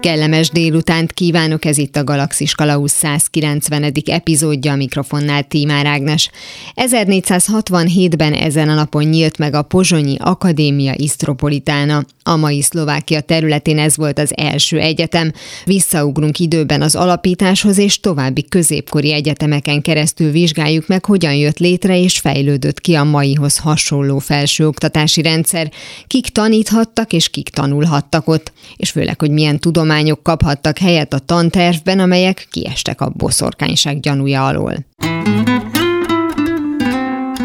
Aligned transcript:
Kellemes 0.00 0.50
délutánt 0.50 1.12
kívánok, 1.12 1.64
ez 1.64 1.78
itt 1.78 1.96
a 1.96 2.04
Galaxis 2.04 2.54
Kalausz 2.54 2.92
190. 2.92 3.92
epizódja, 4.04 4.72
a 4.72 4.76
mikrofonnál 4.76 5.42
Tímár 5.42 5.86
Ágnes. 5.86 6.30
1467-ben 6.74 8.32
ezen 8.32 8.68
a 8.68 8.74
napon 8.74 9.04
nyílt 9.04 9.38
meg 9.38 9.54
a 9.54 9.62
Pozsonyi 9.62 10.16
Akadémia 10.18 10.92
Istropolitána. 10.96 12.04
A 12.22 12.36
mai 12.36 12.62
Szlovákia 12.62 13.20
területén 13.20 13.78
ez 13.78 13.96
volt 13.96 14.18
az 14.18 14.32
első 14.36 14.78
egyetem. 14.78 15.32
Visszaugrunk 15.64 16.38
időben 16.38 16.82
az 16.82 16.94
alapításhoz, 16.94 17.78
és 17.78 18.00
további 18.00 18.44
középkori 18.48 19.12
egyetemeken 19.12 19.82
keresztül 19.82 20.30
vizsgáljuk 20.30 20.86
meg, 20.86 21.04
hogyan 21.04 21.34
jött 21.34 21.58
létre 21.58 22.00
és 22.00 22.18
fejlődött 22.18 22.80
ki 22.80 22.94
a 22.94 23.04
maihoz 23.04 23.58
hasonló 23.58 24.18
felsőoktatási 24.18 25.22
rendszer, 25.22 25.72
kik 26.06 26.28
taníthattak 26.28 27.12
és 27.12 27.28
kik 27.28 27.48
tanulhattak 27.48 28.28
ott, 28.28 28.52
és 28.76 28.90
főleg, 28.90 29.20
hogy 29.20 29.30
milyen 29.30 29.58
tudom 29.58 29.88
tudományok 29.90 30.22
kaphattak 30.22 30.78
helyet 30.78 31.12
a 31.12 31.24
tantervben, 31.26 31.98
amelyek 31.98 32.46
kiestek 32.50 33.00
a 33.00 33.12
boszorkányság 33.16 34.00
gyanúja 34.00 34.46
alól. 34.46 34.72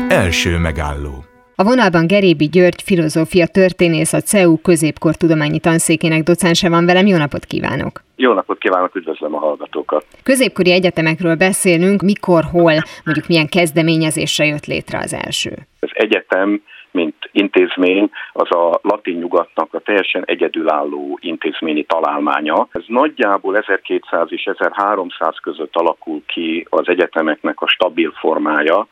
Első 0.10 0.58
megálló 0.58 1.24
a 1.58 1.64
vonalban 1.64 2.08
Gerébi 2.08 2.46
György, 2.46 2.82
filozófia 2.82 3.48
történész, 3.48 4.14
a 4.14 4.22
CEU 4.22 4.58
középkortudományi 4.58 5.60
tanszékének 5.60 6.24
docánsa 6.24 6.70
van 6.70 6.86
velem. 6.86 7.06
Jó 7.06 7.18
napot 7.18 7.46
kívánok! 7.46 8.04
Jó 8.16 8.34
napot 8.34 8.58
kívánok, 8.58 8.96
üdvözlöm 8.96 9.36
a 9.36 9.38
hallgatókat! 9.38 10.06
Középkori 10.24 10.72
egyetemekről 10.72 11.36
beszélünk, 11.36 12.02
mikor, 12.02 12.44
hol, 12.52 12.74
mondjuk 13.06 13.28
milyen 13.28 13.48
kezdeményezésre 13.48 14.46
jött 14.46 14.66
létre 14.66 14.98
az 14.98 15.14
első? 15.14 15.52
Az 15.80 15.90
egyetem 15.94 16.62
mint 16.96 17.16
intézmény, 17.32 18.10
az 18.32 18.52
a 18.52 18.80
latin 18.82 19.18
nyugatnak 19.18 19.74
a 19.74 19.80
teljesen 19.80 20.24
egyedülálló 20.26 21.18
intézményi 21.22 21.84
találmánya. 21.84 22.68
Ez 22.72 22.84
nagyjából 22.88 23.58
1200 23.58 24.28
és 24.30 24.44
1300 24.44 25.36
között 25.42 25.76
alakul 25.76 26.22
ki 26.26 26.68
az 26.70 26.88
egyetemeknek 26.88 27.62
a 27.62 27.68
stabil 27.68 28.12
formája, 28.12 28.88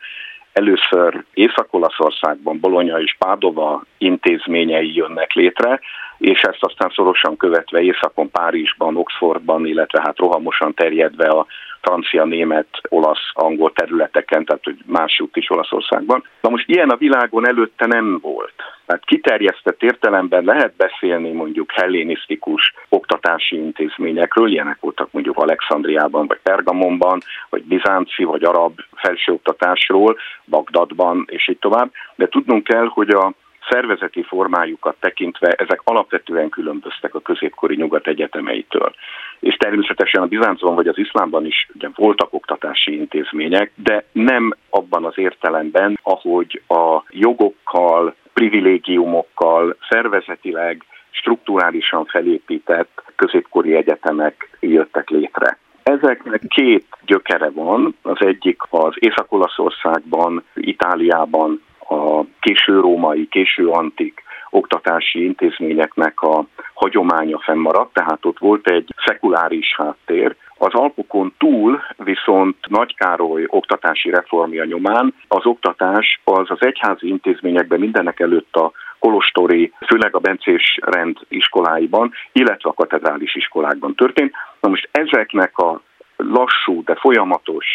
Először 0.54 1.24
Észak-Olaszországban 1.34 2.60
Bologna 2.60 3.02
és 3.02 3.16
Pádova 3.20 3.84
intézményei 3.98 4.96
jönnek 4.96 5.34
létre, 5.34 5.80
és 6.18 6.42
ezt 6.42 6.64
aztán 6.64 6.92
szorosan 6.96 7.38
követve 7.38 7.82
Északon, 7.82 8.32
Párizsban, 8.32 8.98
Oxfordban, 8.98 9.66
illetve 9.66 10.02
hát 10.04 10.18
rohamosan 10.18 10.74
terjedve 10.74 11.28
a 11.28 11.46
francia, 11.84 12.24
német, 12.26 12.68
olasz, 12.90 13.32
angol 13.34 13.72
területeken, 13.74 14.46
tehát 14.46 14.64
hogy 14.64 14.78
másút 14.86 15.36
is 15.36 15.50
Olaszországban. 15.50 16.24
Na 16.42 16.50
most 16.50 16.70
ilyen 16.70 16.90
a 16.90 16.96
világon 16.96 17.48
előtte 17.48 17.86
nem 17.86 18.20
volt. 18.22 18.54
Tehát 18.86 19.06
kiterjesztett 19.06 19.84
értelemben 19.84 20.44
lehet 20.44 20.76
beszélni 20.76 21.32
mondjuk 21.32 21.72
hellénisztikus 21.72 22.74
oktatási 22.90 23.56
intézményekről, 23.56 24.52
ilyenek 24.52 24.78
voltak 24.80 25.12
mondjuk 25.12 25.38
Alexandriában, 25.38 26.28
vagy 26.28 26.40
Pergamonban, 26.44 27.20
vagy 27.50 27.64
bizánci, 27.64 28.24
vagy 28.24 28.44
arab 28.44 28.80
felsőoktatásról, 28.96 30.18
Bagdadban, 30.46 31.28
és 31.30 31.48
így 31.48 31.60
tovább. 31.60 31.92
De 32.16 32.28
tudnunk 32.28 32.64
kell, 32.64 32.88
hogy 32.88 33.10
a 33.10 33.34
szervezeti 33.70 34.24
formájukat 34.24 34.96
tekintve 35.00 35.48
ezek 35.48 35.82
alapvetően 35.84 36.50
különböztek 36.50 37.16
a 37.16 37.20
középkori 37.20 37.76
nyugat 37.76 38.08
egyetemeitől. 38.08 38.94
És 39.40 39.56
természetesen 39.56 40.22
a 40.22 40.28
Bizáncban 40.28 40.76
vagy 40.76 40.88
az 40.88 40.98
iszlámban 40.98 41.46
is 41.46 41.68
ugye 41.76 41.90
voltak 41.96 42.34
oktatási 42.34 42.98
intézmények, 42.98 43.72
de 43.76 44.06
nem 44.12 44.54
abban 44.70 45.06
az 45.06 45.18
értelemben, 45.18 46.00
ahogy 46.04 46.62
a 46.68 47.04
jogokkal, 47.10 48.16
privilégiumokkal 48.34 49.76
szervezetileg 49.90 50.84
strukturálisan 51.12 52.06
felépített 52.06 53.04
középkori 53.16 53.76
egyetemek 53.76 54.58
jöttek 54.60 55.10
létre. 55.10 55.58
Ezeknek 55.84 56.42
két 56.48 56.86
gyökere 57.06 57.50
van, 57.50 57.96
az 58.02 58.18
egyik 58.20 58.62
az 58.70 58.94
Észak-Olaszországban, 58.96 60.44
Itáliában 60.54 61.62
a 61.94 62.26
késő 62.40 62.80
római, 62.80 63.28
késő 63.28 63.68
antik 63.68 64.24
oktatási 64.50 65.24
intézményeknek 65.24 66.22
a 66.22 66.46
hagyománya 66.74 67.40
fennmaradt, 67.40 67.94
tehát 67.94 68.26
ott 68.26 68.40
volt 68.40 68.70
egy 68.70 68.94
szekuláris 69.06 69.76
háttér. 69.76 70.36
Az 70.58 70.74
Alpokon 70.74 71.34
túl 71.38 71.82
viszont 71.98 72.56
Nagy 72.70 72.96
Károly 72.96 73.44
oktatási 73.48 74.10
reformja 74.10 74.64
nyomán 74.64 75.14
az 75.28 75.46
oktatás 75.46 76.22
az 76.24 76.52
az 76.52 76.66
egyházi 76.66 77.08
intézményekben 77.08 77.80
mindenek 77.80 78.20
előtt 78.20 78.56
a 78.56 78.72
kolostori, 79.00 79.74
főleg 79.88 80.16
a 80.16 80.20
bencés 80.20 80.80
rend 80.82 81.18
iskoláiban, 81.28 82.12
illetve 82.32 82.70
a 82.70 82.74
katedrális 82.74 83.36
iskolákban 83.36 83.96
történt. 83.96 84.34
Na 84.60 84.70
most 84.70 84.90
ezeknek 84.92 85.58
a 85.58 85.82
lassú, 86.16 86.84
de 86.84 86.96
folyamatos 86.96 87.66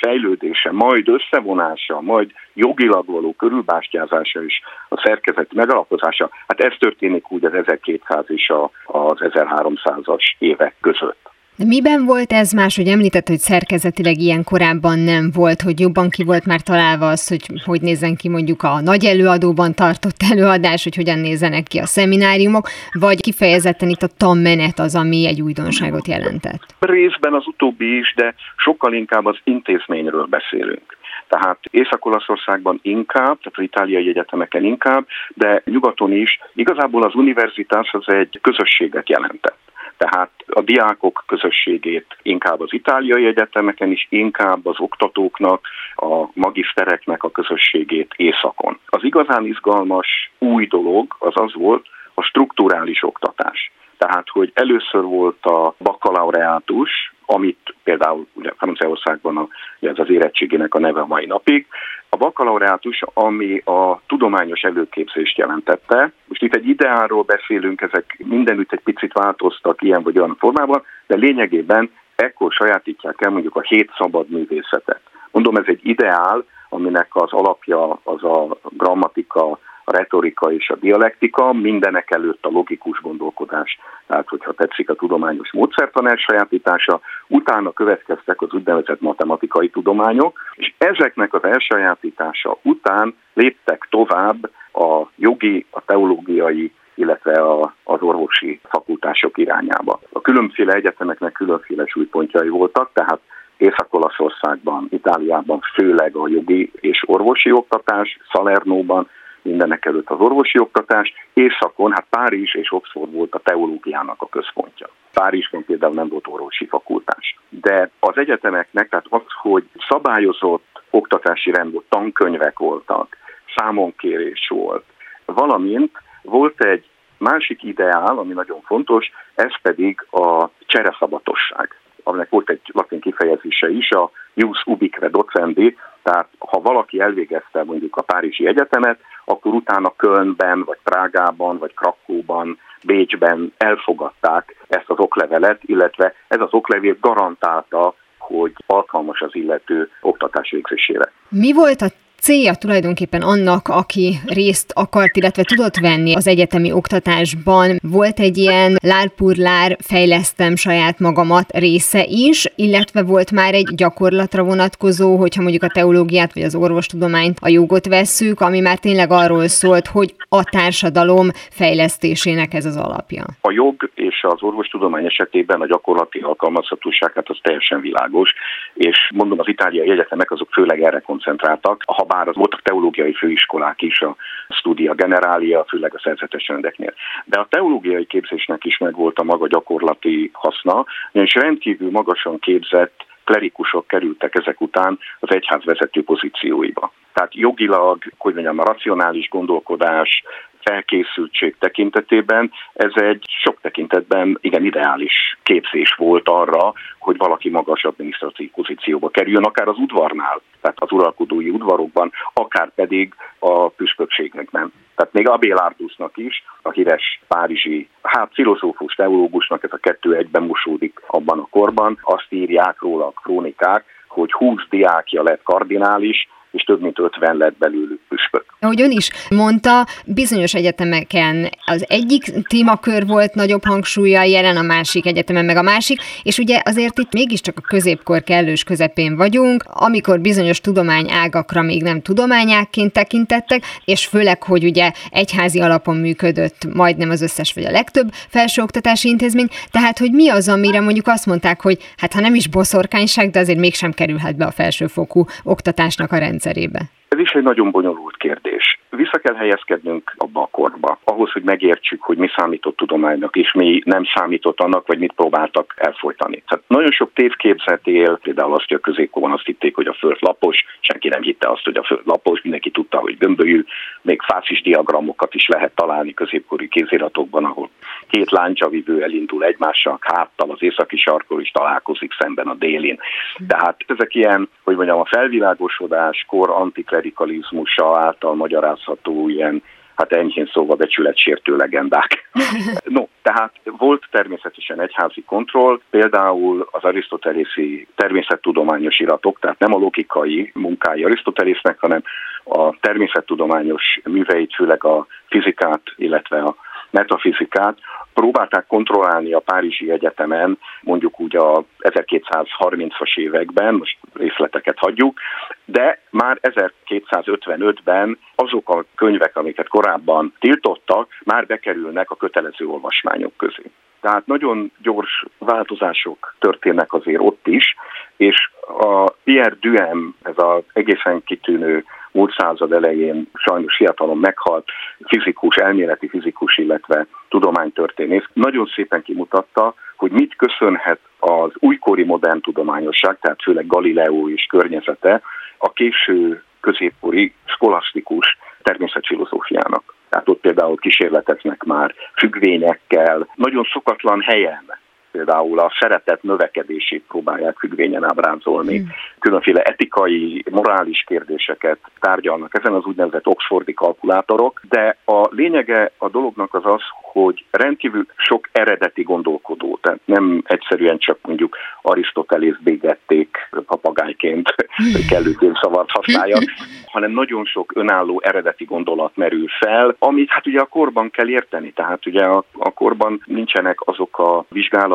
fejlődése, 0.00 0.72
majd 0.72 1.08
összevonása, 1.08 2.00
majd 2.00 2.30
jogilag 2.54 3.06
való 3.06 3.32
körülbástyázása 3.32 4.44
és 4.44 4.60
a 4.88 5.00
szerkezet 5.04 5.52
megalapozása, 5.52 6.30
hát 6.46 6.60
ez 6.60 6.72
történik 6.78 7.32
úgy 7.32 7.44
az 7.44 7.52
1200 7.52 8.24
és 8.28 8.52
az 8.84 9.18
1300-as 9.18 10.34
évek 10.38 10.74
között. 10.80 11.27
De 11.58 11.64
miben 11.64 12.04
volt 12.04 12.32
ez 12.32 12.52
más, 12.52 12.76
hogy 12.76 12.86
említett, 12.86 13.28
hogy 13.28 13.38
szerkezetileg 13.38 14.18
ilyen 14.18 14.44
korábban 14.44 14.98
nem 14.98 15.30
volt, 15.34 15.60
hogy 15.62 15.80
jobban 15.80 16.10
ki 16.10 16.24
volt 16.24 16.46
már 16.46 16.60
találva 16.60 17.08
az, 17.08 17.28
hogy 17.28 17.44
hogy 17.64 17.80
nézzen 17.80 18.16
ki 18.16 18.28
mondjuk 18.28 18.62
a 18.62 18.80
nagy 18.80 19.04
előadóban 19.04 19.74
tartott 19.74 20.20
előadás, 20.32 20.82
hogy 20.82 20.96
hogyan 20.96 21.18
nézzenek 21.18 21.62
ki 21.62 21.78
a 21.78 21.86
szemináriumok, 21.86 22.68
vagy 22.92 23.20
kifejezetten 23.20 23.88
itt 23.88 24.02
a 24.02 24.14
tanmenet 24.16 24.78
az, 24.78 24.94
ami 24.94 25.26
egy 25.26 25.40
újdonságot 25.42 26.06
jelentett? 26.06 26.62
Részben 26.78 27.34
az 27.34 27.46
utóbbi 27.46 27.96
is, 27.96 28.14
de 28.16 28.34
sokkal 28.56 28.92
inkább 28.92 29.24
az 29.26 29.36
intézményről 29.44 30.26
beszélünk. 30.26 30.96
Tehát 31.28 31.58
Észak-Olaszországban 31.70 32.78
inkább, 32.82 33.38
tehát 33.38 33.58
az 33.58 33.62
itáliai 33.62 34.08
egyetemeken 34.08 34.64
inkább, 34.64 35.06
de 35.34 35.62
nyugaton 35.64 36.12
is 36.12 36.38
igazából 36.54 37.02
az 37.02 37.14
univerzitás 37.14 37.92
az 37.92 38.08
egy 38.14 38.38
közösséget 38.42 39.08
jelentett 39.08 39.58
tehát 39.98 40.30
a 40.46 40.60
diákok 40.60 41.24
közösségét 41.26 42.16
inkább 42.22 42.60
az 42.60 42.72
itáliai 42.72 43.26
egyetemeken 43.26 43.90
is, 43.90 44.06
inkább 44.10 44.66
az 44.66 44.76
oktatóknak, 44.78 45.66
a 45.94 46.28
magisztereknek 46.34 47.22
a 47.22 47.30
közösségét 47.30 48.14
északon. 48.16 48.78
Az 48.86 49.04
igazán 49.04 49.46
izgalmas 49.46 50.30
új 50.38 50.66
dolog 50.66 51.16
az 51.18 51.32
az 51.34 51.54
volt 51.54 51.86
a 52.14 52.22
strukturális 52.22 53.02
oktatás. 53.02 53.72
Tehát, 53.98 54.28
hogy 54.28 54.50
először 54.54 55.02
volt 55.02 55.44
a 55.44 55.74
bakalaureátus, 55.78 56.90
amit 57.26 57.74
például 57.84 58.26
ugye 58.32 58.52
Franciaországban 58.56 59.36
a, 59.36 59.48
ez 59.80 59.98
az 59.98 60.10
érettségének 60.10 60.74
a 60.74 60.78
neve 60.78 61.00
a 61.00 61.06
mai 61.06 61.26
napig, 61.26 61.66
a 62.08 62.16
bakalaureátus, 62.16 63.02
ami 63.14 63.58
a 63.64 64.00
tudományos 64.06 64.60
előképzést 64.60 65.38
jelentette. 65.38 66.12
Most 66.24 66.42
itt 66.42 66.54
egy 66.54 66.68
ideáról 66.68 67.22
beszélünk, 67.22 67.80
ezek 67.80 68.20
mindenütt 68.24 68.72
egy 68.72 68.80
picit 68.80 69.12
változtak 69.12 69.82
ilyen 69.82 70.02
vagy 70.02 70.18
olyan 70.18 70.36
formában, 70.38 70.82
de 71.06 71.16
lényegében 71.16 71.90
ekkor 72.14 72.52
sajátítják 72.52 73.20
el 73.20 73.30
mondjuk 73.30 73.56
a 73.56 73.60
hét 73.60 73.90
szabad 73.98 74.30
művészetet. 74.30 75.00
Mondom, 75.30 75.56
ez 75.56 75.64
egy 75.66 75.80
ideál, 75.82 76.44
aminek 76.68 77.08
az 77.10 77.32
alapja 77.32 78.00
az 78.02 78.24
a 78.24 78.58
grammatika, 78.62 79.58
a 79.88 79.96
retorika 79.96 80.52
és 80.52 80.68
a 80.70 80.76
dialektika, 80.76 81.52
mindenek 81.52 82.10
előtt 82.10 82.44
a 82.44 82.50
logikus 82.50 83.00
gondolkodás, 83.00 83.78
tehát 84.06 84.28
hogyha 84.28 84.52
tetszik 84.52 84.90
a 84.90 84.94
tudományos 84.94 85.52
módszertan 85.52 86.08
elsajátítása, 86.08 87.00
utána 87.26 87.72
következtek 87.72 88.42
az 88.42 88.52
úgynevezett 88.52 89.00
matematikai 89.00 89.68
tudományok, 89.70 90.38
és 90.54 90.74
ezeknek 90.78 91.34
az 91.34 91.44
elsajátítása 91.44 92.58
után 92.62 93.14
léptek 93.34 93.86
tovább 93.90 94.50
a 94.72 95.06
jogi, 95.16 95.66
a 95.70 95.80
teológiai, 95.84 96.72
illetve 96.94 97.32
a, 97.32 97.74
az 97.84 98.00
orvosi 98.00 98.60
fakultások 98.68 99.38
irányába. 99.38 100.00
A 100.12 100.20
különféle 100.20 100.72
egyetemeknek 100.72 101.32
különféle 101.32 101.86
súlypontjai 101.86 102.48
voltak, 102.48 102.90
tehát 102.92 103.20
Észak-Olaszországban, 103.56 104.86
Itáliában 104.90 105.60
főleg 105.74 106.16
a 106.16 106.28
jogi 106.28 106.72
és 106.80 107.02
orvosi 107.06 107.52
oktatás, 107.52 108.18
Salernóban 108.30 109.08
mindenek 109.42 109.84
előtt 109.84 110.10
az 110.10 110.20
orvosi 110.20 110.58
oktatás, 110.58 111.12
északon, 111.32 111.92
hát 111.92 112.06
Párizs 112.10 112.54
és 112.54 112.72
Oxford 112.72 113.12
volt 113.12 113.34
a 113.34 113.38
teológiának 113.38 114.22
a 114.22 114.28
központja. 114.28 114.88
Párizsban 115.12 115.64
például 115.64 115.94
nem 115.94 116.08
volt 116.08 116.26
orvosi 116.26 116.66
fakultás. 116.66 117.38
De 117.48 117.90
az 118.00 118.16
egyetemeknek, 118.16 118.88
tehát 118.88 119.06
az, 119.08 119.22
hogy 119.42 119.68
szabályozott 119.88 120.82
oktatási 120.90 121.50
rend 121.50 121.72
volt, 121.72 121.84
tankönyvek 121.88 122.58
voltak, 122.58 123.16
számonkérés 123.56 124.48
volt, 124.48 124.84
valamint 125.24 126.02
volt 126.22 126.64
egy 126.64 126.88
másik 127.18 127.62
ideál, 127.62 128.18
ami 128.18 128.32
nagyon 128.32 128.60
fontos, 128.60 129.10
ez 129.34 129.60
pedig 129.62 130.06
a 130.10 130.48
csereszabatosság 130.66 131.76
aminek 132.08 132.30
volt 132.30 132.50
egy 132.50 132.60
latin 132.72 133.00
kifejezése 133.00 133.70
is, 133.70 133.90
a 133.90 134.10
jus 134.34 134.62
ubique 134.66 135.08
docendi, 135.08 135.76
tehát 136.02 136.28
ha 136.38 136.60
valaki 136.60 137.00
elvégezte 137.00 137.64
mondjuk 137.64 137.96
a 137.96 138.02
Párizsi 138.02 138.46
Egyetemet, 138.46 139.00
akkor 139.28 139.54
utána 139.54 139.92
Kölnben, 139.96 140.64
vagy 140.64 140.78
Prágában, 140.82 141.58
vagy 141.58 141.74
Krakóban, 141.74 142.58
Bécsben 142.82 143.52
elfogadták 143.56 144.64
ezt 144.68 144.90
az 144.90 144.98
oklevelet, 144.98 145.60
illetve 145.62 146.14
ez 146.28 146.40
az 146.40 146.52
oklevél 146.52 146.96
garantálta, 147.00 147.94
hogy 148.18 148.52
alkalmas 148.66 149.20
az 149.20 149.34
illető 149.34 149.90
oktatás 150.00 150.50
végzésére. 150.50 151.12
Mi 151.28 151.52
volt 151.52 151.80
a 151.80 151.86
célja 152.20 152.54
tulajdonképpen 152.54 153.22
annak, 153.22 153.68
aki 153.68 154.14
részt 154.26 154.72
akart, 154.74 155.16
illetve 155.16 155.42
tudott 155.42 155.76
venni 155.76 156.14
az 156.14 156.26
egyetemi 156.26 156.72
oktatásban. 156.72 157.78
Volt 157.82 158.18
egy 158.20 158.36
ilyen 158.36 158.76
lárpurlár, 158.82 159.76
fejlesztem 159.80 160.56
saját 160.56 160.98
magamat 160.98 161.52
része 161.52 162.04
is, 162.08 162.52
illetve 162.56 163.02
volt 163.02 163.30
már 163.32 163.54
egy 163.54 163.68
gyakorlatra 163.74 164.44
vonatkozó, 164.44 165.16
hogyha 165.16 165.42
mondjuk 165.42 165.62
a 165.62 165.68
teológiát 165.68 166.32
vagy 166.34 166.42
az 166.42 166.54
orvostudományt, 166.54 167.38
a 167.40 167.48
jogot 167.48 167.86
vesszük, 167.86 168.40
ami 168.40 168.60
már 168.60 168.78
tényleg 168.78 169.10
arról 169.10 169.48
szólt, 169.48 169.86
hogy 169.86 170.14
a 170.28 170.44
társadalom 170.44 171.28
fejlesztésének 171.50 172.54
ez 172.54 172.64
az 172.64 172.76
alapja. 172.76 173.24
A 173.40 173.50
jog 173.50 173.90
és 173.94 174.24
az 174.28 174.42
orvostudomány 174.42 175.04
esetében 175.04 175.60
a 175.60 175.66
gyakorlati 175.66 176.18
alkalmazhatóság, 176.18 177.12
hát 177.14 177.28
az 177.28 177.38
teljesen 177.42 177.80
világos, 177.80 178.32
és 178.74 179.10
mondom, 179.14 179.38
az 179.38 179.48
itáliai 179.48 179.90
egyetemek 179.90 180.30
azok 180.30 180.48
főleg 180.52 180.82
erre 180.82 181.00
koncentráltak. 181.00 181.82
Ha 181.86 182.04
bár 182.08 182.28
az 182.28 182.34
voltak 182.34 182.62
teológiai 182.62 183.12
főiskolák 183.12 183.82
is, 183.82 184.00
a 184.00 184.16
Studia 184.48 184.94
Generalia, 184.94 185.64
főleg 185.68 185.94
a 185.94 186.00
szerzetes 186.02 186.48
rendeknél. 186.48 186.94
De 187.24 187.38
a 187.40 187.46
teológiai 187.50 188.06
képzésnek 188.06 188.64
is 188.64 188.78
megvolt 188.78 189.18
a 189.18 189.24
maga 189.24 189.46
gyakorlati 189.46 190.30
haszna, 190.32 190.84
és 191.12 191.34
rendkívül 191.34 191.90
magasan 191.90 192.38
képzett 192.38 193.06
klerikusok 193.24 193.86
kerültek 193.86 194.34
ezek 194.34 194.60
után 194.60 194.98
az 195.20 195.34
egyház 195.34 195.64
vezető 195.64 196.02
pozícióiba. 196.02 196.92
Tehát 197.12 197.34
jogilag, 197.34 198.02
hogy 198.18 198.34
mondjam, 198.34 198.58
a 198.58 198.64
racionális 198.64 199.28
gondolkodás, 199.28 200.22
felkészültség 200.62 201.56
tekintetében 201.58 202.50
ez 202.72 202.92
egy 202.94 203.24
sok 203.42 203.60
tekintetben 203.60 204.38
igen 204.40 204.64
ideális 204.64 205.38
képzés 205.42 205.94
volt 205.94 206.28
arra, 206.28 206.72
hogy 206.98 207.16
valaki 207.16 207.48
magas 207.48 207.84
adminisztratív 207.84 208.50
pozícióba 208.50 209.08
kerüljön, 209.08 209.44
akár 209.44 209.68
az 209.68 209.78
udvarnál, 209.78 210.40
tehát 210.60 210.76
az 210.80 210.92
uralkodói 210.92 211.48
udvarokban, 211.48 212.12
akár 212.32 212.70
pedig 212.74 213.14
a 213.38 213.68
püspökségekben. 213.68 214.72
Tehát 214.96 215.12
még 215.12 215.28
Abel 215.28 215.56
Artusnak 215.56 216.16
is, 216.16 216.44
a 216.62 216.70
híres 216.70 217.20
párizsi, 217.28 217.88
hát 218.02 218.30
filozófus, 218.32 218.94
teológusnak 218.94 219.64
ez 219.64 219.72
a 219.72 219.76
kettő 219.76 220.14
egyben 220.14 220.42
mosódik 220.42 221.00
abban 221.06 221.38
a 221.38 221.46
korban, 221.50 221.98
azt 222.02 222.26
írják 222.28 222.80
róla 222.80 223.06
a 223.06 223.20
krónikák, 223.22 223.84
hogy 224.08 224.32
20 224.32 224.62
diákja 224.70 225.22
lett 225.22 225.42
kardinális, 225.42 226.28
és 226.58 226.64
több 226.64 226.80
mint 226.80 226.98
50 226.98 227.36
lett 227.36 227.58
belőlük 227.58 228.00
püspök. 228.08 228.44
Ahogy 228.60 228.80
ön 228.80 228.90
is 228.90 229.10
mondta, 229.30 229.86
bizonyos 230.04 230.54
egyetemeken 230.54 231.48
az 231.66 231.84
egyik 231.88 232.24
témakör 232.48 233.06
volt 233.06 233.34
nagyobb 233.34 233.64
hangsúlya, 233.64 234.22
jelen 234.22 234.56
a 234.56 234.62
másik 234.62 235.06
egyetemen 235.06 235.44
meg 235.44 235.56
a 235.56 235.62
másik, 235.62 236.00
és 236.22 236.38
ugye 236.38 236.60
azért 236.64 236.98
itt 236.98 237.12
mégiscsak 237.12 237.54
a 237.58 237.60
középkor 237.60 238.22
kellős 238.22 238.64
közepén 238.64 239.16
vagyunk, 239.16 239.64
amikor 239.66 240.20
bizonyos 240.20 240.60
tudományágakra 240.60 241.62
még 241.62 241.82
nem 241.82 242.02
tudományákként 242.02 242.92
tekintettek, 242.92 243.62
és 243.84 244.06
főleg, 244.06 244.42
hogy 244.42 244.64
ugye 244.64 244.92
egyházi 245.10 245.60
alapon 245.60 245.96
működött 245.96 246.74
majdnem 246.74 247.10
az 247.10 247.22
összes 247.22 247.52
vagy 247.52 247.64
a 247.64 247.70
legtöbb 247.70 248.08
felsőoktatási 248.28 249.08
intézmény, 249.08 249.48
tehát 249.70 249.98
hogy 249.98 250.12
mi 250.12 250.28
az, 250.28 250.48
amire 250.48 250.80
mondjuk 250.80 251.06
azt 251.06 251.26
mondták, 251.26 251.60
hogy 251.60 251.78
hát 251.96 252.12
ha 252.12 252.20
nem 252.20 252.34
is 252.34 252.48
boszorkányság, 252.48 253.30
de 253.30 253.38
azért 253.38 253.58
mégsem 253.58 253.92
kerülhet 253.92 254.36
be 254.36 254.44
a 254.44 254.50
felsőfokú 254.50 255.24
oktatásnak 255.44 256.12
a 256.12 256.18
rendszer 256.18 256.47
rendszerébe? 256.48 256.80
Ez 257.08 257.18
is 257.18 257.30
egy 257.30 257.42
nagyon 257.42 257.70
bonyolult 257.70 258.16
kérdés. 258.16 258.80
Vissza 258.90 259.18
kell 259.18 259.34
helyezkednünk 259.34 260.14
abba 260.16 260.42
a 260.42 260.48
korba, 260.50 260.98
ahhoz, 261.04 261.30
hogy 261.32 261.42
megértsük, 261.42 262.02
hogy 262.02 262.16
mi 262.16 262.28
számított 262.36 262.76
tudománynak, 262.76 263.36
és 263.36 263.52
mi 263.52 263.80
nem 263.84 264.04
számított 264.14 264.60
annak, 264.60 264.86
vagy 264.86 264.98
mit 264.98 265.12
próbáltak 265.12 265.74
elfolytani. 265.76 266.42
Tehát 266.46 266.64
nagyon 266.66 266.90
sok 266.90 267.10
tévképzet 267.14 267.86
él, 267.86 268.18
például 268.22 268.54
azt, 268.54 268.68
hogy 268.68 268.76
a 268.76 268.80
középkorban 268.80 269.32
azt 269.32 269.44
hitték, 269.44 269.74
hogy 269.74 269.86
a 269.86 269.96
föld 269.98 270.16
lapos, 270.20 270.64
senki 270.80 271.08
nem 271.08 271.22
hitte 271.22 271.48
azt, 271.48 271.64
hogy 271.64 271.76
a 271.76 271.84
föld 271.84 272.02
lapos, 272.04 272.42
mindenki 272.42 272.70
tudta, 272.70 272.98
hogy 272.98 273.18
gömbölyű, 273.18 273.64
még 274.02 274.22
fászis 274.22 274.62
diagramokat 274.62 275.34
is 275.34 275.46
lehet 275.46 275.74
találni 275.74 276.14
középkori 276.14 276.68
kéziratokban, 276.68 277.44
ahol 277.44 277.70
két 278.10 278.30
láncsavivő 278.30 279.02
elindul 279.02 279.44
egymással 279.44 279.98
háttal, 280.00 280.50
az 280.50 280.62
északi 280.62 280.96
sarkor 280.96 281.40
is 281.40 281.50
találkozik 281.50 282.12
szemben 282.18 282.46
a 282.46 282.54
délin. 282.54 282.98
Tehát 283.46 283.76
ezek 283.86 284.14
ilyen, 284.14 284.48
hogy 284.64 284.76
mondjam, 284.76 285.00
a 285.00 285.06
felvilágosodás 285.06 286.24
kor 286.28 286.50
antiklerikalizmusa 286.50 287.98
által 287.98 288.34
magyarázható 288.34 289.28
ilyen 289.28 289.62
hát 289.98 290.12
enyhén 290.12 290.50
szóval 290.52 290.76
becsületsértő 290.76 291.56
legendák. 291.56 292.28
no, 292.96 293.06
tehát 293.22 293.52
volt 293.64 294.06
természetesen 294.10 294.80
egyházi 294.80 295.22
kontroll, 295.26 295.80
például 295.90 296.68
az 296.70 296.82
arisztotelészi 296.82 297.86
természettudományos 297.96 298.98
iratok, 298.98 299.38
tehát 299.40 299.58
nem 299.58 299.74
a 299.74 299.78
logikai 299.78 300.50
munkái 300.54 301.04
Arisztotelésznek, 301.04 301.80
hanem 301.80 302.02
a 302.44 302.76
természettudományos 302.80 304.00
műveit, 304.04 304.54
főleg 304.54 304.84
a 304.84 305.06
fizikát, 305.28 305.82
illetve 305.96 306.38
a 306.38 306.56
metafizikát, 306.90 307.78
próbálták 308.14 308.66
kontrollálni 308.66 309.32
a 309.32 309.40
Párizsi 309.40 309.90
Egyetemen, 309.90 310.58
mondjuk 310.82 311.20
úgy 311.20 311.36
a 311.36 311.64
1230-as 311.78 313.16
években, 313.16 313.74
most 313.74 313.98
részleteket 314.14 314.78
hagyjuk, 314.78 315.20
de 315.64 316.00
már 316.10 316.38
1255-ben 316.42 318.18
azok 318.34 318.68
a 318.68 318.84
könyvek, 318.94 319.36
amiket 319.36 319.68
korábban 319.68 320.34
tiltottak, 320.38 321.08
már 321.24 321.46
bekerülnek 321.46 322.10
a 322.10 322.16
kötelező 322.16 322.66
olvasmányok 322.66 323.36
közé. 323.36 323.62
Tehát 324.00 324.26
nagyon 324.26 324.72
gyors 324.82 325.24
változások 325.38 326.34
történnek 326.38 326.92
azért 326.92 327.20
ott 327.20 327.46
is, 327.46 327.76
és 328.16 328.50
a 328.78 329.10
Pierre 329.24 329.56
Duhem, 329.60 330.14
ez 330.22 330.34
az 330.36 330.62
egészen 330.72 331.22
kitűnő 331.24 331.84
múlt 332.18 332.34
század 332.38 332.72
elején 332.72 333.28
sajnos 333.34 333.76
fiatalon 333.76 334.18
meghalt 334.18 334.68
fizikus, 335.06 335.56
elméleti 335.56 336.08
fizikus, 336.08 336.58
illetve 336.58 337.06
tudománytörténész, 337.28 338.24
nagyon 338.32 338.66
szépen 338.74 339.02
kimutatta, 339.02 339.74
hogy 339.96 340.10
mit 340.10 340.36
köszönhet 340.36 340.98
az 341.18 341.50
újkori 341.58 342.04
modern 342.04 342.40
tudományosság, 342.40 343.18
tehát 343.20 343.42
főleg 343.42 343.66
Galileo 343.66 344.28
és 344.28 344.46
környezete, 344.48 345.20
a 345.58 345.72
késő 345.72 346.42
középkori 346.60 347.32
skolasztikus 347.44 348.38
természetfilozófiának. 348.62 349.94
Tehát 350.08 350.28
ott 350.28 350.40
például 350.40 350.76
kísérleteznek 350.76 351.62
már 351.64 351.94
függvényekkel, 352.16 353.28
nagyon 353.34 353.64
szokatlan 353.72 354.20
helyen 354.20 354.64
például 355.10 355.58
a 355.58 355.72
szeretet 355.80 356.22
növekedését 356.22 357.04
próbálják 357.08 357.56
függvényen 357.58 358.04
ábrázolni. 358.04 358.76
Hmm. 358.76 358.90
Különféle 359.18 359.62
etikai, 359.62 360.44
morális 360.50 361.04
kérdéseket 361.06 361.78
tárgyalnak 362.00 362.58
ezen 362.58 362.74
az 362.74 362.84
úgynevezett 362.84 363.26
Oxfordi 363.26 363.74
kalkulátorok, 363.74 364.60
de 364.68 364.96
a 365.04 365.28
lényege 365.30 365.92
a 365.98 366.08
dolognak 366.08 366.54
az 366.54 366.64
az, 366.64 366.82
hogy 367.12 367.44
rendkívül 367.50 368.06
sok 368.16 368.48
eredeti 368.52 369.02
gondolkodó, 369.02 369.78
tehát 369.82 370.00
nem 370.04 370.42
egyszerűen 370.44 370.98
csak 370.98 371.18
mondjuk 371.22 371.56
Arisztotelész 371.82 372.56
bégették 372.60 373.48
papagájként, 373.66 374.54
hogy 374.92 375.06
kellő 375.08 375.36
szavart 375.60 375.90
használjak, 375.90 376.42
hanem 376.86 377.10
nagyon 377.10 377.44
sok 377.44 377.72
önálló 377.74 378.20
eredeti 378.24 378.64
gondolat 378.64 379.16
merül 379.16 379.46
fel, 379.58 379.96
amit 379.98 380.30
hát 380.30 380.46
ugye 380.46 380.60
a 380.60 380.64
korban 380.66 381.10
kell 381.10 381.28
érteni, 381.28 381.72
tehát 381.72 382.06
ugye 382.06 382.24
a, 382.24 382.44
a 382.52 382.70
korban 382.70 383.22
nincsenek 383.24 383.78
azok 383.80 384.18
a 384.18 384.44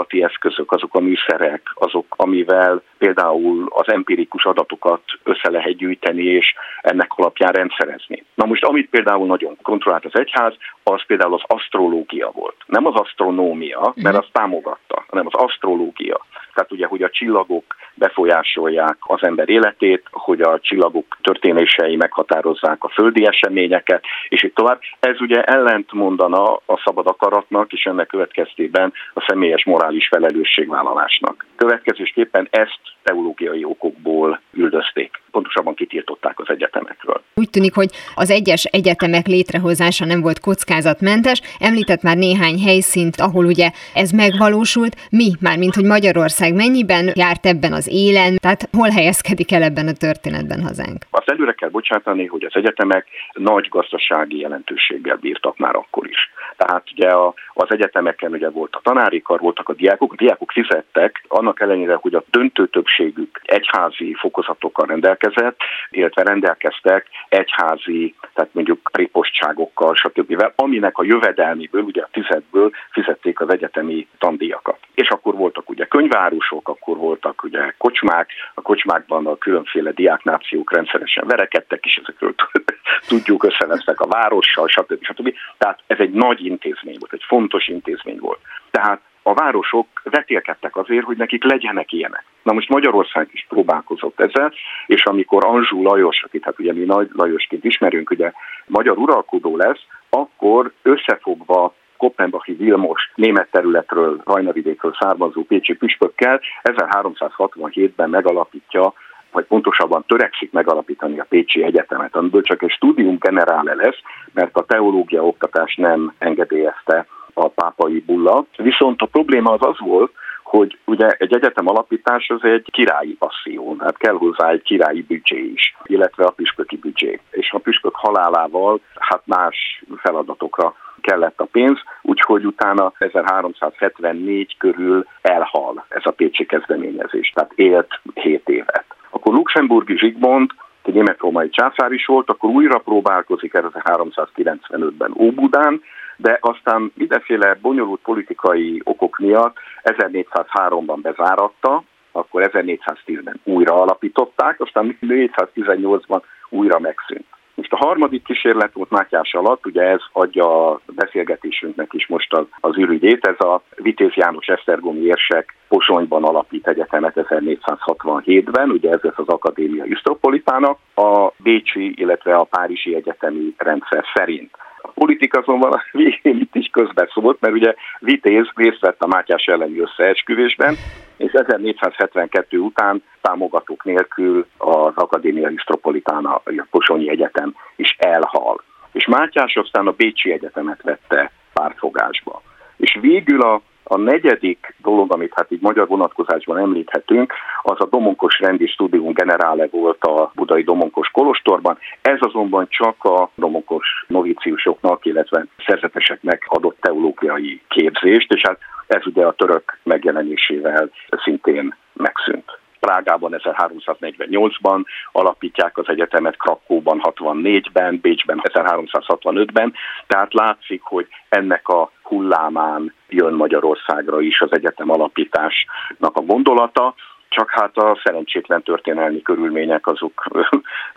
vizsgálati 0.03 0.23
eszközök, 0.23 0.71
azok 0.71 0.95
a 0.95 0.99
műszerek, 0.99 1.61
azok, 1.73 2.05
amivel 2.09 2.81
például 2.97 3.67
az 3.69 3.87
empirikus 3.87 4.45
adatokat 4.45 5.01
össze 5.23 5.49
lehet 5.49 5.75
gyűjteni, 5.75 6.23
és 6.23 6.53
ennek 6.81 7.11
alapján 7.15 7.51
rendszerezni. 7.51 8.23
Na 8.35 8.45
most, 8.45 8.63
amit 8.63 8.89
például 8.89 9.25
nagyon 9.25 9.57
kontrollált 9.61 10.05
az 10.05 10.19
egyház, 10.19 10.53
az 10.83 11.05
például 11.07 11.33
az 11.33 11.43
asztrológia 11.47 12.31
volt. 12.33 12.55
Nem 12.65 12.85
az 12.85 12.95
asztronómia, 12.95 13.93
mert 13.95 14.17
azt 14.17 14.31
támogatta, 14.31 15.03
hanem 15.07 15.25
az 15.27 15.41
asztrológia. 15.43 16.25
Tehát 16.53 16.71
ugye, 16.71 16.85
hogy 16.85 17.01
a 17.01 17.09
csillagok 17.09 17.75
befolyásolják 17.93 18.97
az 18.99 19.23
ember 19.23 19.49
életét, 19.49 20.03
hogy 20.11 20.41
a 20.41 20.59
csillagok 20.59 21.17
történései 21.21 21.95
meghatározzák 21.95 22.83
a 22.83 22.89
földi 22.89 23.25
eseményeket, 23.25 24.03
és 24.29 24.43
így 24.43 24.53
tovább. 24.53 24.79
Ez 24.99 25.21
ugye 25.21 25.43
ellent 25.43 25.91
mondana 25.91 26.53
a 26.53 26.81
szabad 26.83 27.07
akaratnak, 27.07 27.73
és 27.73 27.83
ennek 27.83 28.07
következtében 28.07 28.93
a 29.13 29.25
személyes 29.27 29.65
morális 29.65 30.07
felelősségvállalásnak. 30.07 31.45
Következésképpen 31.55 32.47
ezt 32.51 32.92
teológiai 33.03 33.63
okokból 33.63 34.41
üldözték. 34.53 35.21
Pontosabban 35.31 35.73
kitiltották 35.75 36.39
az 36.39 36.49
egyetemekről. 36.49 37.21
Úgy 37.35 37.49
tűnik, 37.49 37.75
hogy 37.75 37.89
az 38.15 38.29
egyes 38.29 38.63
egyetemek 38.63 39.27
létrehozása 39.27 40.05
nem 40.05 40.21
volt 40.21 40.39
kockázatmentes. 40.39 41.41
Említett 41.59 42.01
már 42.01 42.17
néhány 42.17 42.59
helyszínt, 42.59 43.15
ahol 43.19 43.45
ugye 43.45 43.69
ez 43.93 44.11
megvalósult. 44.11 44.95
Mi, 45.09 45.31
már 45.41 45.57
mint 45.57 45.75
hogy 45.75 45.85
Magyarország 45.85 46.53
mennyiben 46.53 47.11
járt 47.15 47.45
ebben 47.45 47.73
az 47.73 47.87
élen, 47.91 48.37
tehát 48.41 48.69
hol 48.71 48.89
helyezkedik 48.89 49.51
el 49.51 49.63
ebben 49.63 49.87
a 49.87 49.93
történetben 49.93 50.61
hazánk? 50.61 51.05
Azt 51.09 51.29
előre 51.29 51.53
kell 51.53 51.69
bocsátani, 51.69 52.25
hogy 52.25 52.43
az 52.43 52.55
egyetemek 52.55 53.07
nagy 53.33 53.67
gazdasági 53.69 54.39
jelentőséggel 54.39 55.15
bírtak 55.15 55.57
már 55.57 55.75
akkor 55.75 56.07
is. 56.07 56.31
Tehát 56.57 56.83
ugye 56.91 57.09
a, 57.09 57.33
az 57.53 57.71
egyetemeken 57.71 58.31
ugye 58.31 58.49
volt 58.49 58.75
a 58.75 58.81
tanári 58.83 59.21
kar, 59.21 59.39
voltak 59.39 59.69
a 59.69 59.73
diákok, 59.73 60.13
a 60.13 60.15
diákok 60.15 60.51
fizettek, 60.51 61.25
annak 61.27 61.61
ellenére, 61.61 61.95
hogy 61.95 62.13
a 62.13 62.23
döntő 62.31 62.65
többségük 62.93 63.41
egyházi 63.43 64.13
fokozatokkal 64.13 64.85
rendelkezett, 64.85 65.57
illetve 65.89 66.23
rendelkeztek 66.23 67.07
egyházi, 67.29 68.15
tehát 68.33 68.53
mondjuk 68.53 68.89
ripostságokkal, 68.93 69.95
stb., 69.95 70.51
aminek 70.55 70.97
a 70.97 71.03
jövedelmiből, 71.03 71.81
ugye 71.81 72.01
a 72.01 72.09
fizetből 72.11 72.71
fizették 72.91 73.39
az 73.39 73.49
egyetemi 73.49 74.07
tandíjakat. 74.17 74.77
És 74.93 75.09
akkor 75.09 75.35
voltak 75.35 75.69
ugye 75.69 75.85
könyvárusok, 75.85 76.69
akkor 76.69 76.97
voltak 76.97 77.43
ugye 77.43 77.73
kocsmák, 77.77 78.29
a 78.53 78.61
kocsmákban 78.61 79.27
a 79.27 79.37
különféle 79.37 79.91
diáknációk 79.91 80.73
rendszeresen 80.73 81.27
verekedtek, 81.27 81.85
és 81.85 81.99
ezekről 82.03 82.35
tudjuk, 83.07 83.43
összevesztek 83.43 83.99
a 83.99 84.07
várossal, 84.07 84.67
stb. 84.67 85.03
stb. 85.03 85.33
Tehát 85.57 85.79
ez 85.87 85.97
egy 85.99 86.11
nagy 86.11 86.45
intézmény 86.45 86.95
volt, 86.99 87.13
egy 87.13 87.25
fontos 87.27 87.67
intézmény 87.67 88.19
volt. 88.19 88.39
Tehát 88.71 89.01
a 89.23 89.33
városok 89.33 89.87
vetélkedtek 90.03 90.77
azért, 90.77 91.05
hogy 91.05 91.17
nekik 91.17 91.43
legyenek 91.43 91.91
ilyenek. 91.91 92.25
Na 92.43 92.53
most 92.53 92.69
Magyarország 92.69 93.29
is 93.31 93.45
próbálkozott 93.49 94.19
ezzel, 94.19 94.53
és 94.87 95.05
amikor 95.05 95.45
Anzsú 95.45 95.83
Lajos, 95.83 96.23
akit 96.23 96.43
hát 96.43 96.59
ugye 96.59 96.73
mi 96.73 96.83
Nagy 96.83 97.09
Lajosként 97.13 97.63
ismerünk, 97.63 98.09
ugye 98.09 98.31
magyar 98.67 98.97
uralkodó 98.97 99.57
lesz, 99.57 99.81
akkor 100.09 100.71
összefogva 100.81 101.73
Koppenbachi 101.97 102.53
Vilmos 102.53 103.11
német 103.15 103.51
területről, 103.51 104.21
Rajnavidékről 104.25 104.95
származó 104.99 105.43
pécsi 105.43 105.73
püspökkel 105.73 106.41
1367-ben 106.63 108.09
megalapítja 108.09 108.93
vagy 109.31 109.45
pontosabban 109.45 110.03
törekszik 110.07 110.51
megalapítani 110.51 111.19
a 111.19 111.25
Pécsi 111.29 111.63
Egyetemet, 111.63 112.15
amiből 112.15 112.41
csak 112.41 112.63
egy 112.63 112.71
studium 112.71 113.17
generále 113.19 113.73
lesz, 113.73 113.99
mert 114.33 114.57
a 114.57 114.65
teológia 114.65 115.25
oktatás 115.25 115.75
nem 115.75 116.13
engedélyezte 116.17 117.05
a 117.33 117.47
pápai 117.47 117.99
bulla. 117.99 118.45
Viszont 118.57 119.01
a 119.01 119.05
probléma 119.05 119.51
az 119.51 119.67
az 119.67 119.79
volt, 119.79 120.11
hogy 120.43 120.77
ugye 120.85 121.07
egy 121.07 121.33
egyetem 121.33 121.67
alapítás 121.67 122.29
az 122.29 122.43
egy 122.43 122.67
királyi 122.71 123.13
passzió, 123.13 123.75
tehát 123.79 123.97
kell 123.97 124.13
hozzá 124.13 124.49
egy 124.49 124.61
királyi 124.61 125.01
büdzsé 125.01 125.51
is, 125.55 125.75
illetve 125.83 126.23
a 126.25 126.31
püspöki 126.31 126.77
büdzsé. 126.77 127.19
És 127.31 127.51
a 127.51 127.59
püspök 127.59 127.95
halálával 127.95 128.79
hát 128.99 129.21
más 129.25 129.83
feladatokra 129.97 130.75
kellett 131.01 131.39
a 131.39 131.47
pénz, 131.51 131.79
úgyhogy 132.01 132.45
utána 132.45 132.91
1374 132.97 134.57
körül 134.57 135.05
elhal 135.21 135.85
ez 135.89 136.01
a 136.05 136.11
pécsi 136.11 136.45
kezdeményezés, 136.45 137.31
tehát 137.33 137.51
élt 137.55 137.99
7 138.13 138.49
évet. 138.49 138.85
Akkor 139.09 139.33
Luxemburgi 139.33 139.97
Zsigmond 139.97 140.49
egy 140.83 140.93
német-római 140.93 141.49
császár 141.49 141.91
is 141.91 142.05
volt, 142.05 142.29
akkor 142.29 142.49
újra 142.49 142.79
próbálkozik 142.79 143.51
1395-ben 143.55 145.13
Óbudán, 145.17 145.81
de 146.17 146.37
aztán 146.41 146.91
mindenféle 146.95 147.57
bonyolult 147.61 147.99
politikai 148.03 148.81
okok 148.83 149.17
miatt 149.17 149.57
1403-ban 149.83 150.99
bezáratta, 151.01 151.83
akkor 152.11 152.49
1410-ben 152.53 153.39
újra 153.43 153.81
alapították, 153.81 154.61
aztán 154.61 154.97
1418-ban 155.01 156.21
újra 156.49 156.79
megszűnt. 156.79 157.25
Most 157.55 157.73
a 157.73 157.85
harmadik 157.85 158.23
kísérlet 158.23 158.73
volt 158.73 158.89
Mátyás 158.89 159.33
alatt, 159.33 159.65
ugye 159.65 159.81
ez 159.81 160.01
adja 160.11 160.69
a 160.69 160.79
beszélgetésünknek 160.95 161.93
is 161.93 162.07
most 162.07 162.33
az, 162.33 162.45
az 162.59 162.77
ürügyét, 162.77 163.27
ez 163.27 163.45
a 163.45 163.61
Vitéz 163.75 164.13
János 164.13 164.47
Esztergomi 164.47 165.05
érsek 165.05 165.55
Posonyban 165.67 166.23
alapít 166.23 166.67
egyetemet 166.67 167.13
1467-ben, 167.15 168.69
ugye 168.69 168.89
ez 168.89 169.01
lesz 169.01 169.17
az 169.17 169.27
Akadémia 169.27 169.85
Isztropolitának, 169.85 170.77
a 170.95 171.31
Bécsi, 171.37 171.93
illetve 171.95 172.35
a 172.35 172.43
Párizsi 172.43 172.95
Egyetemi 172.95 173.53
rendszer 173.57 174.03
szerint. 174.13 174.51
A 174.85 174.91
politika 174.91 175.39
azonban 175.39 175.71
a 175.71 175.83
végén 175.91 176.39
itt 176.39 176.55
is 176.55 176.69
közbeszólt, 176.71 177.39
mert 177.39 177.53
ugye 177.53 177.73
Vitéz 177.99 178.45
részt 178.55 178.79
vett 178.79 179.01
a 179.01 179.07
Mátyás 179.07 179.45
elleni 179.45 179.79
összeesküvésben, 179.79 180.75
és 181.17 181.31
1472 181.31 182.57
után 182.57 183.03
támogatók 183.21 183.83
nélkül 183.83 184.45
az 184.57 184.93
Akadémia 184.95 185.49
Istropolitán, 185.49 186.25
a 186.25 186.41
Posonyi 186.69 187.09
Egyetem 187.09 187.55
is 187.75 187.95
elhal. 187.99 188.63
És 188.91 189.07
Mátyás 189.07 189.55
aztán 189.55 189.87
a 189.87 189.91
Bécsi 189.91 190.31
Egyetemet 190.31 190.81
vette 190.81 191.31
pártfogásba. 191.53 192.41
És 192.77 192.97
végül 193.01 193.41
a 193.41 193.61
a 193.83 193.97
negyedik 193.97 194.75
dolog, 194.81 195.13
amit 195.13 195.33
hát 195.35 195.51
így 195.51 195.61
magyar 195.61 195.87
vonatkozásban 195.87 196.57
említhetünk, 196.57 197.33
az 197.61 197.79
a 197.79 197.85
Domonkos 197.85 198.39
Rendi 198.39 198.67
Studium 198.67 199.13
Generále 199.13 199.67
volt 199.71 200.03
a 200.03 200.31
budai 200.35 200.63
Domonkos 200.63 201.07
Kolostorban. 201.07 201.77
Ez 202.01 202.17
azonban 202.19 202.67
csak 202.69 203.03
a 203.03 203.29
Domonkos 203.35 204.05
novíciusoknak, 204.07 205.05
illetve 205.05 205.45
szerzeteseknek 205.65 206.45
adott 206.47 206.77
teológiai 206.81 207.61
képzést, 207.67 208.31
és 208.33 208.41
hát 208.41 208.59
ez 208.87 209.07
ugye 209.07 209.25
a 209.25 209.33
török 209.33 209.77
megjelenésével 209.83 210.89
szintén 211.23 211.75
megszűnt. 211.93 212.61
Prágában 212.85 213.35
1348-ban 213.37 214.83
alapítják 215.11 215.77
az 215.77 215.85
egyetemet, 215.87 216.37
Krakóban 216.37 217.01
64-ben, 217.03 217.99
Bécsben 218.01 218.41
1365-ben, 218.43 219.73
tehát 220.07 220.33
látszik, 220.33 220.81
hogy 220.81 221.07
ennek 221.29 221.67
a 221.67 221.91
hullámán 222.01 222.93
jön 223.09 223.33
Magyarországra 223.33 224.21
is 224.21 224.41
az 224.41 224.51
egyetem 224.51 224.89
alapításnak 224.89 226.17
a 226.17 226.21
gondolata, 226.21 226.93
csak 227.33 227.49
hát 227.49 227.77
a 227.77 227.99
szerencsétlen 228.03 228.63
történelmi 228.63 229.21
körülmények 229.21 229.87
azok 229.87 230.25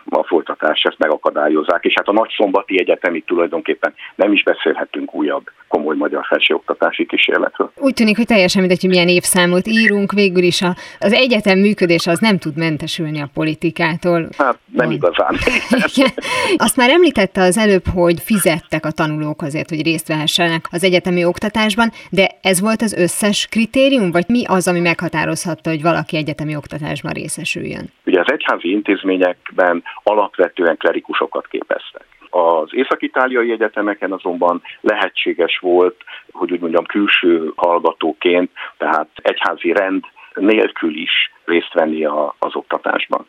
a 0.09 0.23
folytatás 0.23 0.81
ezt 0.81 0.97
megakadályozzák, 0.97 1.83
és 1.83 1.93
hát 1.95 2.07
a 2.07 2.11
nagyszombati 2.11 2.79
egyetemi 2.79 3.21
tulajdonképpen 3.21 3.93
nem 4.15 4.31
is 4.31 4.43
beszélhetünk 4.43 5.13
újabb 5.13 5.49
komoly 5.67 5.95
magyar 5.95 6.25
felsőoktatási 6.25 7.05
kísérletről. 7.05 7.71
Úgy 7.75 7.93
tűnik, 7.93 8.15
hogy 8.15 8.25
teljesen 8.25 8.61
mindegy, 8.61 8.81
hogy 8.81 8.89
milyen 8.89 9.07
évszámot 9.07 9.67
írunk, 9.67 10.11
végül 10.11 10.43
is 10.43 10.61
a, 10.61 10.75
az 10.99 11.13
egyetem 11.13 11.59
működése 11.59 12.11
az 12.11 12.19
nem 12.19 12.37
tud 12.37 12.57
mentesülni 12.57 13.21
a 13.21 13.29
politikától. 13.33 14.29
Hát 14.37 14.57
nem 14.73 14.91
igazán. 14.91 15.35
Azt 16.57 16.77
már 16.77 16.89
említette 16.89 17.41
az 17.41 17.57
előbb, 17.57 17.83
hogy 17.93 18.19
fizettek 18.19 18.85
a 18.85 18.91
tanulók 18.91 19.41
azért, 19.41 19.69
hogy 19.69 19.83
részt 19.83 20.07
vehessenek 20.07 20.67
az 20.71 20.83
egyetemi 20.83 21.25
oktatásban, 21.25 21.91
de 22.09 22.29
ez 22.41 22.61
volt 22.61 22.81
az 22.81 22.93
összes 22.93 23.47
kritérium, 23.47 24.11
vagy 24.11 24.25
mi 24.27 24.43
az, 24.45 24.67
ami 24.67 24.79
meghatározhatta, 24.79 25.69
hogy 25.69 25.81
valaki 25.81 26.17
egyetemi 26.27 26.55
oktatásban 26.55 27.11
részesüljön? 27.11 27.85
Ugye 28.05 28.19
az 28.19 28.31
egyházi 28.31 28.71
intézményekben 28.71 29.83
alapvetően 30.03 30.77
klerikusokat 30.77 31.47
képeztek. 31.47 32.05
Az 32.29 32.69
észak-itáliai 32.71 33.51
egyetemeken 33.51 34.11
azonban 34.11 34.61
lehetséges 34.81 35.57
volt, 35.57 35.95
hogy 36.31 36.51
úgy 36.51 36.59
mondjam, 36.59 36.85
külső 36.85 37.51
hallgatóként, 37.55 38.51
tehát 38.77 39.09
egyházi 39.15 39.71
rend 39.71 40.03
nélkül 40.33 40.95
is 40.95 41.31
részt 41.45 41.73
venni 41.73 42.05
a, 42.05 42.35
az 42.39 42.55
oktatásban. 42.55 43.25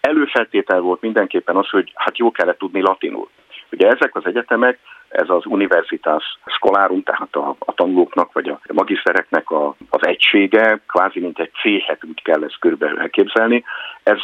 Előfeltétel 0.00 0.80
volt 0.80 1.00
mindenképpen 1.00 1.56
az, 1.56 1.68
hogy 1.68 1.92
hát 1.94 2.18
jó 2.18 2.30
kellett 2.30 2.58
tudni 2.58 2.80
latinul. 2.80 3.28
Ugye 3.70 3.86
ezek 3.88 4.14
az 4.14 4.26
egyetemek, 4.26 4.78
ez 5.12 5.28
az 5.28 5.46
Universitas 5.46 6.38
Scolarum, 6.46 7.02
tehát 7.02 7.34
a, 7.36 7.56
a 7.58 7.74
tanulóknak 7.74 8.32
vagy 8.32 8.48
a 8.48 8.60
magisztereknek 8.72 9.50
a, 9.50 9.74
az 9.90 10.06
egysége, 10.06 10.80
kvázi 10.86 11.20
mint 11.20 11.38
egy 11.38 11.50
céhet 11.62 12.04
úgy 12.04 12.22
kell 12.22 12.44
ezt 12.44 12.58
körülbelül 12.58 12.98
elképzelni. 12.98 13.64
Ez 14.02 14.18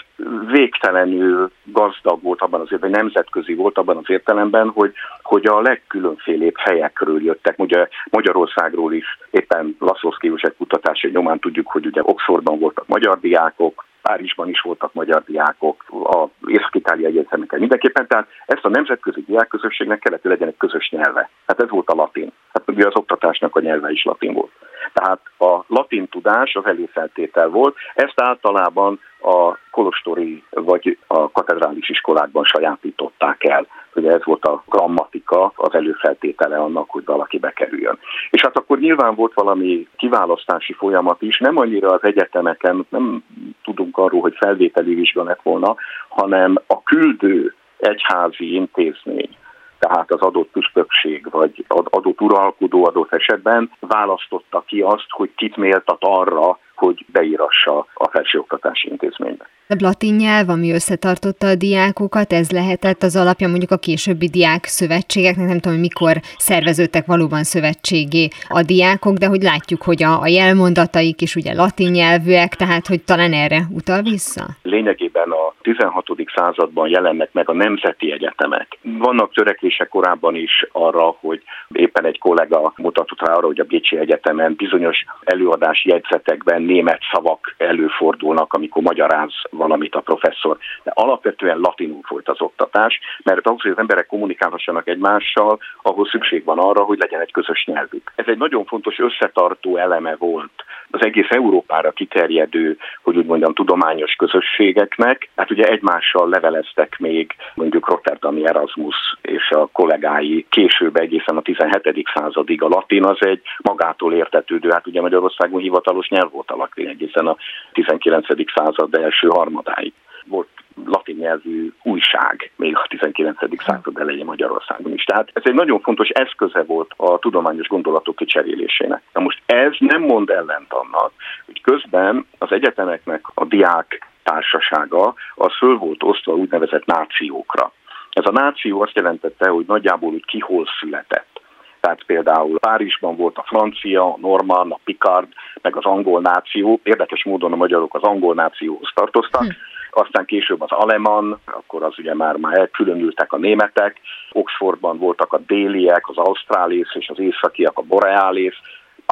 végtelenül 0.47 1.51
gazdag 1.65 2.23
volt 2.23 2.41
abban 2.41 2.61
az 2.61 2.69
értelemben, 2.71 3.01
nemzetközi 3.01 3.55
volt 3.55 3.79
abban 3.79 3.97
az 3.97 4.11
értelemben, 4.11 4.69
hogy, 4.69 4.93
hogy 5.23 5.47
a 5.47 5.61
legkülönfélébb 5.61 6.57
helyekről 6.59 7.23
jöttek. 7.23 7.59
Ugye 7.59 7.89
Magyarországról 8.11 8.93
is 8.93 9.19
éppen 9.31 9.77
Laszloszki 9.79 10.33
egy 10.37 10.55
kutatási 10.57 11.09
nyomán 11.09 11.39
tudjuk, 11.39 11.67
hogy 11.67 11.87
ugye 11.87 12.01
Oxfordban 12.05 12.59
voltak 12.59 12.87
magyar 12.87 13.21
diákok, 13.21 13.87
Párizsban 14.03 14.49
is 14.49 14.61
voltak 14.61 14.93
magyar 14.93 15.23
diákok, 15.27 15.85
a 15.89 16.29
Észak-Itália 16.47 17.07
egyetemeken 17.07 17.59
mindenképpen, 17.59 18.07
tehát 18.07 18.29
ezt 18.47 18.65
a 18.65 18.69
nemzetközi 18.69 19.25
diákközösségnek 19.27 19.99
kellett, 19.99 20.23
hogy 20.23 20.31
legyen 20.31 20.49
egy 20.49 20.57
közös 20.57 20.78
nyelve. 20.91 21.31
Hát 21.47 21.63
ez 21.63 21.71
volt 21.71 21.89
a 21.89 21.95
latin. 21.95 22.33
Hát 22.53 22.63
ugye 22.67 22.87
az 22.87 22.97
oktatásnak 22.97 23.57
a 23.57 23.61
nyelve 23.61 23.91
is 23.91 24.05
latin 24.05 24.33
volt. 24.33 24.51
Tehát 24.93 25.21
a 25.39 25.65
latin 25.67 26.09
tudás 26.09 26.55
az 26.55 26.67
előfeltétel 26.67 27.49
volt, 27.49 27.77
ezt 27.95 28.21
általában 28.21 29.01
a 29.23 29.57
kolostori 29.71 30.43
vagy 30.51 30.99
a 31.07 31.31
katedrális 31.31 31.89
iskolákban 31.89 32.45
sajátították 32.45 33.45
el. 33.45 33.67
Ugye 33.95 34.11
ez 34.11 34.25
volt 34.25 34.45
a 34.45 34.63
grammatika, 34.67 35.53
az 35.57 35.75
előfeltétele 35.75 36.57
annak, 36.57 36.91
hogy 36.91 37.05
valaki 37.05 37.39
bekerüljön. 37.39 37.99
És 38.31 38.43
hát 38.43 38.57
akkor 38.57 38.79
nyilván 38.79 39.15
volt 39.15 39.35
valami 39.35 39.89
kiválasztási 39.97 40.73
folyamat 40.73 41.23
is, 41.23 41.39
nem 41.39 41.57
annyira 41.57 41.89
az 41.89 42.03
egyetemeken, 42.03 42.87
nem 42.89 43.25
tud 43.63 43.79
tudunk 43.79 43.99
arról, 43.99 44.21
hogy 44.21 44.37
felvételi 44.37 44.95
vizsga 44.95 45.23
lett 45.23 45.43
volna, 45.43 45.77
hanem 46.09 46.57
a 46.67 46.83
küldő 46.83 47.55
egyházi 47.79 48.55
intézmény, 48.55 49.37
tehát 49.79 50.13
az 50.13 50.21
adott 50.21 50.49
püspökség 50.51 51.31
vagy 51.31 51.65
adott 51.69 52.21
uralkodó 52.21 52.87
adott 52.87 53.13
esetben 53.13 53.71
választotta 53.81 54.63
ki 54.67 54.81
azt, 54.81 55.07
hogy 55.09 55.31
kit 55.37 55.57
méltat 55.57 55.99
arra, 56.01 56.59
hogy 56.75 57.05
beírassa 57.13 57.87
a 57.95 58.09
felsőoktatási 58.09 58.89
intézménybe. 58.89 59.49
A 59.71 59.77
latin 59.79 60.15
nyelv, 60.15 60.49
ami 60.49 60.73
összetartotta 60.73 61.47
a 61.47 61.55
diákokat, 61.55 62.33
ez 62.33 62.51
lehetett 62.51 63.03
az 63.03 63.17
alapja 63.17 63.49
mondjuk 63.49 63.71
a 63.71 63.77
későbbi 63.77 64.29
diák 64.29 64.65
szövetségeknek, 64.65 65.47
nem 65.47 65.59
tudom, 65.59 65.73
hogy 65.73 65.89
mikor 65.89 66.17
szerveződtek 66.37 67.07
valóban 67.07 67.43
szövetségé 67.43 68.29
a 68.49 68.63
diákok, 68.63 69.17
de 69.17 69.27
hogy 69.27 69.43
látjuk, 69.43 69.83
hogy 69.83 70.03
a, 70.03 70.21
a 70.21 70.27
jelmondataik 70.27 71.21
is 71.21 71.37
ugye 71.37 71.55
latin 71.55 71.91
nyelvűek, 71.91 72.55
tehát 72.55 72.87
hogy 72.87 73.03
talán 73.05 73.33
erre 73.33 73.61
utal 73.71 74.03
vissza? 74.03 74.45
Lényegében 74.63 75.31
a 75.31 75.55
16. 75.63 76.07
században 76.35 76.89
jelennek 76.89 77.33
meg 77.33 77.49
a 77.49 77.53
nemzeti 77.53 78.13
egyetemek. 78.13 78.79
Vannak 79.09 79.33
törekvések 79.33 79.89
korábban 79.89 80.35
is 80.35 80.67
arra, 80.73 81.17
hogy 81.21 81.43
éppen 81.73 82.05
egy 82.05 82.19
kollega 82.19 82.73
mutatott 82.77 83.21
rá 83.21 83.33
arra, 83.33 83.47
hogy 83.47 83.61
a 83.61 83.65
Bécsi 83.65 83.99
Egyetemen 83.99 84.55
bizonyos 84.57 85.05
előadás 85.25 85.85
jegyzetekben 85.85 86.63
német 86.63 87.01
szavak 87.13 87.55
előfordulnak, 87.59 88.53
amikor 88.53 88.83
magyaráz 88.83 89.33
valamit 89.51 89.95
a 89.95 90.01
professzor. 90.01 90.57
De 90.83 90.93
alapvetően 90.95 91.59
latinul 91.59 92.03
folyt 92.03 92.29
az 92.29 92.41
oktatás, 92.41 93.01
mert 93.23 93.47
ahhoz, 93.47 93.63
hogy 93.63 93.71
az 93.71 93.79
emberek 93.79 94.07
kommunikálhassanak 94.07 94.89
egymással, 94.89 95.59
ahhoz 95.83 96.09
szükség 96.09 96.45
van 96.45 96.59
arra, 96.59 96.83
hogy 96.83 96.99
legyen 96.99 97.21
egy 97.21 97.33
közös 97.33 97.65
nyelvük. 97.65 98.13
Ez 98.15 98.27
egy 98.29 98.39
nagyon 98.39 98.65
fontos 98.65 98.99
összetartó 98.99 99.77
eleme 99.77 100.17
volt 100.17 100.65
az 100.91 101.05
egész 101.05 101.31
Európára 101.31 101.91
kiterjedő, 101.91 102.77
hogy 103.03 103.17
úgy 103.17 103.27
mondjam, 103.27 103.55
tudományos 103.55 104.15
közösségeknek. 104.15 105.29
Hát 105.37 105.51
ugye 105.51 105.65
egymással 105.65 106.29
leveleztek 106.29 106.99
még 106.99 107.35
mondjuk 107.55 107.89
Rotterdami 107.89 108.47
Erasmus 108.47 108.97
és 109.23 109.51
a 109.51 109.69
kollégái 109.73 110.47
később 110.49 110.97
egészen 110.97 111.37
a 111.37 111.43
17. 111.43 112.09
századig. 112.15 112.63
A 112.63 112.69
latin 112.69 113.05
az 113.05 113.17
egy 113.21 113.41
magától 113.63 114.15
értetődő, 114.15 114.69
hát 114.71 114.87
ugye 114.87 115.01
Magyarországon 115.01 115.61
hivatalos 115.61 116.09
nyelv 116.09 116.31
volt 116.31 116.51
a 116.51 116.57
latin 116.57 116.89
egészen 116.89 117.27
a 117.27 117.37
19. 117.73 118.27
század 118.55 118.95
első 118.95 119.29
harmadáig. 119.29 119.93
Volt 120.29 120.49
latin 120.85 121.17
nyelvű 121.17 121.73
újság 121.83 122.51
még 122.57 122.77
a 122.77 122.87
19. 122.89 123.63
század 123.63 123.99
elején 123.99 124.25
Magyarországon 124.25 124.93
is. 124.93 125.05
Tehát 125.05 125.31
ez 125.33 125.43
egy 125.45 125.55
nagyon 125.55 125.81
fontos 125.81 126.09
eszköze 126.09 126.63
volt 126.63 126.91
a 126.97 127.19
tudományos 127.19 127.67
gondolatok 127.67 128.17
kicserélésének. 128.17 129.03
Na 129.13 129.21
most 129.21 129.43
ez 129.47 129.73
nem 129.79 130.03
mond 130.03 130.31
ellent 130.31 130.73
annak, 130.73 131.13
hogy 131.47 131.61
közben 131.61 132.27
az 132.39 132.53
egyetemeknek 132.53 133.25
a 133.35 133.45
diák 133.45 134.07
társasága 134.23 135.15
az 135.35 135.57
föl 135.57 135.77
volt 135.77 136.03
osztva 136.03 136.33
úgynevezett 136.33 136.85
nációkra. 136.85 137.73
Ez 138.11 138.27
a 138.27 138.33
náció 138.33 138.81
azt 138.81 138.95
jelentette, 138.95 139.49
hogy 139.49 139.65
nagyjából 139.67 140.13
úgy 140.13 140.25
ki 140.25 140.39
hol 140.39 140.67
született. 140.81 141.41
Tehát 141.81 142.05
például 142.05 142.59
Párizsban 142.59 143.17
volt 143.17 143.37
a 143.37 143.45
francia, 143.47 144.05
a 144.05 144.19
norman, 144.21 144.71
a 144.71 144.79
picard, 144.85 145.29
meg 145.63 145.77
az 145.77 145.85
angol 145.85 146.21
náció. 146.21 146.81
Érdekes 146.83 147.25
módon 147.25 147.53
a 147.53 147.57
magyarok 147.57 147.95
az 147.95 148.03
angol 148.03 148.35
nációhoz 148.35 148.91
tartoztak. 148.95 149.43
Hm 149.43 149.51
aztán 149.91 150.25
később 150.25 150.61
az 150.61 150.71
aleman, 150.71 151.41
akkor 151.45 151.83
az 151.83 151.99
ugye 151.99 152.15
már, 152.15 152.37
már 152.37 152.59
elkülönültek 152.59 153.33
a 153.33 153.37
németek, 153.37 154.01
Oxfordban 154.33 154.99
voltak 154.99 155.33
a 155.33 155.39
déliek, 155.47 156.09
az 156.09 156.17
ausztrálész 156.17 156.95
és 156.95 157.09
az 157.09 157.19
északiak, 157.19 157.79
a 157.79 157.83
boreálész, 157.83 158.57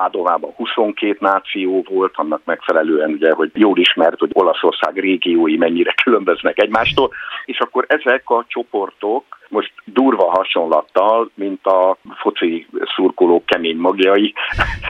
Pádovában 0.00 0.52
22 0.56 1.16
náció 1.20 1.84
volt, 1.88 2.12
annak 2.16 2.40
megfelelően 2.44 3.10
ugye, 3.10 3.32
hogy 3.32 3.50
jól 3.54 3.78
ismert, 3.78 4.18
hogy 4.18 4.30
Olaszország 4.32 4.98
régiói 4.98 5.56
mennyire 5.56 5.94
különböznek 6.04 6.62
egymástól, 6.62 7.10
és 7.44 7.58
akkor 7.58 7.84
ezek 7.88 8.30
a 8.30 8.44
csoportok 8.48 9.24
most 9.48 9.72
durva 9.84 10.30
hasonlattal, 10.30 11.30
mint 11.34 11.66
a 11.66 11.96
foci 12.14 12.66
szurkolók 12.94 13.46
kemény 13.46 13.76
magjai, 13.76 14.34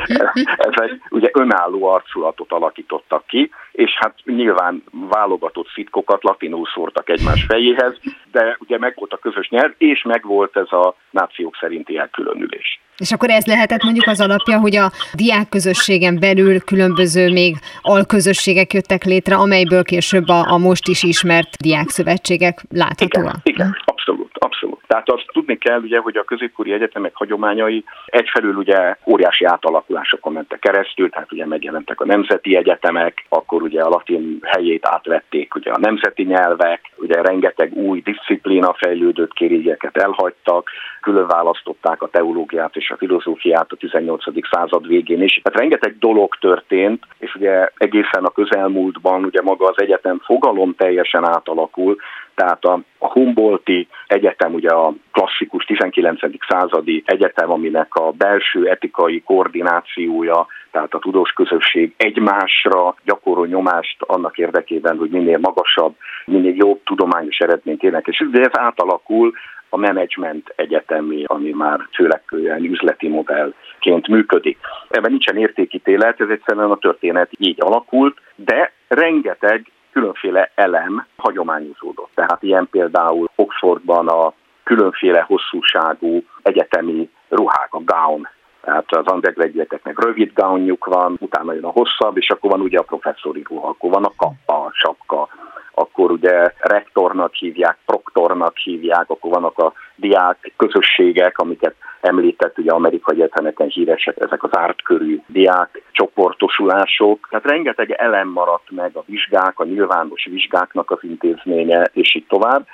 ezek 0.71 1.07
ugye 1.11 1.31
önálló 1.33 1.85
arculatot 1.85 2.53
alakítottak 2.53 3.27
ki, 3.27 3.51
és 3.73 3.91
hát 3.99 4.15
nyilván 4.25 4.85
válogatott 4.93 5.69
szitkokat 5.75 6.23
latinul 6.23 6.67
szórtak 6.75 7.09
egymás 7.09 7.45
fejéhez, 7.49 7.99
de 8.33 8.57
ugye 8.61 8.79
megvolt 8.79 9.13
a 9.13 9.19
közös 9.19 9.49
nyelv, 9.49 9.73
és 9.79 10.03
megvolt 10.03 10.57
ez 10.57 10.73
a 10.73 10.95
nációk 11.11 11.57
szerinti 11.61 11.99
elkülönülés. 11.99 12.81
És 12.99 13.13
akkor 13.13 13.31
ez 13.31 13.45
lehetett 13.45 13.83
mondjuk 13.83 14.07
az 14.07 14.21
alapja, 14.21 14.59
hogy 14.59 14.77
a 14.77 14.93
diák 15.13 15.49
közösségen 15.49 16.19
belül 16.19 16.61
különböző 16.61 17.33
még 17.33 17.57
alközösségek 17.83 18.73
jöttek 18.73 19.05
létre, 19.05 19.37
amelyből 19.37 19.83
később 19.83 20.29
a, 20.29 20.53
a 20.53 20.59
most 20.59 20.89
is 20.89 21.03
ismert 21.03 21.57
diákszövetségek 21.57 22.65
láthatóak. 22.71 23.41
Igen, 23.43 23.55
igen, 23.55 23.77
abszolút, 23.85 24.26
abszolút. 24.37 24.81
Tehát 24.87 25.11
azt 25.11 25.27
tudni 25.33 25.59
kell, 25.59 25.81
ugye, 25.81 25.99
hogy 25.99 26.17
a 26.17 26.25
középkori 26.25 26.73
egyetemek 26.73 27.15
hagyományai 27.15 27.85
egyfelől 28.07 28.55
ugye 28.55 28.97
óriási 29.07 29.45
átalakulásokon 29.45 30.33
mentek 30.33 30.59
keresztül, 30.59 31.11
tehát 31.11 31.33
ugye 31.33 31.47
megjelentek 31.47 32.01
a 32.01 32.07
nemzeti 32.07 32.57
egyetemek, 32.57 33.25
akkor 33.29 33.63
ugye 33.63 33.83
a 33.83 33.89
latin 33.89 34.39
helyét 34.43 34.87
átvették 34.87 35.55
ugye 35.55 35.71
a 35.71 35.79
nemzeti 35.79 36.23
nyelvek, 36.23 36.81
ugye 36.97 37.23
rengeteg 37.23 37.73
új 37.73 38.01
disziplína 38.01 38.75
fejlődött 38.75 39.33
kérégeket 39.33 39.97
elhagytak, 39.97 40.71
külön 41.01 41.27
választották 41.27 42.03
a 42.03 42.09
teológiát 42.09 42.77
és 42.77 42.91
a 42.91 42.97
filozófiát 42.97 43.73
a 43.73 43.77
18. 43.77 44.23
század 44.51 44.87
végén 44.87 45.23
is. 45.23 45.41
Tehát 45.43 45.59
rengeteg 45.59 45.99
dolog 45.99 46.37
történt, 46.41 47.03
és 47.19 47.35
ugye 47.35 47.69
egészen 47.77 48.25
a 48.25 48.31
közelmúltban 48.31 49.25
ugye 49.25 49.43
maga 49.43 49.69
az 49.69 49.81
egyetem 49.81 50.21
fogalom 50.25 50.75
teljesen 50.75 51.25
átalakul, 51.25 51.97
tehát 52.37 52.65
a, 52.65 52.81
a 52.99 53.07
Humboldti 53.13 53.89
Egyetem 54.07 54.55
ugye 54.55 54.69
a 54.69 54.93
klasszikus 55.13 55.65
19. 55.65 56.21
századi 56.49 57.03
egyetem, 57.07 57.51
aminek 57.51 57.95
a 57.95 58.11
belső 58.11 58.69
etikai 58.69 59.23
koordinációja, 59.23 60.47
tehát 60.71 60.95
a 60.95 60.99
tudós 60.99 61.31
közösség 61.31 61.95
egymásra 61.97 62.95
gyakorol 63.05 63.47
nyomást 63.47 64.03
annak 64.03 64.39
érdekében, 64.39 64.99
hogy 64.99 65.11
minél 65.11 65.39
magasabb, 65.39 65.95
minél 66.25 66.55
jobb 66.55 66.81
tudományos 66.85 67.39
eredményt 67.39 67.83
érnek. 67.83 68.07
És 68.07 68.25
ez 68.33 68.51
átalakul 68.53 69.33
a 69.69 69.77
menedzsment 69.77 70.53
egyetemi, 70.57 71.25
ami 71.27 71.51
már 71.51 71.81
főleg 71.95 72.23
olyan 72.33 72.65
üzleti 72.65 73.09
modellként 73.09 74.09
működik. 74.09 74.59
Ebben 74.89 75.11
nincsen 75.11 75.37
értékítélet, 75.37 76.21
ez 76.21 76.29
egyszerűen 76.29 76.71
a 76.71 76.79
történet 76.79 77.31
így 77.39 77.57
alakult, 77.61 78.19
de 78.35 78.73
rengeteg 78.89 79.67
különféle 79.97 80.51
elem 80.55 81.07
hagyományozódott. 81.17 82.11
Tehát 82.15 82.43
ilyen 82.43 82.69
például 82.71 83.31
Oxfordban 83.35 84.09
a 84.09 84.33
különféle 84.65 85.21
hosszúságú 85.21 86.23
egyetemi 86.43 87.11
ruhák, 87.29 87.69
a 87.71 87.81
gown, 87.85 88.29
tehát 88.61 88.85
az 88.95 89.13
undergraduate 89.13 89.81
rövid 89.83 90.33
gownjuk 90.35 90.85
van, 90.85 91.17
utána 91.21 91.53
jön 91.53 91.65
a 91.65 91.71
hosszabb, 91.71 92.17
és 92.17 92.31
akkor 92.31 92.51
van 92.51 92.61
ugye 92.61 92.79
a 92.79 92.83
professzori 92.83 93.43
ruha, 93.49 93.69
akkor 93.69 93.91
van 93.91 94.05
a 94.05 94.13
kappa, 94.17 94.65
a 94.65 94.71
sapka, 94.73 95.29
akkor 95.75 96.11
ugye 96.11 96.53
rektornak 96.59 97.35
hívják, 97.35 97.77
proktornak 97.87 98.57
hívják, 98.57 99.11
akkor 99.11 99.31
vannak 99.31 99.59
a 99.59 99.73
diák 99.95 100.53
közösségek, 100.57 101.39
amiket 101.39 101.75
említett, 102.01 102.59
ugye 102.59 102.71
amerikai 102.71 103.15
egyetemeken 103.15 103.69
híresek 103.69 104.17
ezek 104.21 104.43
az 104.43 104.51
ártkörű 104.57 105.21
diák 105.27 105.83
csoportosulások. 105.93 107.27
Tehát 107.31 107.47
rengeteg 107.47 107.91
elem 107.91 108.29
maradt 108.29 108.71
meg 108.71 108.91
a 108.97 109.05
vizsgák, 109.07 109.59
a 109.59 109.65
nyilvános 109.65 110.29
vizsgáknak 110.31 110.91
az 110.91 110.99
intézménye, 111.03 111.91
és 111.93 112.15
így 112.15 112.27
tovább. 112.27 112.67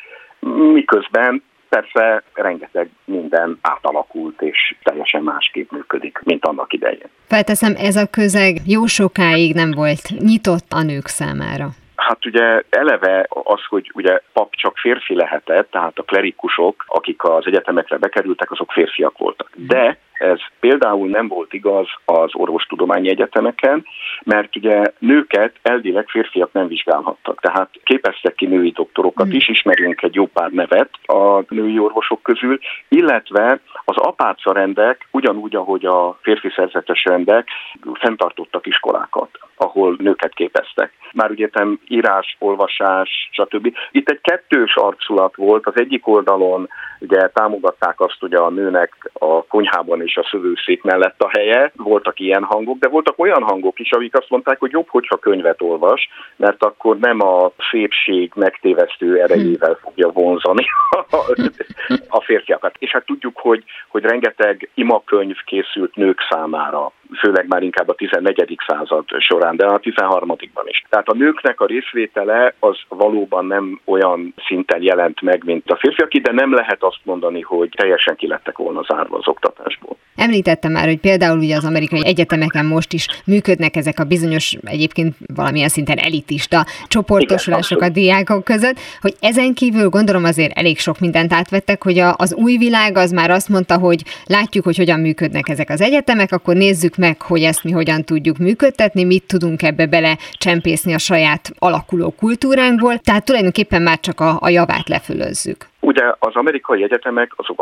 Miközben 0.73 1.43
persze 1.69 2.23
rengeteg 2.35 2.91
minden 3.05 3.59
átalakult, 3.61 4.43
és 4.43 4.75
teljesen 4.83 5.23
másképp 5.23 5.71
működik, 5.71 6.21
mint 6.25 6.45
annak 6.45 6.73
idején. 6.73 7.09
Felteszem, 7.27 7.75
ez 7.77 7.97
a 7.97 8.07
közeg 8.11 8.57
jó 8.67 8.87
sokáig 8.87 9.55
nem 9.55 9.71
volt 9.71 10.09
nyitott 10.19 10.67
a 10.71 10.83
nők 10.83 11.07
számára. 11.07 11.69
Hát 12.07 12.27
ugye 12.27 12.63
eleve 12.71 13.27
az, 13.29 13.61
hogy 13.69 13.91
ugye 13.95 14.21
pap 14.33 14.55
csak 14.55 14.77
férfi 14.79 15.15
lehetett, 15.15 15.71
tehát 15.71 15.99
a 15.99 16.03
klerikusok, 16.03 16.85
akik 16.87 17.25
az 17.25 17.47
egyetemekre 17.47 17.97
bekerültek, 17.97 18.51
azok 18.51 18.73
férfiak 18.73 19.19
voltak. 19.19 19.51
De 19.55 19.99
ez 20.23 20.39
például 20.61 21.09
nem 21.09 21.29
volt 21.29 21.53
igaz 21.53 21.87
az 22.05 22.31
orvostudományi 22.33 23.09
egyetemeken, 23.09 23.85
mert 24.25 24.57
ugye 24.57 24.93
nőket 24.99 25.55
elvileg 25.63 26.09
férfiak 26.09 26.53
nem 26.53 26.67
vizsgálhattak. 26.67 27.41
Tehát 27.41 27.69
képeztek 27.85 28.35
ki 28.35 28.47
női 28.47 28.71
doktorokat 28.71 29.27
hmm. 29.27 29.37
is, 29.37 29.49
ismerünk 29.49 30.03
egy 30.03 30.15
jó 30.15 30.27
pár 30.27 30.51
nevet 30.51 30.91
a 31.03 31.45
női 31.49 31.79
orvosok 31.79 32.23
közül, 32.23 32.59
illetve 32.89 33.61
az 33.85 33.97
apáca 33.97 34.53
rendek, 34.53 35.09
ugyanúgy, 35.11 35.57
ahogy 35.57 35.85
a 35.85 36.19
férfi 36.23 36.53
szerzetes 36.57 37.05
rendek, 37.05 37.49
fenntartottak 37.93 38.67
iskolákat, 38.67 39.31
ahol 39.57 39.97
nőket 39.99 40.35
képeztek. 40.35 40.93
Már 41.13 41.31
ugye 41.31 41.49
írás, 41.89 42.37
olvasás, 42.39 43.29
stb. 43.33 43.77
Itt 43.91 44.09
egy 44.09 44.21
kettős 44.21 44.77
arculat 44.77 45.37
volt, 45.37 45.67
az 45.67 45.73
egyik 45.77 46.07
oldalon 46.07 46.69
ugye 46.99 47.29
támogatták 47.29 48.01
azt, 48.01 48.17
hogy 48.21 48.35
a 48.35 48.51
nőnek 48.51 49.11
a 49.13 49.45
konyhában 49.45 50.03
is 50.17 50.25
a 50.25 50.29
szövőszék 50.31 50.83
mellett 50.83 51.23
a 51.23 51.29
helye. 51.29 51.73
Voltak 51.77 52.21
ilyen 52.21 52.43
hangok, 52.43 52.79
de 52.79 52.89
voltak 52.89 53.19
olyan 53.19 53.43
hangok 53.43 53.79
is, 53.79 53.91
akik 53.91 54.17
azt 54.17 54.31
mondták, 54.31 54.59
hogy 54.59 54.71
jobb, 54.71 54.89
hogyha 54.89 55.17
könyvet 55.17 55.63
olvas, 55.63 56.09
mert 56.37 56.65
akkor 56.65 56.99
nem 56.99 57.21
a 57.21 57.53
szépség 57.71 58.33
megtévesztő 58.35 59.21
erejével 59.21 59.79
fogja 59.83 60.09
vonzani 60.09 60.67
a 62.09 62.21
férfiakat. 62.21 62.75
És 62.79 62.91
hát 62.91 63.07
tudjuk, 63.07 63.39
hogy, 63.39 63.65
hogy 63.89 64.03
rengeteg 64.03 64.69
imakönyv 64.75 65.37
készült 65.45 65.95
nők 65.95 66.19
számára 66.31 66.93
főleg 67.19 67.47
már 67.49 67.63
inkább 67.63 67.89
a 67.89 67.95
14. 67.95 68.57
század 68.67 69.05
során, 69.19 69.57
de 69.57 69.67
a 69.67 69.81
13-ban 69.81 70.65
is. 70.65 70.85
Tehát 70.89 71.09
a 71.09 71.15
nőknek 71.15 71.61
a 71.61 71.67
részvétele 71.67 72.55
az 72.59 72.79
valóban 72.89 73.47
nem 73.47 73.81
olyan 73.85 74.35
szinten 74.47 74.83
jelent 74.83 75.21
meg, 75.21 75.45
mint 75.45 75.71
a 75.71 75.77
férfiak, 75.77 76.13
de 76.13 76.33
nem 76.33 76.55
lehet 76.55 76.83
azt 76.83 77.01
mondani, 77.03 77.41
hogy 77.41 77.69
teljesen 77.77 78.17
kilettek 78.17 78.59
volna 78.59 78.83
zárva 78.83 79.17
az 79.17 79.29
oktatásból. 79.29 79.97
Említettem 80.23 80.73
már, 80.73 80.87
hogy 80.87 81.01
például 81.01 81.39
ugye 81.39 81.57
az 81.57 81.65
amerikai 81.65 82.07
egyetemeken 82.07 82.67
most 82.67 82.93
is 82.93 83.07
működnek 83.27 83.77
ezek 83.77 83.99
a 83.99 84.05
bizonyos, 84.05 84.57
egyébként 84.65 85.17
valamilyen 85.35 85.69
szinten 85.69 85.99
elitista 85.99 86.67
csoportosulások 86.87 87.79
Igen, 87.79 87.91
a 87.91 87.93
diákok 87.93 88.45
között, 88.45 88.77
hogy 89.01 89.15
ezen 89.21 89.55
kívül 89.55 89.89
gondolom 89.89 90.25
azért 90.25 90.59
elég 90.59 90.79
sok 90.79 90.99
mindent 90.99 91.33
átvettek, 91.33 91.83
hogy 91.83 91.99
a, 91.99 92.15
az 92.17 92.35
új 92.35 92.57
világ 92.57 92.97
az 92.97 93.11
már 93.11 93.31
azt 93.31 93.49
mondta, 93.49 93.79
hogy 93.79 94.03
látjuk, 94.27 94.65
hogy 94.65 94.77
hogyan 94.77 95.01
működnek 95.01 95.49
ezek 95.49 95.71
az 95.71 95.81
egyetemek, 95.81 96.33
akkor 96.33 96.55
nézzük 96.55 96.97
meg, 96.97 97.23
hogy 97.23 97.43
ezt 97.43 97.65
mi 97.65 97.71
hogyan 97.71 98.05
tudjuk 98.05 98.39
működtetni, 98.39 99.05
mit 99.05 99.25
tudunk 99.27 99.63
ebbe 99.63 99.87
bele 99.87 100.19
csempészni 100.33 100.95
a 100.95 100.99
saját 100.99 101.51
alakuló 101.59 102.11
kultúránkból, 102.11 102.99
tehát 102.99 103.25
tulajdonképpen 103.25 103.83
már 103.83 104.01
csak 104.01 104.21
a, 104.21 104.37
a 104.41 104.49
javát 104.49 104.89
lefölözzük. 104.89 105.69
Ugye 105.81 106.03
az 106.19 106.35
amerikai 106.35 106.83
egyetemek 106.83 107.33
azok 107.37 107.61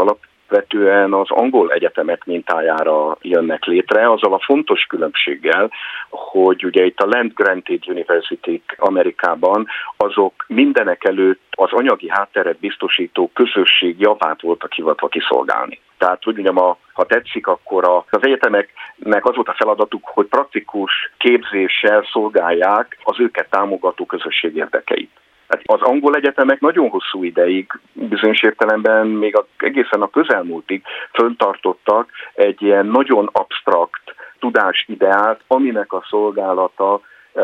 alapvetően 0.51 1.13
az 1.13 1.31
angol 1.31 1.73
egyetemek 1.73 2.25
mintájára 2.25 3.17
jönnek 3.21 3.65
létre, 3.65 4.11
azzal 4.11 4.35
a 4.35 4.45
fontos 4.45 4.85
különbséggel, 4.89 5.71
hogy 6.11 6.65
ugye 6.65 6.85
itt 6.85 6.99
a 7.01 7.07
Land 7.07 7.33
Granted 7.35 7.89
University 7.89 8.63
Amerikában 8.77 9.67
azok 9.97 10.45
mindenek 10.49 11.05
előtt 11.05 11.43
az 11.51 11.73
anyagi 11.73 12.09
hátteret 12.09 12.59
biztosító 12.59 13.31
közösség 13.35 14.01
javát 14.01 14.41
voltak 14.41 14.73
hivatva 14.73 15.09
kiszolgálni. 15.09 15.81
Tehát, 15.99 16.25
hogy 16.25 16.35
mondjam, 16.35 16.59
a, 16.59 16.77
ha 16.93 17.05
tetszik, 17.05 17.47
akkor 17.47 17.89
a, 17.89 18.05
az 18.11 18.23
egyetemeknek 18.23 19.25
az 19.25 19.35
volt 19.35 19.49
a 19.49 19.55
feladatuk, 19.59 20.05
hogy 20.05 20.27
praktikus 20.27 20.93
képzéssel 21.19 22.07
szolgálják 22.13 22.99
az 23.03 23.21
őket 23.21 23.51
támogató 23.51 24.07
közösség 24.07 24.57
érdekeit. 24.57 25.11
Tehát 25.51 25.83
az 25.83 25.89
angol 25.89 26.15
egyetemek 26.15 26.61
nagyon 26.61 26.89
hosszú 26.89 27.25
ideig, 27.25 27.73
bizonyos 27.93 28.43
értelemben 28.43 29.07
még 29.07 29.37
a, 29.37 29.47
egészen 29.57 30.03
a 30.03 30.11
közelmúltig 30.11 30.83
föntartottak 31.13 32.11
egy 32.35 32.63
ilyen 32.63 32.87
nagyon 32.87 33.29
absztrakt 33.33 34.03
tudásideát, 34.39 35.41
aminek 35.47 35.93
a 35.93 36.05
szolgálata 36.09 37.01
e, 37.35 37.43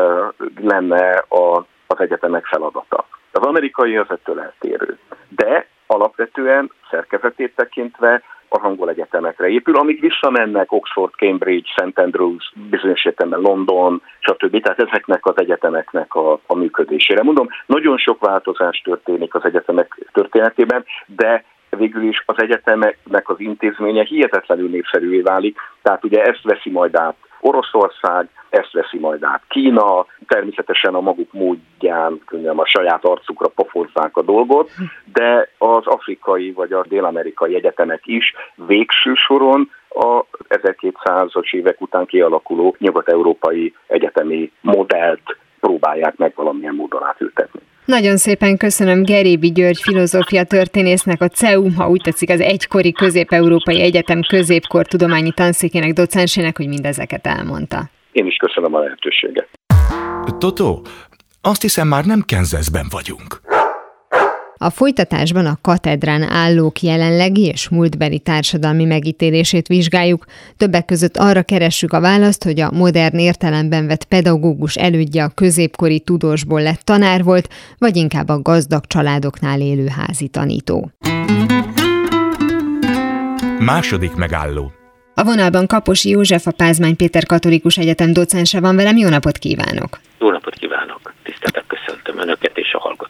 lenne 0.61 1.17
a, 1.17 1.65
az 1.87 1.99
egyetemek 1.99 2.45
feladata. 2.45 3.07
Az 3.31 3.43
amerikai 3.45 3.97
az 3.97 4.09
ettől 4.09 4.39
eltérő. 4.41 4.97
De 5.29 5.67
alapvetően 5.87 6.71
szerkezetét 6.89 7.55
tekintve 7.55 8.21
a 8.49 8.65
angol 8.65 8.89
egyetemekre 8.89 9.47
épül, 9.47 9.75
amik 9.75 9.99
visszamennek 10.01 10.71
Oxford, 10.71 11.13
Cambridge, 11.13 11.69
St. 11.69 11.99
Andrews, 11.99 12.51
bizonyos 12.69 13.03
egyetemben 13.03 13.39
London, 13.39 14.01
stb. 14.19 14.61
Tehát 14.61 14.79
ezeknek 14.79 15.25
az 15.25 15.33
egyetemeknek 15.37 16.15
a, 16.15 16.39
a 16.45 16.55
működésére. 16.55 17.23
Mondom, 17.23 17.47
nagyon 17.65 17.97
sok 17.97 18.19
változás 18.19 18.81
történik 18.83 19.35
az 19.35 19.45
egyetemek 19.45 20.09
történetében, 20.13 20.85
de 21.05 21.43
végül 21.69 22.03
is 22.03 22.23
az 22.25 22.41
egyetemeknek 22.41 23.29
az 23.29 23.39
intézménye 23.39 24.03
hihetetlenül 24.03 24.69
népszerűvé 24.69 25.19
válik, 25.19 25.57
tehát 25.81 26.03
ugye 26.03 26.21
ezt 26.23 26.43
veszi 26.43 26.69
majd 26.69 26.95
át 26.95 27.15
Oroszország, 27.39 28.29
ezt 28.49 28.71
veszi 28.71 28.99
majd 28.99 29.23
át 29.23 29.43
Kína, 29.47 30.05
természetesen 30.27 30.95
a 30.95 31.01
maguk 31.01 31.33
módján, 31.33 32.21
könnyen 32.25 32.57
a 32.57 32.65
saját 32.65 33.05
arcukra 33.05 33.47
pofozzák 33.47 34.17
a 34.17 34.21
dolgot, 34.21 34.69
de 35.13 35.49
az 35.57 35.85
afrikai 35.85 36.51
vagy 36.51 36.73
a 36.73 36.85
dél-amerikai 36.87 37.55
egyetemek 37.55 38.01
is 38.05 38.33
végső 38.55 39.13
soron 39.13 39.71
a 39.89 40.25
1200-as 40.49 41.53
évek 41.53 41.81
után 41.81 42.05
kialakuló 42.05 42.75
nyugat-európai 42.79 43.73
egyetemi 43.87 44.51
modellt 44.61 45.37
próbálják 45.59 46.17
meg 46.17 46.33
valamilyen 46.35 46.75
módon 46.75 47.03
átültetni. 47.03 47.61
Nagyon 47.87 48.17
szépen 48.17 48.57
köszönöm 48.57 49.03
Gerébi 49.03 49.51
György 49.51 49.81
filozófia 49.81 50.43
történésznek, 50.43 51.21
a 51.21 51.27
CEU, 51.27 51.69
ha 51.73 51.89
úgy 51.89 52.01
tetszik, 52.01 52.29
az 52.29 52.39
egykori 52.39 52.91
Közép-Európai 52.91 53.81
Egyetem 53.81 54.21
középkor 54.27 54.85
tudományi 54.85 55.31
tanszékének 55.31 55.93
docensének, 55.93 56.57
hogy 56.57 56.67
mindezeket 56.67 57.27
elmondta. 57.27 57.89
Én 58.11 58.25
is 58.25 58.35
köszönöm 58.35 58.73
a 58.73 58.79
lehetőséget. 58.79 59.47
Totó, 60.37 60.81
azt 61.41 61.61
hiszem 61.61 61.87
már 61.87 62.05
nem 62.05 62.21
Kenzeszben 62.25 62.85
vagyunk. 62.89 63.41
A 64.57 64.69
folytatásban 64.69 65.45
a 65.45 65.57
katedrán 65.61 66.21
állók 66.21 66.81
jelenlegi 66.81 67.45
és 67.45 67.69
múltbeli 67.69 68.19
társadalmi 68.19 68.85
megítélését 68.85 69.67
vizsgáljuk, 69.67 70.25
többek 70.57 70.85
között 70.85 71.17
arra 71.17 71.43
keressük 71.43 71.93
a 71.93 71.99
választ, 71.99 72.43
hogy 72.43 72.59
a 72.59 72.71
modern 72.71 73.17
értelemben 73.17 73.87
vett 73.87 74.03
pedagógus 74.03 74.75
elődje 74.75 75.23
a 75.23 75.29
középkori 75.29 75.99
tudósból 75.99 76.61
lett 76.61 76.81
tanár 76.81 77.23
volt, 77.23 77.53
vagy 77.77 77.95
inkább 77.95 78.29
a 78.29 78.41
gazdag 78.41 78.85
családoknál 78.85 79.61
élő 79.61 79.87
házi 79.87 80.27
tanító. 80.27 80.91
Második 83.59 84.15
megálló 84.15 84.71
a 85.19 85.23
vonalban 85.23 85.67
Kaposi 85.67 86.09
József, 86.09 86.47
a 86.47 86.51
Pázmány 86.51 86.95
Péter 86.95 87.25
Katolikus 87.25 87.77
Egyetem 87.77 88.13
docense 88.13 88.59
van 88.59 88.75
velem. 88.75 88.97
Jó 88.97 89.09
napot 89.09 89.37
kívánok! 89.37 89.99
Jó 90.19 90.29
napot 90.31 90.53
kívánok! 90.53 91.13
Tiszteltek 91.23 91.63
köszöntöm 91.67 92.19
Önöket 92.19 92.57
és 92.57 92.73
a 92.73 92.79
hallgatókat! 92.79 93.06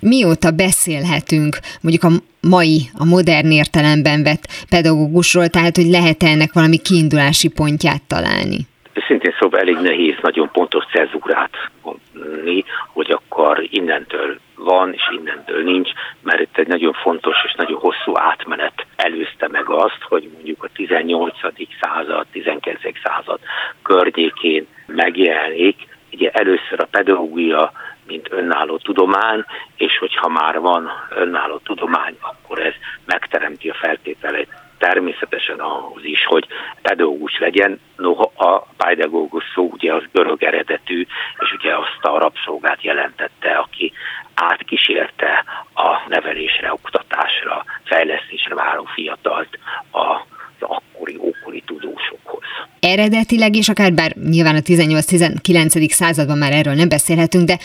Mióta 0.00 0.50
beszélhetünk 0.50 1.58
mondjuk 1.80 2.04
a 2.04 2.10
mai, 2.48 2.78
a 2.98 3.04
modern 3.04 3.50
értelemben 3.50 4.22
vett 4.22 4.44
pedagógusról, 4.68 5.48
tehát 5.48 5.76
hogy 5.76 5.86
lehet 5.86 6.22
ennek 6.22 6.52
valami 6.52 6.78
kiindulási 6.78 7.48
pontját 7.48 8.02
találni? 8.06 8.58
Szintén 9.06 9.34
szóval 9.38 9.60
elég 9.60 9.76
nehéz 9.76 10.14
nagyon 10.20 10.50
pontos 10.52 10.84
cezúrát 10.92 11.50
mondani, 11.82 12.64
hogy 12.92 13.10
akkor 13.10 13.66
innentől 13.70 14.38
van, 14.56 14.92
és 14.92 15.02
innentől 15.20 15.62
nincs, 15.62 15.90
mert 16.22 16.40
itt 16.40 16.58
egy 16.58 16.66
nagyon 16.66 16.92
fontos 16.92 17.36
és 17.44 17.54
nagyon 17.54 17.78
hosszú 17.78 18.16
átmenet 18.18 18.86
előzte 18.96 19.48
meg 19.48 19.70
azt, 19.70 20.02
hogy 20.08 20.30
mondjuk 20.32 20.64
a 20.64 20.68
18. 20.74 21.34
század, 21.80 22.26
19. 22.32 22.80
század 23.02 23.40
környékén 23.82 24.66
megjelenik. 24.86 25.96
Ugye 26.12 26.30
először 26.30 26.80
a 26.80 26.88
pedagógia 26.90 27.72
mint 28.06 28.28
önálló 28.30 28.76
tudomány, 28.76 29.44
és 29.76 29.98
hogyha 29.98 30.28
már 30.28 30.60
van 30.60 30.90
önálló 31.10 31.58
tudomány, 31.58 32.16
akkor 32.20 32.58
ez 32.58 32.74
megteremti 33.04 33.68
a 33.68 33.74
feltételeit 33.74 34.48
természetesen 34.78 35.58
ahhoz 35.58 36.04
is, 36.04 36.24
hogy 36.24 36.46
pedagógus 36.82 37.38
legyen. 37.38 37.80
Noha 37.96 38.32
a 38.36 38.66
pedagógus 38.76 39.44
szó 39.54 39.68
ugye 39.72 39.94
az 39.94 40.02
görög 40.12 40.42
eredetű, 40.42 41.06
és 41.38 41.52
ugye 41.52 41.76
azt 41.76 41.98
a 42.00 42.18
rabszolgát 42.18 42.82
jelentette, 42.82 43.50
aki 43.50 43.92
átkísérte 44.34 45.44
a 45.74 46.08
nevelésre, 46.08 46.72
oktatásra, 46.72 47.64
fejlesztésre 47.84 48.54
váró 48.54 48.84
fiatalt 48.84 49.58
a 49.92 50.20
az 50.60 50.68
akkori, 50.68 51.16
ókori 51.16 51.60
tudósokhoz. 51.66 52.42
Eredetileg 52.92 53.54
is, 53.54 53.68
akár 53.68 53.92
bár 53.92 54.12
nyilván 54.30 54.54
a 54.54 54.58
18-19. 54.58 55.88
században 55.88 56.38
már 56.38 56.52
erről 56.52 56.74
nem 56.74 56.88
beszélhetünk, 56.88 57.44
de 57.46 57.56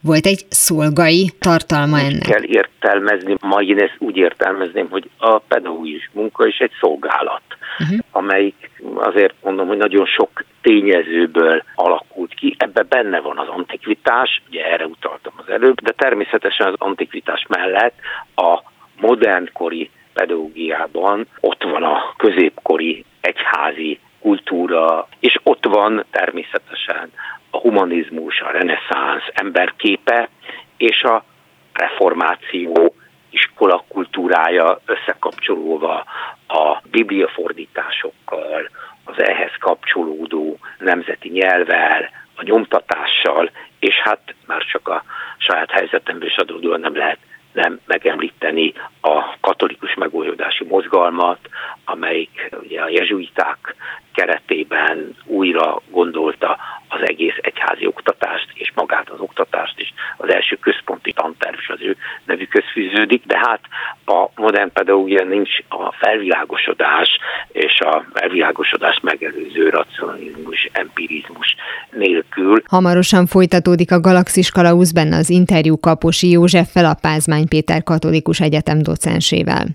volt 0.00 0.26
egy 0.26 0.44
szolgai 0.48 1.30
tartalma 1.38 1.98
ennek. 1.98 2.22
Kell 2.22 2.44
értelmezni, 2.44 3.34
ma 3.40 3.60
én 3.60 3.78
ezt 3.78 3.96
úgy 3.98 4.16
értelmezném, 4.16 4.88
hogy 4.90 5.10
a 5.18 5.38
pedagógus 5.38 6.10
munka 6.12 6.46
is 6.46 6.58
egy 6.58 6.72
szolgálat, 6.80 7.42
uh-huh. 7.78 7.98
amelyik 8.10 8.70
azért 8.94 9.34
mondom, 9.42 9.66
hogy 9.66 9.76
nagyon 9.76 10.06
sok 10.06 10.44
tényezőből 10.62 11.62
alakult 11.74 12.34
ki. 12.34 12.54
Ebbe 12.58 12.82
benne 12.82 13.20
van 13.20 13.38
az 13.38 13.48
antikvitás, 13.48 14.42
ugye 14.48 14.64
erre 14.64 14.86
utaltam 14.86 15.32
az 15.36 15.48
előbb, 15.48 15.80
de 15.80 15.92
természetesen 15.92 16.66
az 16.66 16.74
antikvitás 16.78 17.46
mellett 17.48 17.94
a 18.34 18.62
modernkori 19.00 19.90
pedagógiában 20.12 21.26
ott 21.40 21.62
van 21.62 21.82
a 21.82 22.14
középkori 22.16 23.04
egyházi 23.20 23.98
kultúra, 24.22 25.08
és 25.20 25.38
ott 25.42 25.64
van 25.64 26.04
természetesen 26.10 27.12
a 27.50 27.58
humanizmus, 27.58 28.40
a 28.40 28.50
reneszánsz 28.50 29.24
emberképe, 29.32 30.28
és 30.76 31.02
a 31.02 31.24
reformáció 31.72 32.94
iskola 33.30 33.84
kultúrája 33.88 34.80
összekapcsolódva 34.86 36.04
a 36.46 36.80
bibliafordításokkal, 36.90 38.70
az 39.04 39.14
ehhez 39.18 39.52
kapcsolódó 39.58 40.58
nemzeti 40.78 41.28
nyelvvel, 41.28 42.10
a 42.36 42.42
nyomtatással, 42.42 43.50
és 43.78 43.94
hát 43.94 44.34
már 44.46 44.62
csak 44.62 44.88
a 44.88 45.02
saját 45.38 45.70
helyzetemből 45.70 46.28
is 46.28 46.36
adódóan 46.36 46.80
nem 46.80 46.96
lehet 46.96 47.18
nem 47.52 47.80
megemlíteni 47.86 48.72
a 49.00 49.36
katolikus 49.40 49.94
megújulási 49.94 50.64
mozgalmat, 50.64 51.38
amelyik 51.84 52.50
ugye 52.62 52.80
a 52.80 52.88
jezsuiták 52.88 53.74
keretében 54.14 55.16
újra 55.24 55.82
gondolta 55.90 56.58
az 56.94 57.08
egész 57.08 57.38
egyházi 57.40 57.86
oktatást 57.86 58.48
és 58.54 58.72
magát 58.74 59.10
az 59.10 59.20
oktatást 59.20 59.80
is. 59.80 59.94
Az 60.16 60.32
első 60.32 60.56
központi 60.56 61.12
tanterv 61.12 61.58
is 61.58 61.68
az 61.68 61.80
ő 61.80 61.96
nevükhöz 62.24 62.64
fűződik, 62.72 63.22
de 63.26 63.38
hát 63.38 63.60
a 64.06 64.30
modern 64.34 64.72
pedagógia 64.72 65.24
nincs 65.24 65.50
a 65.68 65.92
felvilágosodás 65.92 67.08
és 67.48 67.80
a 67.80 68.04
felvilágosodás 68.14 69.00
megelőző 69.02 69.68
racionalizmus, 69.68 70.68
empirizmus 70.72 71.56
nélkül. 71.90 72.62
Hamarosan 72.66 73.26
folytatódik 73.26 73.92
a 73.92 74.00
Galaxis 74.00 74.50
Kalausz 74.50 74.92
benne 74.92 75.16
az 75.16 75.30
interjú 75.30 75.80
Kaposi 75.80 76.30
Józseffel, 76.30 76.84
a 76.84 76.96
Pázmány 77.00 77.48
Péter 77.48 77.82
Katolikus 77.82 78.40
Egyetem 78.40 78.82
docensével. 78.82 79.66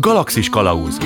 Galaxis 0.00 0.48
Kalauz 0.48 0.98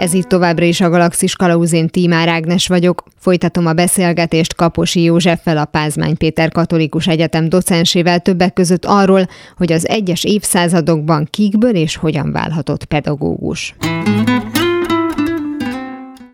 ez 0.00 0.14
itt 0.14 0.28
továbbra 0.28 0.64
is 0.64 0.80
a 0.80 0.88
Galaxis 0.88 1.36
Kalauzén 1.36 1.88
Tímár 1.88 2.28
Ágnes 2.28 2.66
vagyok. 2.66 3.04
Folytatom 3.18 3.66
a 3.66 3.72
beszélgetést 3.72 4.54
Kaposi 4.54 5.02
Józseffel, 5.02 5.56
a 5.58 5.64
Pázmány 5.64 6.16
Péter 6.16 6.50
Katolikus 6.50 7.06
Egyetem 7.06 7.48
docensével 7.48 8.20
többek 8.20 8.52
között 8.52 8.84
arról, 8.84 9.28
hogy 9.56 9.72
az 9.72 9.88
egyes 9.88 10.24
évszázadokban 10.24 11.28
kikből 11.30 11.74
és 11.74 11.96
hogyan 11.96 12.32
válhatott 12.32 12.84
pedagógus 12.84 13.74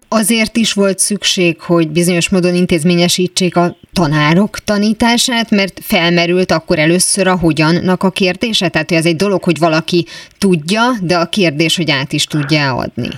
azért 0.09 0.57
is 0.57 0.73
volt 0.73 0.99
szükség, 0.99 1.61
hogy 1.61 1.89
bizonyos 1.89 2.29
módon 2.29 2.55
intézményesítsék 2.55 3.57
a 3.57 3.77
tanárok 3.93 4.59
tanítását, 4.59 5.51
mert 5.51 5.81
felmerült 5.83 6.51
akkor 6.51 6.79
először 6.79 7.27
a 7.27 7.37
hogyannak 7.37 8.03
a 8.03 8.11
kérdése? 8.11 8.69
Tehát, 8.69 8.89
hogy 8.89 8.99
ez 8.99 9.07
egy 9.07 9.17
dolog, 9.17 9.43
hogy 9.43 9.59
valaki 9.59 10.07
tudja, 10.39 10.83
de 11.03 11.17
a 11.17 11.27
kérdés, 11.27 11.77
hogy 11.77 11.91
át 11.91 12.13
is 12.13 12.25
tudja 12.25 12.75
adni 12.75 13.09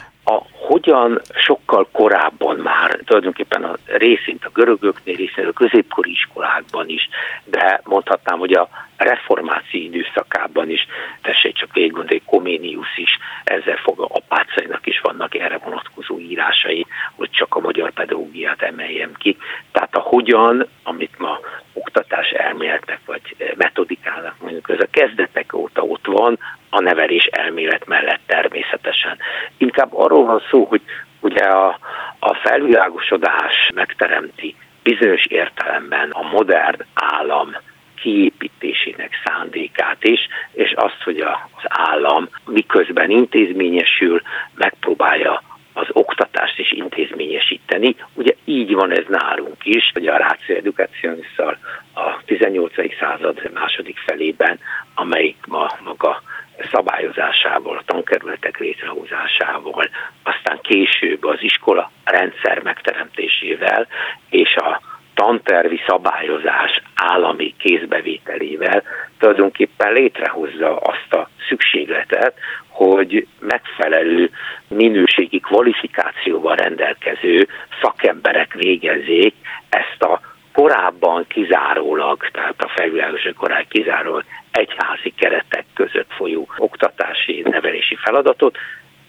hogyan 0.89 1.21
sokkal 1.35 1.89
korábban 1.93 2.57
már, 2.57 2.99
tulajdonképpen 3.05 3.65
a 3.65 3.77
részint 3.85 4.45
a 4.45 4.51
görögöknél, 4.55 5.17
részint 5.17 5.49
a 5.49 5.53
középkori 5.53 6.11
iskolákban 6.11 6.89
is, 6.89 7.09
de 7.45 7.81
mondhatnám, 7.85 8.39
hogy 8.39 8.53
a 8.53 8.69
reformáció 8.99 9.81
időszakában 9.81 10.71
is, 10.71 10.87
tessék 11.23 11.55
csak 11.55 11.73
végig 11.73 11.93
gondolni, 11.93 12.23
Koménius 12.25 12.97
is 12.97 13.19
ezzel 13.45 13.77
fog, 13.77 14.01
apácainak 14.01 14.87
is 14.87 15.01
vannak 15.01 15.35
erre 15.35 15.59
vonatkozó 15.59 16.19
írásai, 16.19 16.87
hogy 17.15 17.31
csak 17.31 17.55
a 17.55 17.61
magyar 17.61 17.93
pedagógiát 17.93 18.63
emeljem 18.63 19.13
ki. 19.19 19.37
Tehát 19.73 19.95
a 19.95 20.01
hogyan, 20.01 20.67
amit 20.83 21.19
ma 21.19 21.39
oktatás 21.73 22.31
elméletnek 22.31 23.01
vagy 23.07 23.55
metodikának 23.57 24.35
mondjuk, 24.41 24.69
ez 24.69 24.81
a 24.81 24.91
kezdetek 24.91 25.55
óta 25.55 25.83
ott 25.83 26.07
van, 26.07 26.39
a 26.71 26.81
nevelés 26.81 27.25
elmélet 27.25 27.87
mellett 27.87 28.21
természetesen. 28.27 29.19
Inkább 29.57 29.95
arról 29.95 30.25
van 30.25 30.43
szó, 30.51 30.65
hogy 30.65 30.83
ugye 31.21 31.43
a, 31.43 31.79
a 32.19 32.35
felvilágosodás 32.35 33.71
megteremti 33.75 34.57
bizonyos 34.83 35.25
értelemben 35.27 36.11
a 36.11 36.23
modern 36.23 36.85
állam 36.95 37.57
kiépítésének 38.01 39.13
szándékát 39.25 40.05
is, 40.05 40.21
és 40.53 40.73
azt, 40.77 41.03
hogy 41.05 41.21
az 41.21 41.65
állam 41.69 42.29
miközben 42.47 43.11
intézményesül, 43.11 44.23
megpróbálja 44.55 45.43
az 45.73 45.87
oktatást 45.93 46.59
is 46.59 46.73
intézményesíteni. 46.73 47.97
Ugye 48.15 48.33
így 48.45 48.75
van 48.75 48.91
ez 48.91 49.05
nálunk 49.09 49.65
is, 49.65 49.91
hogy 49.93 50.07
a 50.07 50.17
Ráció 50.17 50.57
Educationissal 50.57 51.59
a 51.95 52.25
18. 52.25 52.73
század 53.01 53.51
második 53.55 53.99
felében, 53.99 54.59
amelyik 54.95 55.37
ma 55.47 55.73
maga 55.85 56.23
szabályozásával, 56.71 57.77
a 57.77 57.83
tankerületek 57.87 58.59
létrehozásával, 58.59 59.89
aztán 60.23 60.59
később 60.63 61.25
az 61.25 61.43
iskola 61.43 61.91
rendszer 62.05 62.63
megteremtésével 62.63 63.87
és 64.31 64.57
a 64.57 64.81
tantervi 65.19 65.81
szabályozás 65.87 66.83
állami 66.95 67.55
kézbevételével 67.59 68.83
tulajdonképpen 69.19 69.93
létrehozza 69.93 70.77
azt 70.77 71.13
a 71.13 71.29
szükségletet, 71.49 72.35
hogy 72.69 73.27
megfelelő 73.41 74.31
minőségi 74.69 75.41
kvalifikációval 75.41 76.57
rendelkező 76.57 77.49
szakemberek 77.83 78.55
végezzék 78.55 79.35
ezt 79.69 80.03
a 80.03 80.21
korábban 80.53 81.25
kizárólag, 81.29 82.31
tehát 82.33 82.63
a 82.63 82.73
felvilágosok 82.77 83.35
korábban 83.35 83.67
kizárólag 83.69 84.25
egyházi 84.51 85.13
keretek 85.17 85.65
között 85.75 86.13
folyó 86.13 86.49
oktatási, 86.57 87.43
nevelési 87.45 87.97
feladatot, 87.97 88.57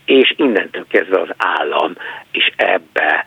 és 0.06 0.34
innentől 0.38 0.86
kezdve 0.89 1.19
az 1.19 1.30
állam 1.38 1.95
is 2.32 2.52
ebbe 2.56 3.26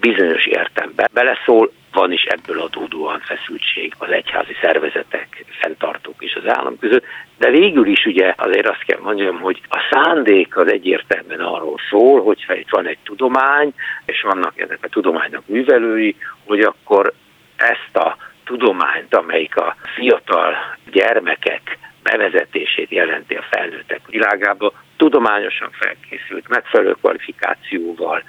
bizonyos 0.00 0.46
értembe 0.46 1.08
beleszól, 1.12 1.70
van 1.94 2.12
is 2.12 2.22
ebből 2.22 2.60
adódóan 2.60 3.20
feszültség 3.20 3.94
az 3.98 4.10
egyházi 4.10 4.56
szervezetek, 4.60 5.44
fenntartók 5.60 6.22
és 6.22 6.34
az 6.34 6.56
állam 6.56 6.78
között, 6.78 7.04
de 7.38 7.50
végül 7.50 7.86
is 7.86 8.06
ugye 8.06 8.34
azért 8.36 8.68
azt 8.68 8.84
kell 8.84 9.00
mondjam, 9.02 9.40
hogy 9.40 9.60
a 9.68 9.78
szándék 9.90 10.56
az 10.56 10.72
egyértelműen 10.72 11.40
arról 11.40 11.78
szól, 11.90 12.22
hogyha 12.22 12.54
itt 12.54 12.70
van 12.70 12.86
egy 12.86 12.98
tudomány, 13.04 13.74
és 14.04 14.22
vannak 14.22 14.60
ennek 14.60 14.78
a 14.82 14.88
tudománynak 14.88 15.46
művelői, 15.46 16.16
hogy 16.44 16.60
akkor 16.60 17.12
ezt 17.56 17.96
a 17.96 18.16
tudományt, 18.44 19.14
amelyik 19.14 19.56
a 19.56 19.76
fiatal 19.94 20.54
gyermekek 20.90 21.78
bevezetését 22.02 22.90
jelenti 22.90 23.34
a 23.34 23.44
felnőttek 23.50 24.00
világába, 24.06 24.72
tudományosan 24.96 25.70
felkészült, 25.70 26.48
megfelelő 26.48 26.92
kvalifikációval, 26.92 28.22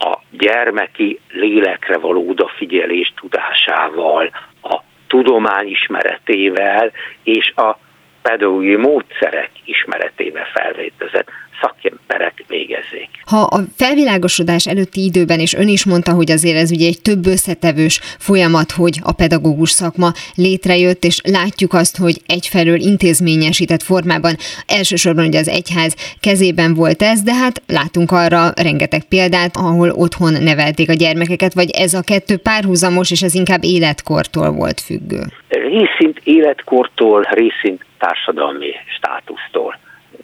a 0.00 0.18
gyermeki 0.30 1.20
lélekre 1.32 1.98
való 1.98 2.28
odafigyelés 2.28 3.12
tudásával, 3.16 4.30
a 4.62 4.82
tudomány 5.06 5.68
ismeretével 5.68 6.92
és 7.22 7.52
a 7.56 7.78
pedagógiai 8.22 8.76
módszerek 8.76 9.50
ismeretével 9.64 10.44
felvételezett 10.44 11.30
szakemberek 11.60 12.44
végezzék. 12.48 13.08
Ha 13.26 13.40
a 13.40 13.60
felvilágosodás 13.76 14.66
előtti 14.66 15.04
időben, 15.04 15.40
és 15.40 15.54
ön 15.54 15.68
is 15.68 15.84
mondta, 15.84 16.12
hogy 16.12 16.30
azért 16.30 16.56
ez 16.56 16.70
ugye 16.70 16.86
egy 16.86 17.02
több 17.02 17.26
összetevős 17.26 18.00
folyamat, 18.18 18.70
hogy 18.70 18.98
a 19.02 19.12
pedagógus 19.12 19.70
szakma 19.70 20.12
létrejött, 20.34 21.04
és 21.04 21.20
látjuk 21.24 21.72
azt, 21.72 21.96
hogy 21.96 22.16
egyfelől 22.26 22.80
intézményesített 22.80 23.82
formában 23.82 24.36
elsősorban 24.66 25.26
ugye 25.26 25.38
az 25.38 25.48
egyház 25.48 26.16
kezében 26.20 26.74
volt 26.74 27.02
ez, 27.02 27.22
de 27.22 27.34
hát 27.34 27.62
látunk 27.66 28.10
arra 28.10 28.52
rengeteg 28.62 29.04
példát, 29.04 29.56
ahol 29.56 29.90
otthon 29.90 30.32
nevelték 30.42 30.88
a 30.90 30.94
gyermekeket, 30.94 31.54
vagy 31.54 31.70
ez 31.70 31.94
a 31.94 32.02
kettő 32.02 32.36
párhuzamos, 32.36 33.10
és 33.10 33.22
ez 33.22 33.34
inkább 33.34 33.64
életkortól 33.64 34.50
volt 34.50 34.80
függő. 34.80 35.22
Részint 35.48 36.20
életkortól, 36.24 37.22
részint 37.30 37.84
társadalmi 37.98 38.70
státusztól. 38.96 39.78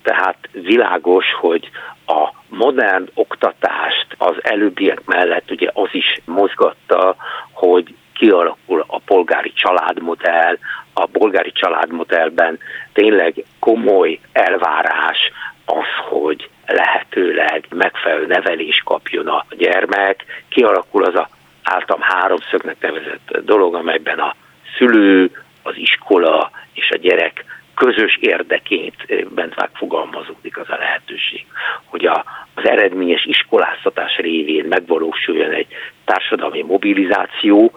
Tehát 0.06 0.36
világos, 0.52 1.24
hogy 1.40 1.70
a 2.06 2.28
modern 2.48 3.08
oktatást 3.14 4.06
az 4.18 4.34
előbbiek 4.42 5.04
mellett 5.04 5.50
ugye 5.50 5.70
az 5.72 5.88
is 5.92 6.20
mozgatta, 6.24 7.16
hogy 7.52 7.94
kialakul 8.14 8.84
a 8.86 8.98
polgári 8.98 9.52
családmodell, 9.52 10.58
a 10.92 11.06
polgári 11.06 11.52
családmodellben 11.52 12.58
tényleg 12.92 13.44
komoly 13.58 14.20
elvárás 14.32 15.18
az, 15.64 16.08
hogy 16.08 16.50
lehetőleg 16.66 17.66
megfelelő 17.70 18.26
nevelés 18.26 18.82
kapjon 18.84 19.28
a 19.28 19.44
gyermek, 19.56 20.24
kialakul 20.48 21.04
az 21.04 21.14
a 21.14 21.28
általam 21.62 22.00
háromszögnek 22.00 22.76
nevezett 22.80 23.38
dolog, 23.44 23.74
amelyben 23.74 24.18
a 24.18 24.34
szülő, 24.78 25.30
az 25.62 25.76
iskola 25.76 26.50
és 26.72 26.90
a 26.90 26.96
gyerek 26.96 27.44
közös 27.76 28.18
érdekét 28.20 29.24
bent 29.34 29.56
megfogalmazódik 29.56 30.58
az 30.58 30.68
a 30.68 30.76
lehetőség, 30.76 31.46
hogy 31.84 32.06
a, 32.06 32.24
az 32.54 32.68
eredményes 32.68 33.24
iskoláztatás 33.24 34.16
révén 34.16 34.64
megvalósuljon 34.64 35.50
egy 35.50 35.66
társadalmi 36.04 36.62
mobilizáció, 36.62 37.72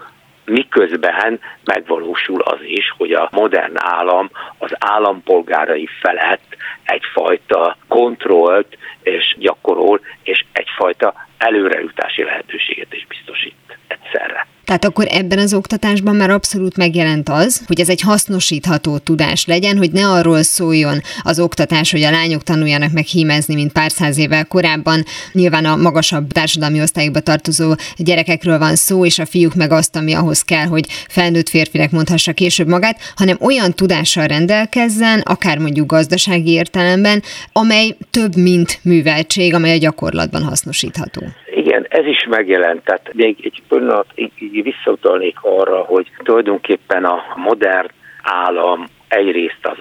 miközben 0.45 1.39
megvalósul 1.63 2.41
az 2.41 2.59
is, 2.61 2.93
hogy 2.97 3.11
a 3.11 3.29
modern 3.31 3.73
állam 3.75 4.29
az 4.57 4.71
állampolgárai 4.79 5.87
felett 6.01 6.55
egyfajta 6.83 7.77
kontrollt 7.87 8.77
és 9.03 9.35
gyakorol, 9.39 9.99
és 10.23 10.45
egyfajta 10.51 11.13
előrejutási 11.37 12.23
lehetőséget 12.23 12.93
is 12.93 13.05
biztosít 13.07 13.77
egyszerre. 13.87 14.47
Tehát 14.69 14.85
akkor 14.85 15.07
ebben 15.09 15.39
az 15.39 15.53
oktatásban 15.53 16.15
már 16.15 16.29
abszolút 16.29 16.77
megjelent 16.77 17.29
az, 17.29 17.61
hogy 17.65 17.79
ez 17.79 17.89
egy 17.89 18.01
hasznosítható 18.01 18.97
tudás 18.97 19.45
legyen, 19.45 19.77
hogy 19.77 19.91
ne 19.91 20.07
arról 20.07 20.43
szóljon 20.43 21.01
az 21.21 21.39
oktatás, 21.39 21.91
hogy 21.91 22.01
a 22.03 22.11
lányok 22.11 22.43
tanuljanak 22.43 22.91
meg 22.91 23.05
hímezni, 23.05 23.53
mint 23.53 23.71
pár 23.71 23.91
száz 23.91 24.17
évvel 24.17 24.45
korábban. 24.45 25.03
Nyilván 25.31 25.65
a 25.65 25.75
magasabb 25.75 26.31
társadalmi 26.31 26.81
osztályokba 26.81 27.19
tartozó 27.19 27.73
gyerekekről 27.97 28.57
van 28.57 28.75
szó, 28.75 29.05
és 29.05 29.19
a 29.19 29.25
fiúk 29.25 29.55
meg 29.55 29.71
azt, 29.71 29.95
ami 29.95 30.13
ahhoz 30.13 30.41
kell, 30.41 30.65
hogy 30.65 30.85
felnőtt 31.07 31.49
férfinek 31.49 31.91
mondhassa 31.91 32.33
később 32.33 32.67
magát, 32.67 32.99
hanem 33.15 33.37
olyan 33.39 33.73
tudással 33.73 34.27
rendelkezzen, 34.27 35.19
akár 35.19 35.57
mondjuk 35.57 35.91
gazdasági 35.91 36.51
értelemben, 36.51 37.23
amely 37.51 37.95
több, 38.11 38.35
mint 38.35 38.79
műveltség, 38.81 39.53
amely 39.53 39.75
a 39.75 39.79
gyakorlatban 39.79 40.43
hasznosítható 40.43 41.21
Igen, 41.69 41.85
ez 41.89 42.05
is 42.05 42.25
megjelent. 42.29 42.83
Tehát 42.83 43.13
még 43.13 43.37
egy 43.43 43.61
pillanat 43.67 44.13
visszautalnék 44.51 45.37
arra, 45.41 45.79
hogy 45.81 46.11
tulajdonképpen 46.23 47.05
a 47.05 47.23
modern 47.35 47.87
állam 48.23 48.87
egyrészt 49.07 49.59
az 49.61 49.77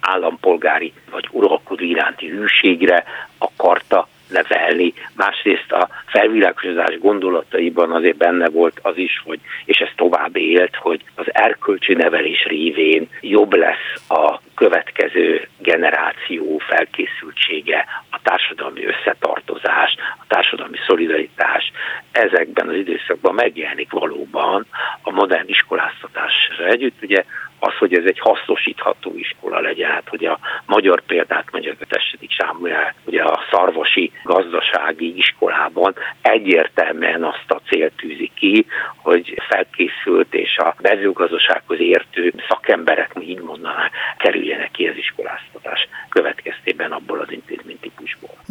állampolgári 0.00 0.92
vagy 1.10 1.28
uralkodó 1.30 1.84
iránti 1.84 2.28
hűségre 2.28 3.04
akarta 3.38 4.08
nevelni, 4.30 4.92
másrészt 5.16 5.72
a 5.72 5.88
felvilágosodás 6.06 6.98
gondolataiban 6.98 7.92
azért 7.92 8.16
benne 8.16 8.48
volt 8.48 8.78
az 8.82 8.96
is, 8.96 9.22
hogy, 9.24 9.40
és 9.64 9.78
ez 9.78 9.88
tovább 9.96 10.36
élt, 10.36 10.76
hogy 10.76 11.02
az 11.14 11.26
erkölcsi 11.32 11.94
nevelés 11.94 12.44
révén 12.44 13.08
jobb 13.20 13.52
lesz 13.52 14.08
a 14.08 14.40
következő 14.54 15.48
generáció 15.58 16.58
felkészültsége, 16.58 17.86
a 18.10 18.18
társadalmi 18.22 18.84
összetartozás, 18.84 19.96
a 20.18 20.24
társadalmi 20.28 20.76
szolidaritás 20.86 21.72
ezekben 22.12 22.68
az 22.68 22.74
időszakban 22.74 23.34
megjelenik 23.34 23.90
valóban 23.90 24.66
a 25.02 25.10
modern 25.10 25.48
iskoláztatásra 25.48 26.66
együtt. 26.66 27.02
Ugye 27.02 27.24
az, 27.60 27.74
hogy 27.78 27.94
ez 27.94 28.04
egy 28.04 28.18
hasznosítható 28.18 29.12
iskola 29.16 29.60
legyen, 29.60 29.90
hát 29.90 30.08
hogy 30.08 30.24
a 30.24 30.38
magyar 30.66 31.00
példát 31.00 31.48
mondjuk 31.52 31.80
a 31.80 31.86
Tessedik 31.86 32.30
Sámuel, 32.30 32.94
ugye 33.04 33.22
a 33.22 33.40
szarvasi 33.50 34.12
gazdasági 34.24 35.16
iskolában 35.16 35.94
egyértelműen 36.22 37.24
azt 37.24 37.50
a 37.50 37.60
célt 37.68 37.92
tűzi 37.96 38.30
ki, 38.34 38.66
hogy 38.96 39.42
felkészült 39.48 40.34
és 40.34 40.56
a 40.56 40.74
mezőgazdasághoz 40.82 41.80
értő 41.80 42.32
szakemberek, 42.48 43.14
mi 43.14 43.28
így 43.28 43.40
mondanák, 43.40 43.92
kerüljenek 44.18 44.70
ki 44.70 44.88
az 44.88 44.96
iskoláztatás 44.96 45.88
következtében 46.08 46.92
intézménytípusból. 46.92 47.09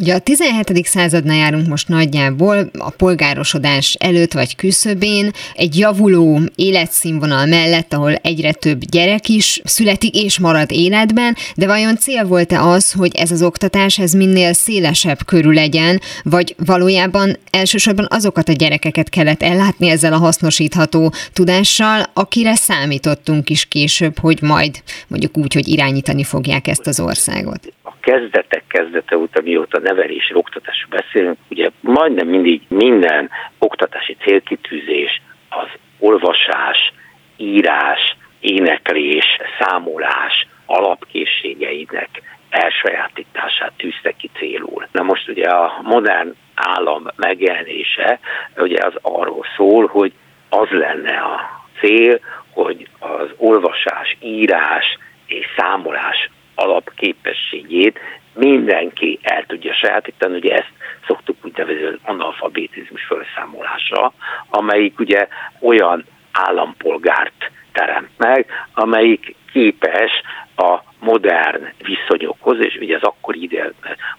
Ugye 0.00 0.14
a 0.14 0.18
17. 0.18 0.86
századnál 0.86 1.36
járunk 1.36 1.66
most 1.66 1.88
nagyjából, 1.88 2.70
a 2.78 2.90
polgárosodás 2.90 3.94
előtt 3.98 4.32
vagy 4.32 4.56
küszöbén, 4.56 5.30
egy 5.54 5.78
javuló 5.78 6.40
életszínvonal 6.54 7.46
mellett, 7.46 7.92
ahol 7.92 8.14
egyre 8.14 8.52
több 8.52 8.84
gyerek 8.84 9.28
is 9.28 9.60
születik 9.64 10.14
és 10.14 10.38
marad 10.38 10.70
életben, 10.72 11.36
de 11.56 11.66
vajon 11.66 11.96
cél 11.96 12.24
volt-e 12.24 12.62
az, 12.62 12.92
hogy 12.92 13.16
ez 13.16 13.30
az 13.30 13.42
oktatás 13.42 13.98
ez 13.98 14.12
minél 14.12 14.52
szélesebb 14.52 15.24
körül 15.24 15.54
legyen, 15.54 16.00
vagy 16.22 16.54
valójában 16.64 17.38
elsősorban 17.50 18.06
azokat 18.10 18.48
a 18.48 18.52
gyerekeket 18.52 19.08
kellett 19.08 19.42
ellátni 19.42 19.88
ezzel 19.88 20.12
a 20.12 20.18
hasznosítható 20.18 21.12
tudással, 21.32 22.10
akire 22.12 22.54
számítottunk 22.54 23.50
is 23.50 23.64
később, 23.64 24.18
hogy 24.18 24.42
majd 24.42 24.82
mondjuk 25.08 25.36
úgy, 25.36 25.52
hogy 25.52 25.68
irányítani 25.68 26.24
fogják 26.24 26.66
ezt 26.66 26.86
az 26.86 27.00
országot? 27.00 27.72
Kezdetek 28.00 28.64
kezdete 28.68 29.16
óta, 29.16 29.40
mióta 29.40 29.80
nevelés, 29.80 30.30
oktatásról 30.34 31.00
beszélünk, 31.00 31.38
ugye 31.50 31.68
majdnem 31.80 32.28
mindig 32.28 32.62
minden 32.68 33.30
oktatási 33.58 34.16
célkitűzés 34.24 35.22
az 35.48 35.68
olvasás, 35.98 36.92
írás, 37.36 38.16
éneklés, 38.40 39.24
számolás 39.58 40.46
alapkészségeinek 40.66 42.08
elsajátítását 42.50 43.72
tűzte 43.76 44.12
ki 44.12 44.30
célul. 44.38 44.86
Na 44.92 45.02
most 45.02 45.28
ugye 45.28 45.48
a 45.48 45.80
modern 45.82 46.34
állam 46.54 47.06
megjelenése 47.16 48.18
ugye 48.56 48.84
az 48.86 48.94
arról 49.02 49.44
szól, 49.56 49.86
hogy 49.86 50.12
az 50.48 50.68
lenne 50.70 51.16
a 51.16 51.64
cél, 51.80 52.20
hogy 52.50 52.88
az 52.98 53.28
olvasás, 53.36 54.16
írás 54.20 54.98
és 55.26 55.46
számolás 55.56 56.30
alapképességét 56.60 57.98
mindenki 58.34 59.18
el 59.22 59.44
tudja 59.46 59.74
sajátítani, 59.74 60.36
ugye 60.36 60.54
ezt 60.54 60.72
szoktuk 61.06 61.36
úgynevezett 61.44 61.98
analfabetizmus 62.02 63.04
felszámolásra, 63.04 64.12
amelyik 64.48 64.98
ugye 64.98 65.28
olyan 65.60 66.04
állampolgárt 66.32 67.50
teremt 67.72 68.10
meg, 68.16 68.46
amelyik 68.74 69.34
képes 69.52 70.10
a 70.56 70.78
modern 71.00 71.68
viszonyokhoz, 71.82 72.58
és 72.60 72.76
ugye 72.80 72.96
az 72.96 73.02
akkori 73.02 73.42
ide 73.42 73.72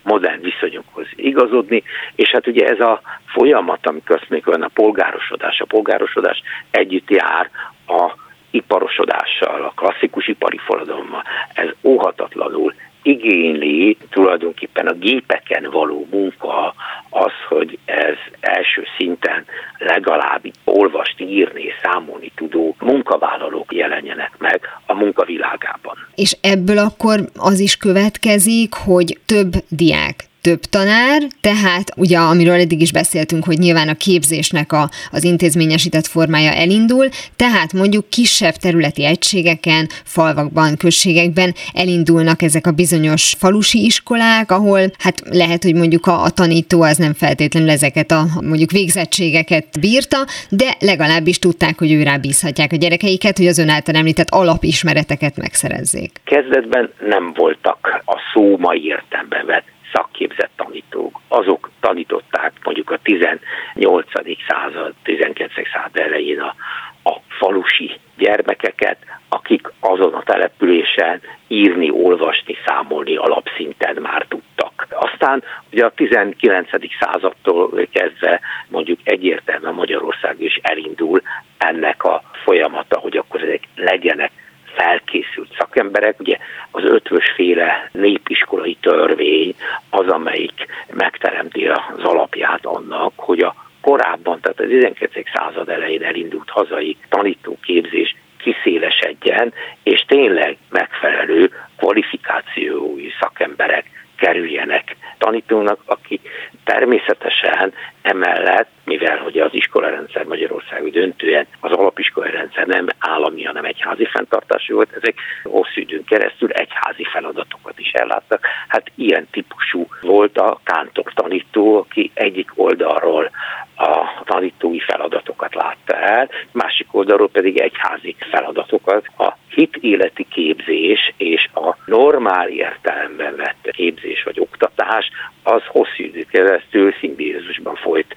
modern 0.04 0.42
viszonyokhoz 0.42 1.08
igazodni, 1.16 1.84
és 2.16 2.30
hát 2.30 2.48
ugye 2.48 2.68
ez 2.68 2.80
a 2.80 3.02
folyamat, 3.26 3.88
amikor 3.88 4.16
azt 4.16 4.30
mondjuk 4.30 4.54
olyan 4.54 4.68
a 4.68 4.72
polgárosodás, 4.74 5.60
a 5.60 5.66
polgárosodás 5.66 6.42
együtt 6.72 7.10
jár 7.10 7.50
a 7.88 8.21
iparosodással, 8.52 9.64
a 9.64 9.74
klasszikus 9.76 10.28
ipari 10.28 10.58
forradalommal, 10.58 11.24
ez 11.54 11.70
óhatatlanul 11.84 12.74
igényli 13.04 13.98
tulajdonképpen 14.10 14.88
a 14.88 14.94
gépeken 14.94 15.68
való 15.72 16.08
munka 16.12 16.74
az, 17.10 17.32
hogy 17.50 17.78
ez 17.86 18.16
első 18.40 18.84
szinten 18.98 19.46
legalább 19.78 20.42
olvasni, 20.64 21.26
írni, 21.26 21.64
számolni 21.84 22.32
tudó 22.36 22.76
munkavállalók 22.80 23.74
jelenjenek 23.74 24.32
meg 24.38 24.62
a 24.86 24.94
munkavilágában. 24.94 25.96
És 26.16 26.38
ebből 26.42 26.78
akkor 26.78 27.20
az 27.38 27.60
is 27.60 27.78
következik, 27.78 28.74
hogy 28.74 29.18
több 29.26 29.52
diák 29.70 30.30
több 30.42 30.60
tanár, 30.60 31.22
tehát 31.42 31.92
ugye 31.96 32.18
amiről 32.18 32.60
eddig 32.60 32.82
is 32.82 32.92
beszéltünk, 32.92 33.44
hogy 33.44 33.58
nyilván 33.58 33.90
a 33.90 33.94
képzésnek 33.94 34.72
a, 34.72 34.90
az 35.12 35.24
intézményesített 35.24 36.08
formája 36.08 36.52
elindul, 36.52 37.10
tehát 37.36 37.74
mondjuk 37.74 38.10
kisebb 38.10 38.54
területi 38.54 39.06
egységeken, 39.06 39.88
falvakban, 40.04 40.78
községekben 40.78 41.54
elindulnak 41.74 42.42
ezek 42.42 42.68
a 42.68 42.72
bizonyos 42.72 43.36
falusi 43.38 43.86
iskolák, 43.86 44.52
ahol 44.52 44.80
hát 45.00 45.22
lehet, 45.30 45.64
hogy 45.64 45.76
mondjuk 45.76 46.06
a, 46.06 46.24
a 46.24 46.30
tanító 46.30 46.82
az 46.82 46.98
nem 46.98 47.14
feltétlenül 47.14 47.70
ezeket 47.70 48.12
a 48.12 48.26
mondjuk 48.42 48.72
végzettségeket 48.72 49.80
bírta, 49.80 50.18
de 50.50 50.76
legalábbis 50.80 51.40
tudták, 51.40 51.78
hogy 51.78 51.92
ő 51.92 52.04
bízhatják 52.22 52.72
a 52.72 52.76
gyerekeiket, 52.76 53.38
hogy 53.38 53.48
az 53.48 53.58
ön 53.58 53.70
által 53.70 53.96
említett 53.96 54.30
alapismereteket 54.30 55.38
megszerezzék. 55.38 56.12
Kezdetben 56.24 56.90
nem 57.00 57.34
voltak 57.36 58.02
a 58.06 58.18
szó 58.34 58.58
mai 58.58 58.86
értelemben 58.86 59.46
szakképzett 59.94 60.52
tanítók. 60.56 61.20
Azok 61.28 61.70
tanították 61.80 62.54
mondjuk 62.64 62.92
a 62.92 63.00
18. 63.04 64.06
század, 64.48 64.94
19. 65.04 65.52
század 65.74 65.98
elején 65.98 66.40
a, 66.40 66.56
a 67.04 67.20
falusi 67.28 67.92
gyermekeket, 68.18 68.98
akik 69.30 69.72
azon 69.80 70.14
a 70.14 70.24
településen 70.24 71.22
írni, 71.48 71.90
olvasni, 71.90 72.56
számolni 72.66 73.16
alapszinten 73.16 73.98
már 74.02 74.26
tudtak. 74.28 74.88
Aztán 74.90 75.44
ugye 75.72 75.86
a 75.86 75.92
19. 75.96 76.70
századtól 77.00 77.88
kezdve 77.92 78.40
mondjuk 78.68 79.00
egyértelműen 79.04 79.74
Magyarország 79.74 80.42
is 80.42 80.60
elindul 80.62 81.22
ennek 81.58 82.04
a 82.04 82.24
folyamata, 82.44 83.00
hogy 83.00 83.18
akkor 83.18 83.44
ezek 83.44 83.64
legyenek 83.76 84.32
felkészült 84.82 85.56
szakemberek, 85.58 86.20
ugye 86.20 86.38
az 86.72 86.84
ötvös 86.84 87.32
féle 87.36 87.90
népiskolai 87.92 88.78
törvény 88.82 89.56
az, 89.90 90.08
amelyik 90.08 90.66
megteremti 90.94 91.68
az 91.68 92.04
alapját 92.04 92.66
annak, 92.66 93.14
hogy 93.16 93.40
a 93.40 93.56
korábban, 93.82 94.40
tehát 94.42 94.60
az 94.60 94.68
19. 94.68 95.12
század 95.34 95.70
elején 95.70 96.04
elindult 96.04 96.50
hazai 96.50 96.98
tanítóképzés 97.10 98.16
kiszélesedjen, 98.38 99.54
és 99.84 100.02
tényleg 100.08 100.58
megfelelő 100.70 101.52
kvalifikációi 101.78 103.10
szakemberek 103.20 103.86
kerüljenek 104.16 104.96
tanítónak, 105.18 105.80
aki 105.86 106.20
természetesen 106.64 107.74
emellett, 108.02 108.70
mivel 108.92 109.18
hogy 109.18 109.38
az 109.38 109.54
iskolarendszer 109.54 110.24
Magyarországon 110.24 110.92
döntően 110.92 111.48
az 111.60 111.72
alapiskola 111.72 112.30
rendszer 112.30 112.68
nem 112.68 112.88
állami, 113.00 113.44
hanem 113.44 113.66
egyházi 113.66 114.06
fenntartású 114.06 114.76
volt, 114.76 114.92
ezek 114.92 115.16
hosszú 115.44 115.80
időn 115.82 116.04
keresztül 116.04 116.50
egyházi 116.52 117.04
feladatokat 117.12 117.80
is 117.80 117.92
elláttak. 117.92 118.48
Hát 118.68 118.92
ilyen 118.96 119.28
típusú 119.32 119.88
volt 120.02 120.38
a 120.38 120.60
kántor 120.64 121.14
tanító, 121.14 121.78
aki 121.78 122.12
egyik 122.14 122.52
oldalról 122.56 123.32
a 123.76 124.24
tanítói 124.26 124.80
feladatokat 124.80 125.56
látta 125.56 125.96
el, 125.96 126.30
másik 126.52 126.88
oldalról 126.92 127.30
pedig 127.30 127.60
egyházi 127.60 128.16
feladatokat. 128.32 129.06
A 129.18 129.38
hit 129.50 129.76
életi 129.76 130.26
képzés 130.30 131.14
és 131.18 131.50
a 131.54 131.76
normál 131.86 132.48
értelemben 132.48 133.36
vett 133.36 133.72
képzés 133.72 134.24
vagy 134.24 134.40
oktatás 134.40 135.10
az 135.44 135.62
hosszú 135.68 136.04
idő 136.04 136.26
keresztül 136.32 136.94
szimbiózusban 137.00 137.76
folyt 137.76 138.16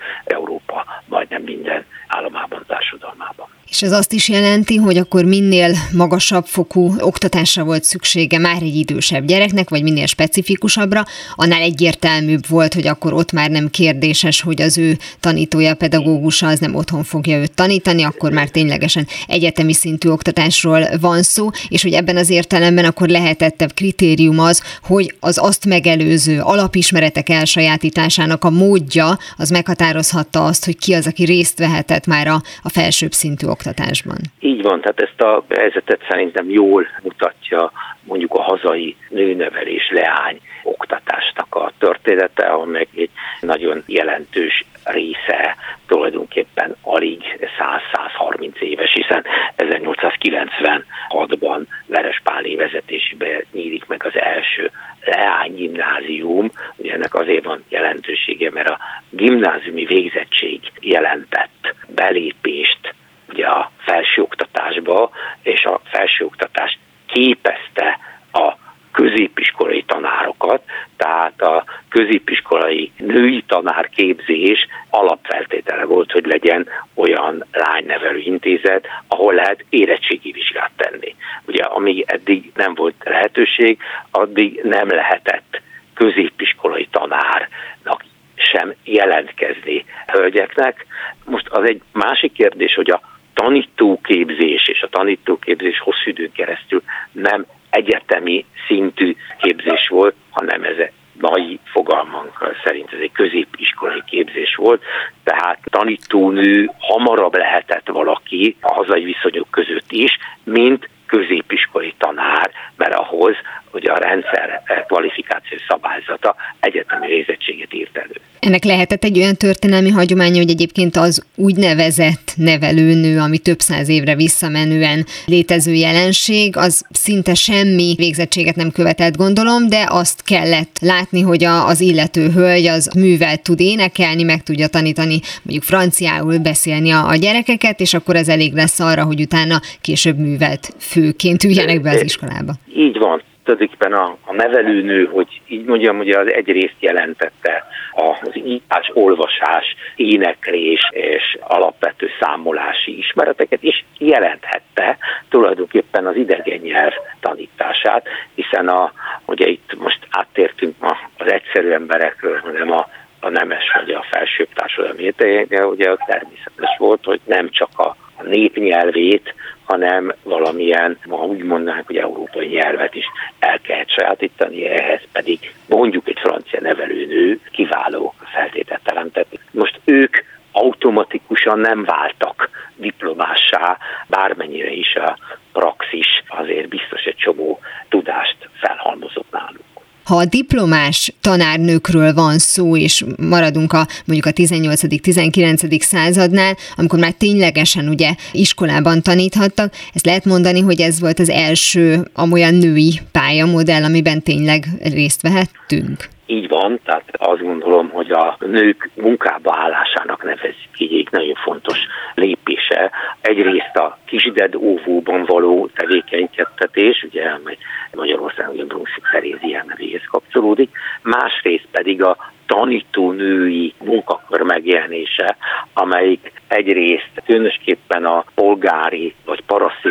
Európa 0.69 1.03
majdnem 1.09 1.43
minden 1.45 1.85
államában, 2.09 2.65
társadalmában. 2.67 3.47
És 3.75 3.83
ez 3.83 3.93
azt 3.93 4.13
is 4.13 4.29
jelenti, 4.29 4.77
hogy 4.77 4.97
akkor 4.97 5.25
minél 5.25 5.75
magasabb 5.93 6.47
fokú 6.47 6.95
oktatásra 6.99 7.65
volt 7.65 7.85
szüksége 7.85 8.39
már 8.39 8.63
egy 8.63 8.77
idősebb 8.77 9.27
gyereknek, 9.27 9.71
vagy 9.71 9.83
minél 9.83 10.07
specifikusabbra, 10.07 11.05
annál 11.35 11.61
egyértelműbb 11.61 12.47
volt, 12.49 12.75
hogy 12.75 12.87
akkor 12.87 13.13
ott 13.13 13.33
már 13.33 13.51
nem 13.51 13.71
kérdéses, 13.71 14.41
hogy 14.41 14.63
az 14.63 14.79
ő 14.79 14.99
tanítója, 15.21 15.75
pedagógusa 15.75 16.47
az 16.47 16.59
nem 16.59 16.75
otthon 16.75 17.05
fogja 17.05 17.39
őt 17.39 17.55
tanítani, 17.55 18.03
akkor 18.03 18.33
már 18.33 18.49
ténylegesen 18.49 19.07
egyetemi 19.27 19.73
szintű 19.73 20.09
oktatásról 20.09 20.87
van 21.01 21.23
szó, 21.23 21.51
és 21.69 21.83
hogy 21.83 21.93
ebben 21.93 22.17
az 22.17 22.31
értelemben 22.31 22.85
akkor 22.85 23.09
lehetettebb 23.09 23.73
kritérium 23.73 24.39
az, 24.39 24.63
hogy 24.83 25.15
az 25.21 25.39
azt 25.39 25.67
megelőző 25.67 26.41
alapismeretek 26.41 27.29
elsajátításának 27.29 28.45
a 28.45 28.51
módja 28.51 29.19
az 29.37 29.51
meghatározhatta 29.51 30.45
azt, 30.45 30.65
hogy 30.65 30.79
ki 30.79 30.95
az, 30.95 31.07
aki 31.07 31.25
részt 31.25 31.59
vehetett 31.95 32.07
már 32.07 32.27
a, 32.27 32.41
a 32.63 32.69
felsőbb 32.69 33.13
szintű 33.13 33.47
oktatásban. 33.47 34.17
Így 34.41 34.63
van, 34.63 34.81
tehát 34.81 35.01
ezt 35.01 35.21
a 35.21 35.45
helyzetet 35.49 36.01
szerintem 36.09 36.51
jól 36.51 36.87
mutatja 37.03 37.73
mondjuk 38.05 38.35
a 38.35 38.43
hazai 38.43 38.97
nőnevelés 39.09 39.91
leány 39.91 40.41
oktatásnak 40.63 41.55
a 41.55 41.73
története, 41.79 42.57
meg 42.65 42.89
egy 42.95 43.11
nagyon 43.41 43.83
jelentős 43.87 44.65
része 44.85 45.57
tulajdonképpen 45.87 46.77
alig 46.83 47.49
100-130 47.59 48.59
éves, 48.59 48.93
hiszen 48.93 49.25
1896-ban 49.57 51.67
Veres 51.87 52.21
Pálé 52.25 52.55
vezetésében 52.55 53.45
nyílik 53.53 53.87
meg 53.87 54.05
az 54.05 54.21
első 54.21 54.71
Leány 55.05 55.55
gimnázium, 55.55 56.51
ugye 56.77 56.93
ennek 56.93 57.15
azért 57.15 57.45
van 57.45 57.65
jelentősége, 57.69 58.51
mert 58.51 58.69
a 58.69 58.79
gimnáziumi 59.11 59.85
végzettség 59.85 60.61
jelentett 60.81 61.75
belépést 61.89 62.95
ugye 63.29 63.47
a 63.47 63.71
felsőoktatásba, 63.79 65.11
és 65.43 65.65
a 65.65 65.81
felsőoktatás 65.85 66.79
képezte 67.07 67.99
a 68.33 68.64
középiskolai 68.95 69.83
tanárokat, 69.83 70.63
tehát 70.97 71.43
a 71.43 71.65
középiskolai 71.89 72.93
női 72.97 73.43
tanárképzés 73.47 74.67
alapfeltétele 74.91 75.85
volt, 75.85 76.13
hogy 76.13 76.27
legyen 76.27 76.69
olyan 76.95 77.45
lánynevelő 77.53 78.19
intézet, 78.19 78.87
ahol 79.09 79.35
lehet 79.35 79.65
érettségi 79.69 80.33
vizsgát 80.33 80.71
tenni. 80.77 81.15
Ugye 81.47 81.63
amíg 81.63 82.05
eddig 82.07 82.53
nem 82.55 82.75
volt 82.75 82.95
lehetőség, 83.05 83.79
addig 84.11 84.61
nem 84.63 84.89
lehetett 84.89 85.61
középiskolai 85.95 86.89
tanárnak 86.91 88.05
sem 88.35 88.75
jelentkezni 88.85 89.85
hölgyeknek. 90.07 90.87
Most 91.25 91.49
az 91.49 91.69
egy 91.69 91.83
másik 91.93 92.33
kérdés, 92.33 92.75
hogy 92.75 92.91
a 92.91 93.01
tanítóképzés 93.35 94.69
és 94.69 94.83
a 94.83 94.89
tanítóképzés 94.89 95.79
hosszú 95.79 96.11
időn 96.11 96.33
keresztül 96.33 96.83
nem 97.13 97.47
egyetemi 97.75 98.45
szintű 98.67 99.17
képzés 99.41 99.89
volt, 99.89 100.15
hanem 100.31 100.63
ez 100.63 100.77
mai 101.21 101.59
fogalmunk 101.65 102.57
szerint 102.65 102.93
ez 102.93 102.99
egy 103.01 103.13
középiskolai 103.13 104.03
képzés 104.07 104.55
volt, 104.55 104.83
tehát 105.25 105.59
tanítónő 105.71 106.71
hamarabb 106.79 107.35
lehetett 107.35 107.89
valaki 107.89 108.57
a 108.61 108.73
hazai 108.73 109.05
viszonyok 109.05 109.51
között 109.51 109.93
is, 109.93 110.19
mint 110.45 110.89
középiskolai 111.07 111.95
tanár, 111.99 112.51
mert 112.77 112.95
ahhoz 112.95 113.35
hogy 113.75 113.87
a 113.87 113.99
rendszer 113.99 114.63
kvalifikációs 114.87 115.63
szabályzata 115.69 116.35
egyetemi 116.61 117.07
végzettséget 117.07 117.75
írt 117.75 117.97
elő. 117.97 118.15
Ennek 118.39 118.65
lehetett 118.65 119.05
egy 119.05 119.19
olyan 119.19 119.35
történelmi 119.35 119.91
hagyománya, 119.91 120.37
hogy 120.37 120.51
egyébként 120.51 120.97
az 120.97 121.27
úgynevezett 121.37 122.33
nevelőnő, 122.37 123.19
ami 123.19 123.39
több 123.39 123.59
száz 123.59 123.89
évre 123.89 124.15
visszamenően 124.15 125.05
létező 125.27 125.73
jelenség, 125.73 126.57
az 126.57 126.87
szinte 126.91 127.35
semmi 127.35 127.95
végzettséget 127.97 128.57
nem 128.57 128.71
követett, 128.71 129.17
gondolom, 129.17 129.69
de 129.69 129.87
azt 129.89 130.25
kellett 130.25 130.77
látni, 130.81 131.21
hogy 131.21 131.45
a, 131.45 131.67
az 131.67 131.81
illető 131.81 132.31
hölgy 132.31 132.67
az 132.67 132.91
művel 132.97 133.37
tud 133.37 133.61
énekelni, 133.61 134.23
meg 134.23 134.43
tudja 134.43 134.69
tanítani 134.69 135.19
mondjuk 135.43 135.65
franciául 135.65 136.39
beszélni 136.39 136.91
a, 136.91 137.07
a 137.09 137.17
gyerekeket, 137.17 137.81
és 137.81 137.95
akkor 137.95 138.17
ez 138.17 138.29
elég 138.29 138.53
lesz 138.53 138.81
arra, 138.81 139.05
hogy 139.05 139.21
utána 139.21 139.61
később 139.81 140.19
művelt 140.19 140.75
főként 140.79 141.45
üljenek 141.45 141.81
be 141.81 141.91
az 141.91 142.03
iskolába. 142.03 142.53
Így 142.77 142.99
van 142.99 143.23
tulajdonképpen 143.45 143.93
a, 143.93 144.17
a 144.25 144.33
nevelőnő, 144.33 145.05
hogy 145.05 145.41
így 145.47 145.65
mondjam, 145.65 145.99
ugye 145.99 146.19
az 146.19 146.33
egyrészt 146.33 146.77
jelentette 146.79 147.67
az 147.93 148.37
írás, 148.37 148.91
olvasás, 148.93 149.75
éneklés 149.97 150.89
és 150.91 151.39
alapvető 151.41 152.09
számolási 152.21 152.99
ismereteket, 152.99 153.63
és 153.63 153.85
jelenthette 153.99 154.99
tulajdonképpen 155.29 156.07
az 156.07 156.17
idegen 156.17 156.59
nyelv 156.59 156.93
tanítását, 157.21 158.07
hiszen 158.35 158.69
a, 158.69 158.93
ugye 159.27 159.47
itt 159.47 159.75
most 159.79 159.99
áttértünk 160.11 160.75
ma 160.79 160.97
az 161.19 161.33
egyszerű 161.33 161.71
emberekről, 161.71 162.41
hanem 162.41 162.73
a 162.73 162.89
a 163.25 163.29
nemes 163.29 163.65
vagy 163.75 163.91
a 163.91 164.05
felsőbb 164.11 164.49
társadalmi 164.55 165.03
értékekre, 165.03 165.67
ugye 165.67 165.95
természetes 166.07 166.77
volt, 166.79 167.05
hogy 167.05 167.21
nem 167.25 167.51
csak 167.51 167.79
a 167.79 167.97
népnyelvét, 168.29 169.35
hanem 169.65 170.15
valamilyen, 170.23 170.99
ma 171.07 171.17
úgy 171.17 171.43
mondanánk, 171.43 171.87
hogy 171.87 171.97
európai 171.97 172.47
nyelvet 172.47 172.95
is 172.95 173.05
el 173.39 173.61
kell 173.61 173.85
sajátítani, 173.87 174.67
ehhez 174.67 175.03
pedig 175.13 175.55
mondjuk 175.69 176.09
egy 176.09 176.19
francia 176.19 176.61
nevelőnő 176.61 177.41
kiváló 177.51 178.15
feltételt 178.33 178.81
teremtett. 178.85 179.39
Most 179.51 179.81
ők 179.85 180.17
automatikusan 180.53 181.59
nem 181.59 181.85
váltak 181.85 182.51
diplomássá, 182.77 183.79
bármennyire 184.07 184.71
is 184.71 184.95
a 184.95 185.19
praxis 185.53 186.23
azért 186.27 186.69
biztos 186.69 187.03
egy 187.05 187.17
csomó 187.17 187.61
tudást 187.89 188.37
felhalmozott 188.61 189.31
náluk. 189.31 189.74
Ha 190.05 190.17
a 190.17 190.25
diplomás 190.25 191.13
tanárnőkről 191.21 192.15
van 192.15 192.39
szó, 192.39 192.77
és 192.77 193.05
maradunk 193.17 193.73
a 193.73 193.89
mondjuk 194.05 194.27
a 194.27 194.33
18.-19. 194.43 195.81
századnál, 195.81 196.57
amikor 196.77 196.99
már 196.99 197.13
ténylegesen 197.13 197.89
ugye 197.89 198.15
iskolában 198.33 199.03
taníthattak, 199.03 199.75
ezt 199.93 200.07
lehet 200.07 200.25
mondani, 200.25 200.61
hogy 200.61 200.81
ez 200.81 201.01
volt 201.01 201.19
az 201.19 201.29
első 201.29 202.11
amolyan 202.13 202.55
női 202.55 203.01
pályamodell, 203.13 203.85
amiben 203.85 204.23
tényleg 204.23 204.69
részt 204.83 205.23
vehettünk? 205.23 206.13
Így 206.27 206.49
van, 206.49 206.81
tehát 206.85 207.05
azt 207.13 207.43
gondolom, 207.43 207.89
hogy 207.89 208.11
a 208.11 208.37
nők 208.41 208.91
munkába 208.95 209.55
állásának 209.57 210.23
nevezik 210.23 210.69
így 210.79 210.99
egy 210.99 211.09
nagyon 211.11 211.35
fontos 211.35 211.79
lépése. 212.15 212.91
Egyrészt 213.21 213.77
a 213.77 213.99
kisded 214.05 214.55
óvóban 214.55 215.25
való 215.25 215.69
tevékenykedtetés, 215.75 217.03
ugye, 217.03 217.29
amely 217.29 217.59
Magyarországon 217.93 218.61
a 218.61 218.65
Brunswick 218.65 219.11
Terézián 219.13 219.65
nevéhez 219.69 220.05
kapcsolódik, 220.11 220.71
másrészt 221.03 221.69
pedig 221.71 222.03
a 222.03 222.17
tanítónői 222.47 223.75
munkakör 223.79 224.41
megjelenése, 224.41 225.37
amelyik 225.73 226.33
egyrészt 226.49 227.23
különösképpen 227.27 228.05
a 228.05 228.25
polgári 228.35 229.15
vagy 229.25 229.43
paraszti 229.47 229.89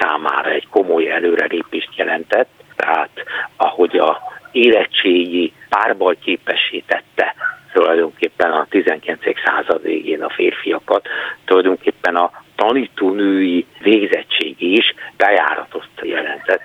számára 0.00 0.50
egy 0.50 0.68
komoly 0.68 1.10
előrelépést 1.10 1.96
jelentett, 1.96 2.50
tehát 2.76 3.10
ahogy 3.56 3.96
a 3.96 4.38
érettségi 4.52 5.52
párbaj 5.68 6.16
képesítette 6.24 7.34
tulajdonképpen 7.72 8.50
a 8.50 8.66
19. 8.68 9.20
század 9.44 9.82
végén 9.82 10.22
a 10.22 10.30
férfiakat, 10.30 11.08
tulajdonképpen 11.44 12.16
a 12.16 12.30
tanítónői 12.54 13.66
végzettség 13.78 14.54
is 14.58 14.94
bejáratot 15.16 15.88
jelentett, 16.02 16.62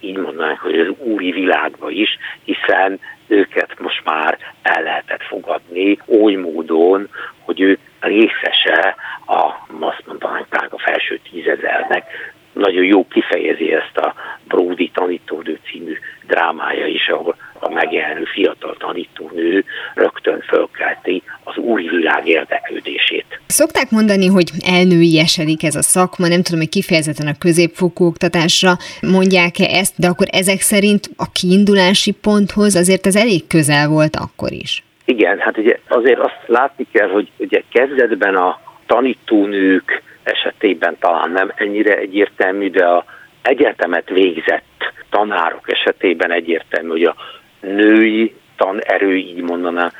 így 0.00 0.16
mondanánk, 0.16 0.58
hogy 0.58 0.78
az 0.78 0.88
úri 0.98 1.30
világba 1.32 1.90
is, 1.90 2.18
hiszen 2.44 3.00
őket 3.26 3.78
most 3.78 4.04
már 4.04 4.38
el 4.62 4.82
lehetett 4.82 5.22
fogadni 5.22 5.98
oly 6.06 6.34
módon, 6.34 7.08
hogy 7.40 7.60
ők 7.60 7.80
részese 8.00 8.94
a, 9.26 9.40
azt 9.80 10.06
mondanánk, 10.06 10.46
a 10.50 10.78
felső 10.78 11.20
tízezernek, 11.30 12.32
nagyon 12.52 12.84
jó 12.84 13.08
kifejezi 13.08 13.72
ezt 13.72 13.96
a 13.96 14.14
Brody 14.48 14.90
tanítónő 14.94 15.58
című 15.70 15.98
drámája 16.26 16.86
is, 16.86 17.08
ahol 17.08 17.36
a 17.58 17.68
megjelenő 17.68 18.24
fiatal 18.24 18.76
tanítónő 18.78 19.64
rögtön 19.94 20.40
fölkelti 20.40 21.22
az 21.44 21.56
új 21.56 21.88
világ 21.88 22.28
érdeklődését. 22.28 23.40
Szokták 23.60 23.90
mondani, 23.90 24.26
hogy 24.26 24.50
elnőiesedik 24.76 25.62
ez 25.64 25.74
a 25.74 25.82
szakma, 25.82 26.26
nem 26.28 26.42
tudom, 26.42 26.60
hogy 26.60 26.68
kifejezetten 26.68 27.26
a 27.26 27.38
középfokú 27.38 28.04
oktatásra 28.06 28.72
mondják-e 29.00 29.66
ezt, 29.80 29.94
de 29.98 30.06
akkor 30.08 30.26
ezek 30.30 30.60
szerint 30.60 31.02
a 31.16 31.26
kiindulási 31.32 32.12
ponthoz 32.12 32.74
azért 32.74 33.06
ez 33.06 33.16
elég 33.16 33.46
közel 33.46 33.88
volt 33.88 34.16
akkor 34.16 34.52
is. 34.52 34.84
Igen, 35.04 35.38
hát 35.38 35.58
ugye 35.58 35.78
azért 35.88 36.18
azt 36.18 36.40
látni 36.46 36.86
kell, 36.92 37.08
hogy 37.08 37.28
ugye 37.36 37.62
kezdetben 37.72 38.34
a 38.34 38.60
tanítónők 38.86 40.02
esetében 40.22 40.96
talán 41.00 41.30
nem 41.30 41.52
ennyire 41.54 41.96
egyértelmű, 41.96 42.70
de 42.70 42.84
a 42.84 43.04
egyetemet 43.42 44.08
végzett 44.08 44.92
tanárok 45.10 45.72
esetében 45.72 46.32
egyértelmű, 46.32 46.88
hogy 46.88 47.04
a 47.04 47.16
női 47.60 48.34
tanerő, 48.56 49.16
így 49.16 49.40
mondanám, 49.40 49.90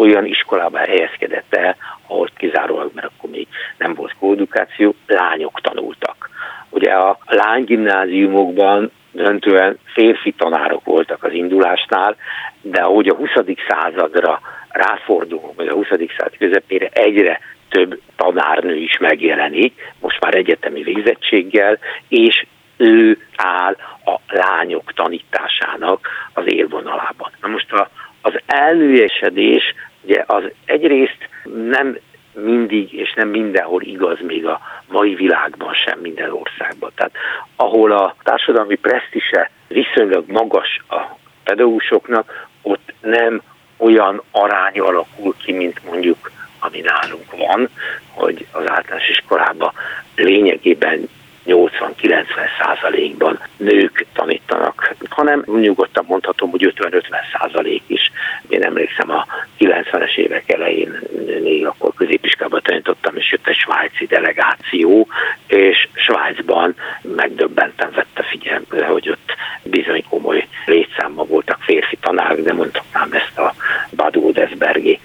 olyan 0.00 0.24
iskolába 0.24 0.78
helyezkedett 0.78 1.54
el, 1.54 1.76
ahol 2.06 2.28
kizárólag, 2.36 2.90
mert 2.94 3.06
akkor 3.06 3.30
még 3.30 3.46
nem 3.78 3.94
volt 3.94 4.14
koedukáció, 4.18 4.94
lányok 5.06 5.60
tanultak. 5.60 6.30
Ugye 6.68 6.92
a 6.92 7.18
lánygimnáziumokban 7.26 8.90
döntően 9.12 9.78
férfi 9.84 10.32
tanárok 10.32 10.84
voltak 10.84 11.22
az 11.24 11.32
indulásnál, 11.32 12.16
de 12.60 12.80
ahogy 12.80 13.08
a 13.08 13.14
20. 13.14 13.30
századra 13.68 14.40
ráfordulunk, 14.68 15.56
vagy 15.56 15.68
a 15.68 15.74
20. 15.74 15.86
század 15.88 16.36
közepére 16.38 16.88
egyre 16.92 17.40
több 17.68 18.00
tanárnő 18.16 18.76
is 18.76 18.98
megjelenik, 18.98 19.92
most 20.00 20.20
már 20.20 20.34
egyetemi 20.34 20.82
végzettséggel, 20.82 21.78
és 22.08 22.46
ő 22.76 23.18
áll 23.36 23.76
a 24.04 24.16
lányok 24.28 24.92
tanításának 24.92 26.08
az 26.32 26.44
élvonalában. 26.46 27.30
Na 27.40 27.48
most 27.48 27.72
a, 27.72 27.90
az 28.22 28.32
elnőjesedés 28.46 29.74
ugye 30.02 30.24
az 30.26 30.42
egyrészt 30.64 31.28
nem 31.68 31.98
mindig 32.32 32.92
és 32.92 33.12
nem 33.12 33.28
mindenhol 33.28 33.82
igaz 33.82 34.18
még 34.20 34.46
a 34.46 34.60
mai 34.88 35.14
világban 35.14 35.74
sem 35.74 35.98
minden 35.98 36.32
országban. 36.32 36.90
Tehát 36.94 37.12
ahol 37.56 37.92
a 37.92 38.14
társadalmi 38.22 38.74
presztise 38.74 39.50
viszonylag 39.68 40.24
magas 40.26 40.80
a 40.88 41.00
pedagógusoknak, 41.44 42.48
ott 42.62 42.92
nem 43.00 43.42
olyan 43.76 44.22
arány 44.30 44.78
alakul 44.78 45.34
ki, 45.44 45.52
mint 45.52 45.84
mondjuk 45.90 46.30
ami 46.60 46.80
nálunk 46.80 47.36
van, 47.36 47.68
hogy 48.10 48.46
az 48.52 48.70
általános 48.70 49.08
iskolában 49.08 49.72
lényegében 50.16 51.08
80-90 51.50 52.24
százalékban 52.60 53.38
nők 53.56 54.06
tanítanak, 54.12 54.94
hanem 55.08 55.44
nyugodtan 55.46 56.04
mondhatom, 56.08 56.50
hogy 56.50 56.72
50-50 56.76 57.02
százalék 57.38 57.82
is. 57.86 58.10
Én 58.48 58.62
emlékszem 58.62 59.10
a 59.10 59.26
90-es 59.58 60.16
évek 60.16 60.52
elején 60.52 61.00
még 61.42 61.66
akkor 61.66 61.92
középiskában 61.96 62.60
tanítottam, 62.62 63.16
és 63.16 63.30
jött 63.30 63.46
egy 63.46 63.56
svájci 63.56 64.06
delegáció, 64.06 65.08
és 65.46 65.88
Svájcban 65.92 66.74
megdöbbenten 67.02 67.90
vette 67.94 68.22
figyelembe, 68.22 68.86
hogy 68.86 69.10
ott 69.10 69.34
bizony 69.62 70.04
komoly 70.08 70.46
létszámban 70.66 71.26
voltak 71.28 71.58
férfi 71.60 71.96
tanárok, 72.00 72.40
de 72.40 72.52
mondhatnám 72.52 73.12
ezt 73.12 73.38
a 73.38 73.54
Badu 73.96 74.32
Desbergi 74.32 75.00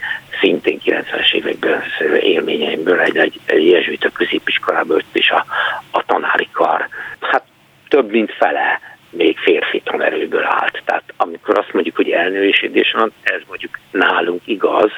szintén 0.45 0.79
90-es 0.85 1.33
években 1.33 1.83
élményeimből 2.19 2.99
egy, 2.99 3.17
egy, 3.17 3.39
egy 3.45 3.67
jezsuita 3.67 4.09
középiskolában 4.09 4.97
ott 4.97 5.15
is 5.15 5.29
a, 5.29 5.45
a 5.91 6.03
tanári 6.05 6.49
kar, 6.51 6.87
hát 7.19 7.43
több 7.87 8.11
mint 8.11 8.31
fele 8.31 8.79
még 9.09 9.37
férfi 9.37 9.81
tanerőből 9.83 10.43
állt. 10.43 10.81
Tehát 10.85 11.13
amikor 11.17 11.57
azt 11.57 11.73
mondjuk, 11.73 11.95
hogy 11.95 12.09
elnőésítés 12.09 12.91
van, 12.91 13.11
ez 13.23 13.41
mondjuk 13.47 13.79
nálunk 13.91 14.41
igaz, 14.45 14.91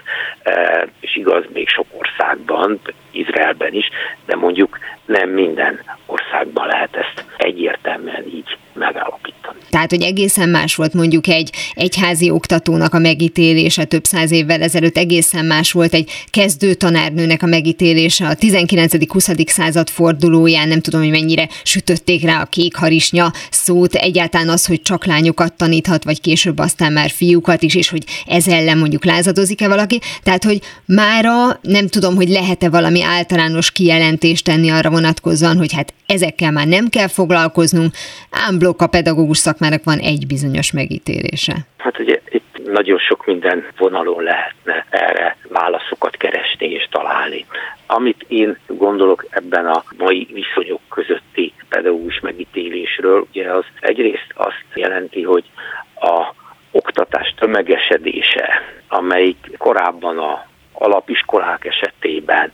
és 1.00 1.16
igaz 1.16 1.44
még 1.54 1.70
sok 1.70 1.86
országban, 1.92 2.80
Izraelben 3.12 3.74
is, 3.74 3.90
de 4.26 4.36
mondjuk 4.36 4.80
nem 5.06 5.30
minden 5.30 5.82
országban 6.06 6.68
lehet 6.68 6.96
ezt 6.96 7.26
egyértelműen 7.38 8.26
így 8.26 8.58
megállapítani. 8.78 9.58
Tehát, 9.70 9.90
hogy 9.90 10.02
egészen 10.02 10.50
más 10.50 10.76
volt 10.76 10.94
mondjuk 10.94 11.28
egy 11.28 11.50
egyházi 11.74 12.30
oktatónak 12.30 12.94
a 12.94 13.00
megítélése 13.00 13.84
több 13.84 14.06
száz 14.06 14.32
évvel 14.32 14.62
ezelőtt, 14.62 14.98
egészen 14.98 15.46
más 15.46 15.72
volt 15.72 15.94
egy 15.94 16.12
kezdő 16.30 16.74
tanárnőnek 16.74 17.44
a 17.44 17.46
megítélése 17.46 18.28
a 18.28 18.34
19-20. 18.34 19.48
század 19.48 19.90
fordulóján, 19.90 20.68
nem 20.68 20.82
tudom, 20.82 21.02
hogy 21.02 21.10
mennyire 21.10 21.48
sütötték 21.64 22.24
rá 22.24 22.42
a 22.42 22.46
kék 22.46 22.76
harisnya 22.76 23.32
szót, 23.50 23.94
egyáltalán 23.94 24.50
az, 24.50 24.66
hogy 24.66 24.82
csak 24.82 25.06
lányokat 25.06 25.54
taníthat, 25.54 26.04
vagy 26.04 26.22
később 26.22 26.60
aztán 26.60 26.94
már 26.94 27.10
fiúkat 27.10 27.62
is, 27.62 27.76
és 27.76 27.90
hogy 27.90 28.04
ez 28.26 28.48
ellen 28.48 28.78
mondjuk 28.78 29.06
lázadozik-e 29.06 29.68
valaki. 29.68 30.00
Tehát, 30.24 30.44
hogy 30.44 30.62
mára 30.86 31.60
nem 31.62 31.88
tudom, 31.88 32.16
hogy 32.16 32.30
lehet-e 32.30 32.70
valami 32.70 33.04
általános 33.04 33.72
kijelentést 33.72 34.44
tenni 34.44 34.70
arra 34.70 34.90
vonatkozóan, 34.90 35.58
hogy 35.58 35.74
hát 35.74 35.94
ezekkel 36.06 36.52
már 36.52 36.68
nem 36.68 36.88
kell 36.90 37.08
foglalkoznunk, 37.08 37.96
ám 38.30 38.58
a 38.82 38.88
pedagógus 38.88 39.38
szakmának 39.38 39.84
van 39.84 39.98
egy 40.00 40.28
bizonyos 40.28 40.72
megítélése. 40.72 41.56
Hát 41.78 42.00
ugye 42.00 42.22
itt 42.30 42.62
nagyon 42.66 42.98
sok 42.98 43.26
minden 43.26 43.66
vonalon 43.78 44.24
lehetne 44.24 44.86
erre 44.90 45.38
válaszokat 45.50 46.18
keresni 46.18 46.68
és 46.68 46.88
találni. 46.92 47.46
Amit 47.86 48.26
én 48.28 48.58
gondolok 48.68 49.26
ebben 49.30 49.66
a 49.66 49.84
mai 49.98 50.28
viszonyok 50.34 50.82
közötti 50.90 51.54
pedagógus 51.70 52.20
megítélésről, 52.20 53.28
ugye 53.30 53.52
az 53.52 53.66
egyrészt 53.80 54.32
azt 54.34 54.66
jelenti, 54.74 55.24
hogy 55.24 55.44
a 55.96 56.34
oktatás 56.72 57.34
tömegesedése, 57.40 58.62
amelyik 58.88 59.52
korábban 59.58 60.18
a 60.18 60.46
alapiskolák 60.80 61.66
esetében, 61.66 62.52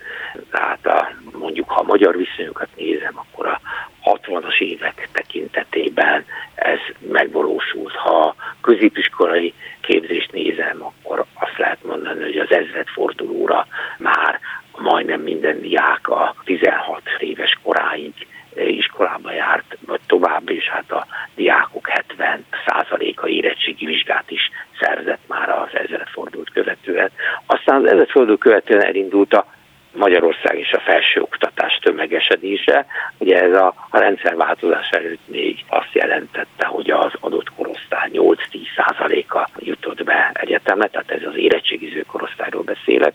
tehát 0.52 0.86
a, 0.86 1.12
mondjuk 1.38 1.70
ha 1.70 1.80
a 1.80 1.84
magyar 1.84 2.18
viszonyokat 2.18 2.68
nézem, 2.76 3.14
akkor 3.16 3.48
a 3.48 3.62
60-as 4.04 4.60
évek 4.60 5.10
tekintetében 5.12 6.26
ez 6.56 6.80
megvalósult. 7.00 7.94
Ha 7.96 8.36
középiskolai 8.62 9.54
képzést 9.82 10.32
nézem, 10.32 10.84
akkor 10.84 11.26
azt 11.34 11.58
lehet 11.58 11.84
mondani, 11.84 12.22
hogy 12.22 12.38
az 12.38 12.52
ezredfordulóra 12.52 13.68
már 13.98 14.40
majdnem 14.78 15.22
minden 15.22 15.62
diák 15.62 16.08
a 16.08 16.36
16 16.44 17.02
éves 17.20 17.58
koráig 17.64 18.14
iskolába 18.56 19.32
járt, 19.32 19.78
vagy 19.86 20.00
tovább, 20.08 20.50
és 20.50 20.70
hát 20.70 20.92
a 20.92 21.08
diákok 21.36 21.90
70 21.90 22.46
százaléka 22.66 23.28
érettségi 23.28 23.86
vizsgát 23.86 24.32
is 24.32 24.52
szerzett 24.80 25.22
már 25.28 25.50
az 25.50 25.70
ezredfordulót 25.74 26.50
követően. 26.54 27.10
Aztán 27.46 27.82
az 27.82 27.92
ezredfordulót 27.92 28.40
követően 28.40 28.86
elindult 28.86 29.34
a 29.34 29.46
Magyarország 29.94 30.60
és 30.60 30.72
a 30.72 30.80
felsőoktatás 30.80 31.80
tömegesedése. 31.82 32.86
Ugye 33.18 33.42
ez 33.42 33.54
a, 33.54 33.74
a 33.90 33.98
rendszerváltozás 33.98 34.90
előtt 34.90 35.28
még 35.28 35.64
azt 35.68 35.94
jelentette, 35.94 36.66
hogy 36.66 36.92
az 36.92 37.12
adott 37.20 37.50
korosztály 37.56 38.10
8-10 38.14 38.36
százaléka 38.76 39.50
jutott 39.60 40.04
be 40.04 40.32
egyetemre, 40.34 40.88
tehát 40.88 41.12
ez 41.12 41.22
az 41.28 41.36
érettségiző 41.36 42.02
korosztályról 42.08 42.64
beszélek. 42.64 43.14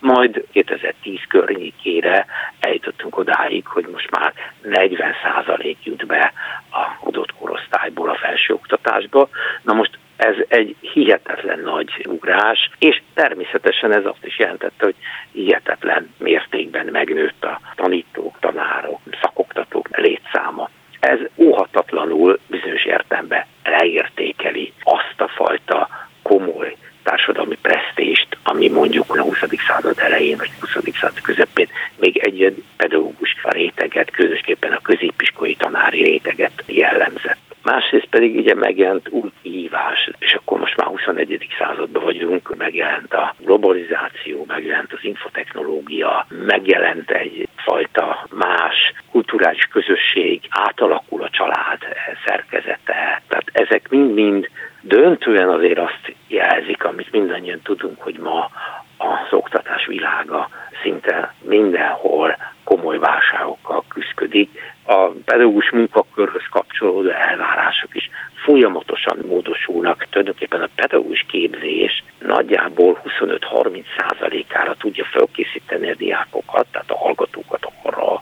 Majd 0.00 0.44
2010 0.52 1.18
környékére 1.28 2.26
eljutottunk 2.60 3.18
odáig, 3.18 3.66
hogy 3.66 3.86
most 3.92 4.10
már 4.10 4.32
40 4.62 5.14
százalék 5.22 5.78
jut 5.84 6.06
be 6.06 6.32
a 6.70 7.06
adott 7.08 7.34
korosztályból 7.34 8.08
a 8.08 8.14
felsőoktatásba. 8.14 9.28
Na 9.62 9.72
most 9.72 9.98
ez 10.16 10.34
egy 10.48 10.76
hihetetlen 10.80 11.58
nagy 11.58 12.06
ugrás, 12.08 12.70
és 12.78 13.02
természetesen 13.14 13.92
ez 13.92 14.04
azt 14.04 14.24
is 14.24 14.38
jelentette, 14.38 14.84
hogy 14.84 14.94
hihetetlen 15.32 16.14
mértékben 16.18 16.86
megnőtt 16.86 17.44
a 17.44 17.60
tanítók, 17.74 18.36
tanárok, 18.40 19.00
szakoktatók 19.20 19.96
létszáma. 19.96 20.70
Ez 21.00 21.18
óhatatlanul 21.36 22.38
bizonyos 22.46 22.84
értelemben 22.84 23.44
leértékeli 23.64 24.72
azt 24.82 25.20
a 25.20 25.28
fajta 25.28 25.88
komoly 26.22 26.76
társadalmi 27.02 27.58
presztést, 27.62 28.36
ami 28.42 28.68
mondjuk 28.68 29.16
a 29.16 29.22
20. 29.22 29.36
század 29.66 29.98
elején 29.98 30.36
vagy 30.36 30.50
20. 30.60 30.96
század 31.00 31.20
közepén 31.20 31.68
még 31.96 32.16
egy 32.16 32.62
pedagógus 32.76 33.36
réteget, 33.42 34.10
közösképpen 34.10 34.72
a 34.72 34.80
középiskolai 34.82 35.54
tanári 35.54 36.02
réteget 36.02 36.62
jellemzett 36.66 37.45
másrészt 37.72 38.06
pedig 38.10 38.36
ugye 38.36 38.54
megjelent 38.54 39.08
új 39.08 39.30
kihívás, 39.42 40.10
és 40.18 40.32
akkor 40.34 40.58
most 40.58 40.76
már 40.76 40.86
21. 40.86 41.46
században 41.58 42.02
vagyunk, 42.02 42.56
megjelent 42.56 43.12
a 43.12 43.34
globalizáció, 43.38 44.44
megjelent 44.46 44.92
az 44.92 44.98
infotechnológia, 45.02 46.26
megjelent 46.46 47.10
egy 47.10 47.48
fajta 47.56 48.26
más 48.30 48.92
kulturális 49.10 49.64
közösség, 49.64 50.40
átalakul 50.50 51.22
a 51.22 51.30
család 51.30 51.80
szerkezete. 52.26 53.22
Tehát 53.28 53.50
ezek 53.52 53.88
mind-mind 53.88 54.48
döntően 54.88 55.48
azért 55.48 55.78
azt 55.78 56.14
jelzik, 56.28 56.84
amit 56.84 57.12
mindannyian 57.12 57.60
tudunk, 57.62 58.02
hogy 58.02 58.18
ma 58.18 58.50
az 58.96 59.32
oktatás 59.32 59.86
világa 59.86 60.48
szinte 60.82 61.34
mindenhol 61.42 62.36
komoly 62.64 62.98
válságokkal 62.98 63.84
küzdik. 63.88 64.50
A 64.86 65.08
pedagógus 65.24 65.70
munkakörhöz 65.70 66.46
kapcsolódó 66.50 67.08
elvárások 67.08 67.94
is 67.94 68.10
folyamatosan 68.44 69.18
módosulnak. 69.26 70.06
Tulajdonképpen 70.10 70.62
a 70.62 70.68
pedagógus 70.74 71.24
képzés 71.28 72.04
nagyjából 72.18 73.02
25-30 73.20 73.84
százalékára 73.98 74.74
tudja 74.74 75.04
felkészíteni 75.04 75.90
a 75.90 75.94
diákokat, 75.94 76.66
tehát 76.70 76.90
a 76.90 76.96
hallgatókat 76.96 77.68
arra 77.82 78.12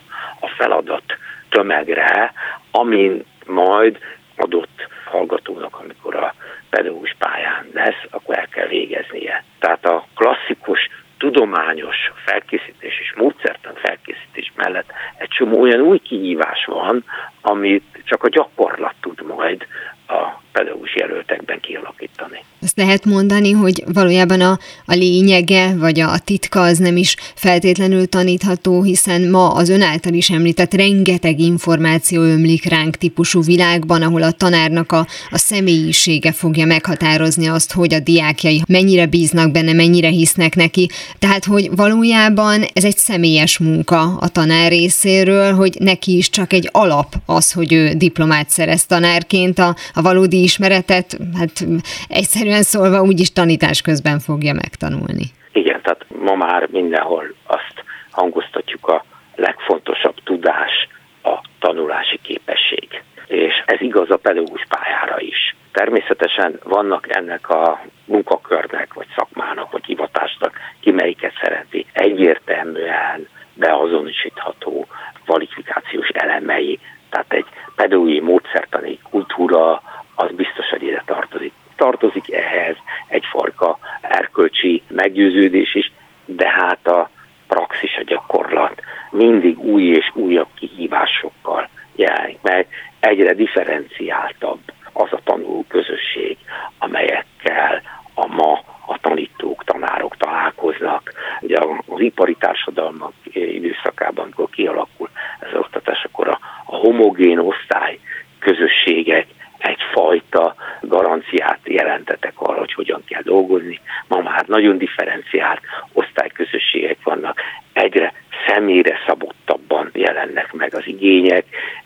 a 0.41 0.49
feladat 0.57 1.17
tömegre, 1.49 2.33
amin 2.71 3.25
majd 3.47 3.99
adott 4.37 4.89
hallgatónak, 5.05 5.79
amikor 5.79 6.15
a 6.15 6.35
pedagógus 6.71 7.15
pályán 7.19 7.67
lesz, 7.73 8.05
akkor 8.11 8.39
el 8.39 8.49
kell 8.49 8.67
végeznie. 8.67 9.45
Tehát 9.59 9.85
a 9.85 10.07
klasszikus 10.15 10.91
tudományos 11.19 11.97
felkészítés 12.25 13.01
és 13.01 13.15
módszertan 13.17 13.75
felkészítés 13.75 14.53
mellett 14.57 14.93
egy 15.17 15.29
csomó 15.29 15.61
olyan 15.61 15.81
új 15.81 15.99
kihívás 15.99 16.65
van, 16.65 17.05
amit 17.41 18.03
csak 18.05 18.23
a 18.23 18.29
gyakorlat 18.29 18.95
tud 19.01 19.23
majd 19.23 19.67
a 20.07 20.43
pedagógus 20.53 20.95
jelöltekben 20.97 21.61
kialakítani. 21.61 22.45
Azt 22.63 22.77
lehet 22.77 23.05
mondani, 23.05 23.51
hogy 23.51 23.85
valójában 23.93 24.41
a, 24.41 24.59
a 24.87 24.95
lényege, 24.95 25.75
vagy 25.77 26.01
a, 26.01 26.19
titka 26.25 26.61
az 26.61 26.79
nem 26.79 26.97
is 26.97 27.17
feltétlenül 27.35 28.09
tanítható, 28.09 28.83
hiszen 28.83 29.31
ma 29.31 29.53
az 29.53 29.69
ön 29.69 29.83
által 29.83 30.13
is 30.13 30.31
említett 30.31 30.75
rengeteg 30.75 31.41
információ 31.41 32.23
ömlik 32.23 32.65
ránk 32.65 32.97
típusú 32.97 33.43
világban, 33.43 34.03
ahol 34.03 34.23
a 34.23 34.31
tanárnak 34.31 34.93
a, 34.93 35.07
a 35.31 35.39
személyisége 35.39 36.33
fogja 36.33 36.67
meghatározni 36.67 37.47
azt, 37.47 37.73
hogy 37.73 37.95
a 37.95 38.01
diákjai 38.01 38.63
mennyire 38.69 39.07
bíznak 39.07 39.51
benne, 39.51 39.73
mennyire 39.73 40.09
hisznek 40.09 40.55
neki. 40.55 40.89
Tehát, 41.19 41.45
hogy 41.45 41.71
valójában 41.77 42.65
ez 42.73 42.85
egy 42.85 42.97
személyes 42.97 43.59
munka 43.59 44.17
a 44.21 44.29
tanár 44.29 44.71
részéről, 44.71 45.53
hogy 45.53 45.77
neki 45.79 46.17
is 46.17 46.31
csak 46.31 46.53
egy 46.53 46.69
alap 46.73 47.15
az, 47.27 47.53
hogy 47.53 47.73
ő 47.73 47.93
diplomát 47.93 48.51
szerez 48.51 48.87
tanárként, 48.87 49.59
a, 49.59 49.77
a 49.95 50.03
valódi 50.03 50.43
ismeretet, 50.43 51.17
hát 51.39 51.67
egyszerűen 52.09 52.63
szólva 52.63 53.03
úgyis 53.03 53.33
tanítás 53.33 53.81
közben 53.81 54.19
fogja 54.19 54.53
megtanulni. 54.53 55.27
Igen, 55.53 55.81
tehát 55.83 56.07
ma 56.09 56.35
már 56.35 56.69
mindenhol 56.71 57.35
azt 57.47 57.85
hangoztatjuk 58.11 58.87
a 58.87 59.05
legfontosabb 59.35 60.15
tudás 60.25 60.89
a 61.23 61.45
tanulási 61.59 62.19
képesség. 62.23 63.03
És 63.27 63.63
ez 63.67 63.81
igaz 63.81 64.11
a 64.11 64.17
pedagógus 64.17 64.67
pályára 64.69 65.21
is. 65.21 65.57
Természetesen 65.73 66.59
vannak 66.63 67.17
ennek 67.17 67.49
a 67.49 67.85
munkakörnek, 68.05 68.95
vagy 68.95 69.07
szakmának, 69.17 69.73
vagy 69.73 69.85
hivatásnak, 69.85 70.59
ki 70.81 70.91
melyiket 70.91 71.33
szereti, 71.43 71.87
egyértelműen 71.93 73.29
beazonosítható 73.55 74.87
kvalifikációs 75.25 76.09
elemei, 76.09 76.79
tehát 77.15 77.33
egy 77.33 77.47
pedagógiai 77.75 78.21
módszertani 78.21 78.99
kultúra, 79.11 79.83
az 80.15 80.31
biztos, 80.31 80.69
hogy 80.69 80.83
ide 80.83 81.03
tartozik. 81.07 81.53
Tartozik 81.77 82.33
ehhez 82.33 82.77
egyfajta 83.09 83.79
erkölcsi 84.01 84.83
meggyőződés 84.89 85.75
is, 85.75 85.93
de 86.25 86.49
hát 86.49 86.87
a 86.87 87.11
praxis, 87.47 87.97
a 87.97 88.03
gyakorlat 88.03 88.81
mindig 89.11 89.59
új 89.59 89.83
és 89.83 90.11
újabb 90.15 90.49
kihívásokkal 90.55 91.69
jelenik 91.97 92.39
meg. 92.43 92.67
Egyre 93.01 93.35
differenciáltabb 93.35 94.61
az 94.93 95.09
a 95.11 95.21
tanuló 95.25 95.65
közösség, 95.69 96.37
amelyekkel 96.79 97.83
a 98.15 98.27
ma 98.27 98.61
a 98.87 98.99
tanítók, 98.99 99.65
tanárok 99.65 100.17
találkoznak. 100.17 101.13
Ugye 101.41 101.59
az 101.87 102.01
ipari 102.01 102.35
társadalmak 102.35 103.13
időszakában, 103.33 104.25
amikor 104.25 104.49
kialakul 104.51 105.09
ez 105.41 105.49
az 105.53 105.59
oktatás, 105.59 106.05
akkor 106.05 106.29
a, 106.29 106.39
a 106.65 106.77
homogén 106.77 107.39
osztály 107.39 107.99
közösségek 108.39 109.27
egyfajta 109.59 110.55
garanciát 110.81 111.59
jelentetek 111.65 112.33
arra, 112.37 112.59
hogy 112.59 112.73
hogyan 112.73 113.03
kell 113.07 113.23
dolgozni. 113.23 113.81
Ma 114.09 114.21
már 114.21 114.45
nagyon 114.47 114.79
differenciált 114.79 115.61
osztályközösségek 115.93 116.99
vannak, 117.03 117.41
egyre 117.73 118.13
személyre 118.47 118.99
szabottabban 119.07 119.91
jelennek 119.93 120.53
meg 120.53 120.75
az 120.75 120.87
igények. 120.87 121.45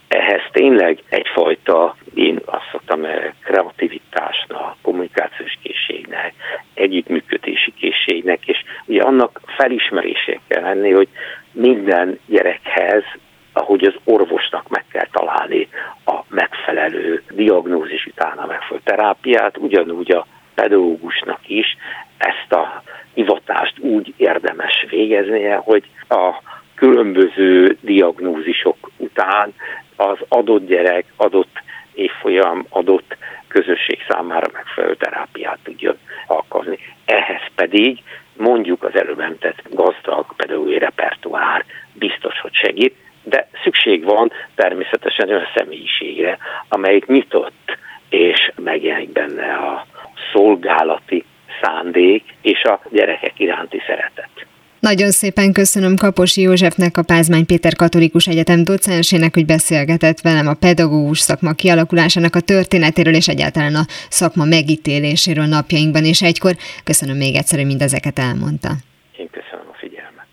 Ehhez 0.09 0.42
tényleg 0.53 0.99
egyfajta, 1.09 1.96
én 2.14 2.40
azt 2.44 2.68
szoktam 2.70 3.05
eh, 3.05 3.32
kreativitásnak, 3.44 4.76
kommunikációs 4.82 5.59
készségnek, 5.62 5.78
együttműködési 6.74 7.72
készségnek, 7.80 8.46
és 8.46 8.59
ugye 8.84 9.02
annak 9.02 9.40
felismerésé 9.56 10.40
kell 10.48 10.62
lenni, 10.62 10.90
hogy 10.90 11.09
minden 11.52 12.18
gyerekhez 12.26 13.02
ahogy 13.52 13.84
az 13.84 13.94
orvosnak 14.04 14.68
meg 14.68 14.84
kell 14.92 15.06
találni 15.12 15.68
a 16.04 16.20
megfelelő 16.28 17.22
diagnózis 17.30 18.06
után 18.06 18.38
a 18.38 18.46
megfelelő 18.46 18.80
terápiát, 18.84 19.56
ugyanúgy 19.56 20.11
a 20.11 20.26
pedagógusnak 20.54 21.48
is 21.48 21.76
ezt 22.18 22.52
a 22.52 22.82
hivatást 23.14 23.78
úgy 23.78 24.14
érdemes 24.16 24.86
végeznie, 24.90 25.56
hogy 25.56 25.84
a 26.09 26.42
különböző 26.74 27.76
diagnózisok 27.80 28.90
után 28.96 29.54
az 29.96 30.18
adott 30.28 30.66
gyerek, 30.66 31.04
adott 31.16 31.62
évfolyam, 31.94 32.66
adott 32.68 33.16
közösség 33.48 33.98
számára 34.09 34.46
megfelelő 34.52 34.94
terápiát 34.94 35.59
tudjon 35.62 35.97
pedig 37.68 38.02
mondjuk 38.36 38.82
az 38.82 38.94
előbb 38.94 39.20
említett 39.20 39.62
gazdag 39.70 40.34
pedagógiai 40.36 40.78
repertoár 40.78 41.64
biztos, 41.92 42.40
hogy 42.40 42.54
segít, 42.54 42.94
de 43.22 43.48
szükség 43.62 44.04
van 44.04 44.32
természetesen 44.54 45.28
olyan 45.28 45.48
személyiségre, 45.56 46.38
amelyik 46.68 47.06
nyitott, 47.06 47.76
és 48.08 48.52
megjelenik 48.56 49.12
benne 49.12 49.54
a 49.54 49.86
szolgálati 50.32 51.24
szándék 51.62 52.24
és 52.42 52.62
a 52.62 52.80
gyerekek 52.90 53.38
iránti 53.38 53.82
szeretet. 53.86 54.17
Nagyon 54.81 55.11
szépen 55.11 55.53
köszönöm 55.53 55.97
Kaposi 55.97 56.41
Józsefnek, 56.41 56.97
a 56.97 57.03
Pázmány 57.03 57.47
Péter 57.47 57.74
Katolikus 57.74 58.26
Egyetem 58.26 58.64
docensének, 58.64 59.35
hogy 59.35 59.47
beszélgetett 59.47 60.20
velem 60.20 60.47
a 60.47 60.55
pedagógus 60.55 61.18
szakma 61.18 61.53
kialakulásának 61.53 62.37
a 62.37 62.41
történetéről 62.41 63.14
és 63.14 63.29
egyáltalán 63.29 63.74
a 63.74 63.87
szakma 64.09 64.45
megítéléséről 64.45 65.45
napjainkban, 65.45 66.05
és 66.05 66.22
egykor 66.22 66.57
köszönöm 66.85 67.16
még 67.16 67.35
egyszer, 67.35 67.59
hogy 67.59 67.66
mindezeket 67.66 68.18
elmondta. 68.18 68.68
Én 69.16 69.29
köszönöm 69.31 69.66
a 69.72 69.76
figyelmet. 69.79 70.26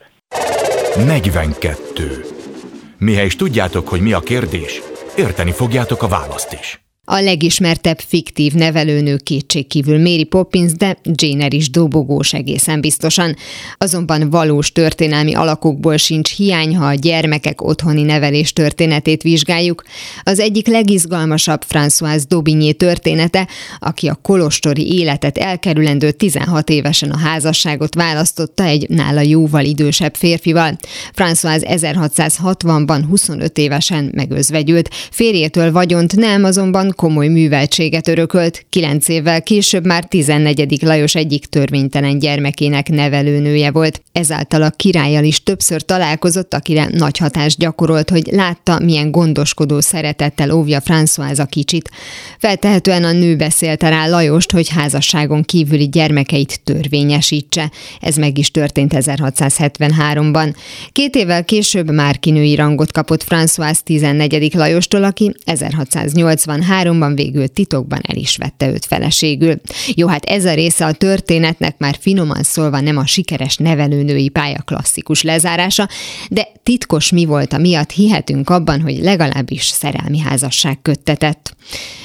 42. 1.08 2.26
Mihez 2.98 3.36
tudjátok, 3.36 3.88
hogy 3.88 4.02
mi 4.02 4.14
a 4.14 4.20
kérdés, 4.20 4.82
érteni 5.18 5.52
fogjátok 5.52 6.04
a 6.04 6.08
választ 6.08 6.58
is. 6.60 6.85
A 7.08 7.20
legismertebb 7.20 8.00
fiktív 8.00 8.54
nevelőnő 8.54 9.18
kétségkívül 9.18 9.98
Mary 9.98 10.24
Poppins, 10.24 10.72
de 10.72 10.98
Jane 11.04 11.48
is 11.50 11.70
dobogós 11.70 12.34
egészen 12.34 12.82
biztosan. 12.82 13.36
Azonban 13.78 14.30
valós 14.30 14.72
történelmi 14.72 15.34
alakokból 15.34 15.98
sincs 15.98 16.36
hiány, 16.36 16.76
ha 16.76 16.86
a 16.86 16.94
gyermekek 16.94 17.62
otthoni 17.62 18.02
nevelés 18.02 18.54
történetét 18.54 19.22
vizsgáljuk. 19.22 19.84
Az 20.24 20.40
egyik 20.40 20.68
legizgalmasabb 20.68 21.62
François 21.70 22.24
Daubigné 22.28 22.72
története, 22.72 23.48
aki 23.80 24.08
a 24.08 24.20
kolostori 24.22 24.94
életet 24.94 25.38
elkerülendő 25.38 26.12
16 26.12 26.70
évesen 26.70 27.12
a 27.12 27.18
házasságot 27.18 27.96
választotta 27.96 28.64
egy 28.64 28.90
nála 28.90 29.22
jóval 29.22 29.64
idősebb 29.64 30.16
férfival. 30.16 30.78
François 31.16 31.62
1660-ban 31.62 33.04
25 33.10 33.58
évesen 33.58 34.12
megözvegyült. 34.14 34.90
Férjétől 35.12 35.72
vagyont 35.72 36.16
nem, 36.16 36.44
azonban 36.44 36.94
komoly 36.96 37.28
műveltséget 37.28 38.08
örökölt, 38.08 38.66
kilenc 38.70 39.08
évvel 39.08 39.42
később 39.42 39.86
már 39.86 40.06
14. 40.06 40.82
Lajos 40.82 41.16
egyik 41.16 41.46
törvénytelen 41.46 42.20
gyermekének 42.20 42.90
nevelőnője 42.90 43.72
volt. 43.72 44.02
Ezáltal 44.12 44.62
a 44.62 44.70
királlyal 44.70 45.24
is 45.24 45.44
többször 45.44 45.82
találkozott, 45.82 46.54
akire 46.54 46.88
nagy 46.92 47.18
hatást 47.18 47.58
gyakorolt, 47.58 48.10
hogy 48.10 48.28
látta, 48.32 48.80
milyen 48.80 49.12
gondoskodó 49.12 49.80
szeretettel 49.80 50.52
óvja 50.52 50.82
François 50.82 51.40
a 51.40 51.46
kicsit. 51.46 51.90
Feltehetően 52.40 53.04
a 53.04 53.12
nő 53.12 53.36
beszélte 53.36 53.90
rá 53.90 54.08
Lajost, 54.08 54.52
hogy 54.52 54.70
házasságon 54.70 55.44
kívüli 55.44 55.90
gyermekeit 55.90 56.60
törvényesítse. 56.64 57.72
Ez 58.00 58.16
meg 58.16 58.38
is 58.38 58.52
történt 58.52 58.94
1673-ban. 58.96 60.56
Két 60.92 61.16
évvel 61.16 61.46
később 61.46 61.92
már 61.92 62.20
kinői 62.20 62.56
rangot 62.56 62.92
kapott 62.92 63.24
François 63.30 63.78
14. 63.84 64.54
Lajostól, 64.54 65.04
aki 65.04 65.32
1683 65.46 66.85
azonban 66.86 67.16
végül 67.16 67.48
titokban 67.48 68.00
el 68.08 68.16
is 68.16 68.38
vette 68.38 68.70
őt 68.70 68.86
feleségül. 68.86 69.62
Jó, 69.96 70.08
hát 70.08 70.26
ez 70.26 70.46
a 70.46 70.54
része 70.54 70.86
a 70.86 70.92
történetnek 70.92 71.78
már 71.78 71.98
finoman 72.00 72.44
szólva 72.44 72.80
nem 72.80 72.98
a 72.98 73.06
sikeres 73.06 73.58
nevelőnői 73.58 74.30
pálya 74.30 74.62
klasszikus 74.66 75.22
lezárása, 75.22 75.90
de 76.30 76.48
titkos 76.64 77.12
mi 77.12 77.26
volt 77.26 77.54
a 77.54 77.58
miatt 77.58 77.92
hihetünk 77.92 78.50
abban, 78.50 78.82
hogy 78.82 78.98
legalábbis 78.98 79.66
szerelmi 79.66 80.20
házasság 80.20 80.82
köttetett. 80.82 81.56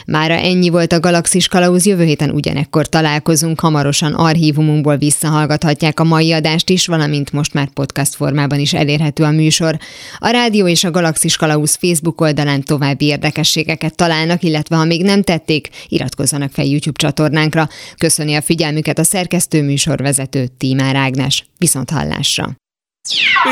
Mára 0.07 0.35
ennyi 0.35 0.69
volt 0.69 0.93
a 0.93 1.01
Galaxis 1.01 1.49
Kalauz, 1.49 1.87
jövő 1.87 2.05
héten 2.05 2.31
ugyanekkor 2.31 2.87
találkozunk, 2.87 3.61
hamarosan 3.61 4.15
archívumunkból 4.15 4.97
visszahallgathatják 4.97 6.01
a 6.01 6.05
mai 6.05 6.33
adást 6.33 6.71
is, 6.71 6.87
valamint 6.87 7.33
most 7.33 7.55
már 7.55 7.69
podcast 7.69 8.15
formában 8.15 8.59
is 8.59 8.73
elérhető 8.73 9.23
a 9.23 9.31
műsor. 9.31 9.79
A 10.19 10.29
Rádió 10.29 10.69
és 10.69 10.85
a 10.85 10.91
Galaxis 10.91 11.37
Kalauz 11.37 11.75
Facebook 11.75 12.21
oldalán 12.21 12.63
további 12.63 13.05
érdekességeket 13.05 13.95
találnak, 13.95 14.43
illetve 14.71 14.77
ha 14.77 14.85
még 14.85 15.05
nem 15.05 15.23
tették, 15.23 15.69
iratkozzanak 15.89 16.53
fel 16.53 16.65
YouTube 16.65 16.99
csatornánkra. 16.99 17.69
Köszöni 17.99 18.35
a 18.35 18.43
figyelmüket 18.43 18.99
a 18.99 19.05
szerkesztő 19.05 19.63
műsorvezető 19.63 20.47
Tímár 20.59 20.97
Ágnes. 20.97 21.47
Viszont 21.59 21.91
hallásra! 21.91 22.51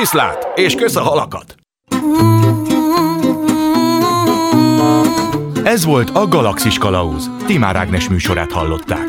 Viszlát, 0.00 0.46
és 0.54 0.74
kösz 0.74 0.96
a 0.96 1.02
halakat! 1.02 1.54
Ez 5.64 5.84
volt 5.84 6.10
a 6.10 6.26
Galaxis 6.26 6.78
Kalauz. 6.78 7.30
Timár 7.46 7.76
Ágnes 7.76 8.08
műsorát 8.08 8.52
hallották. 8.52 9.06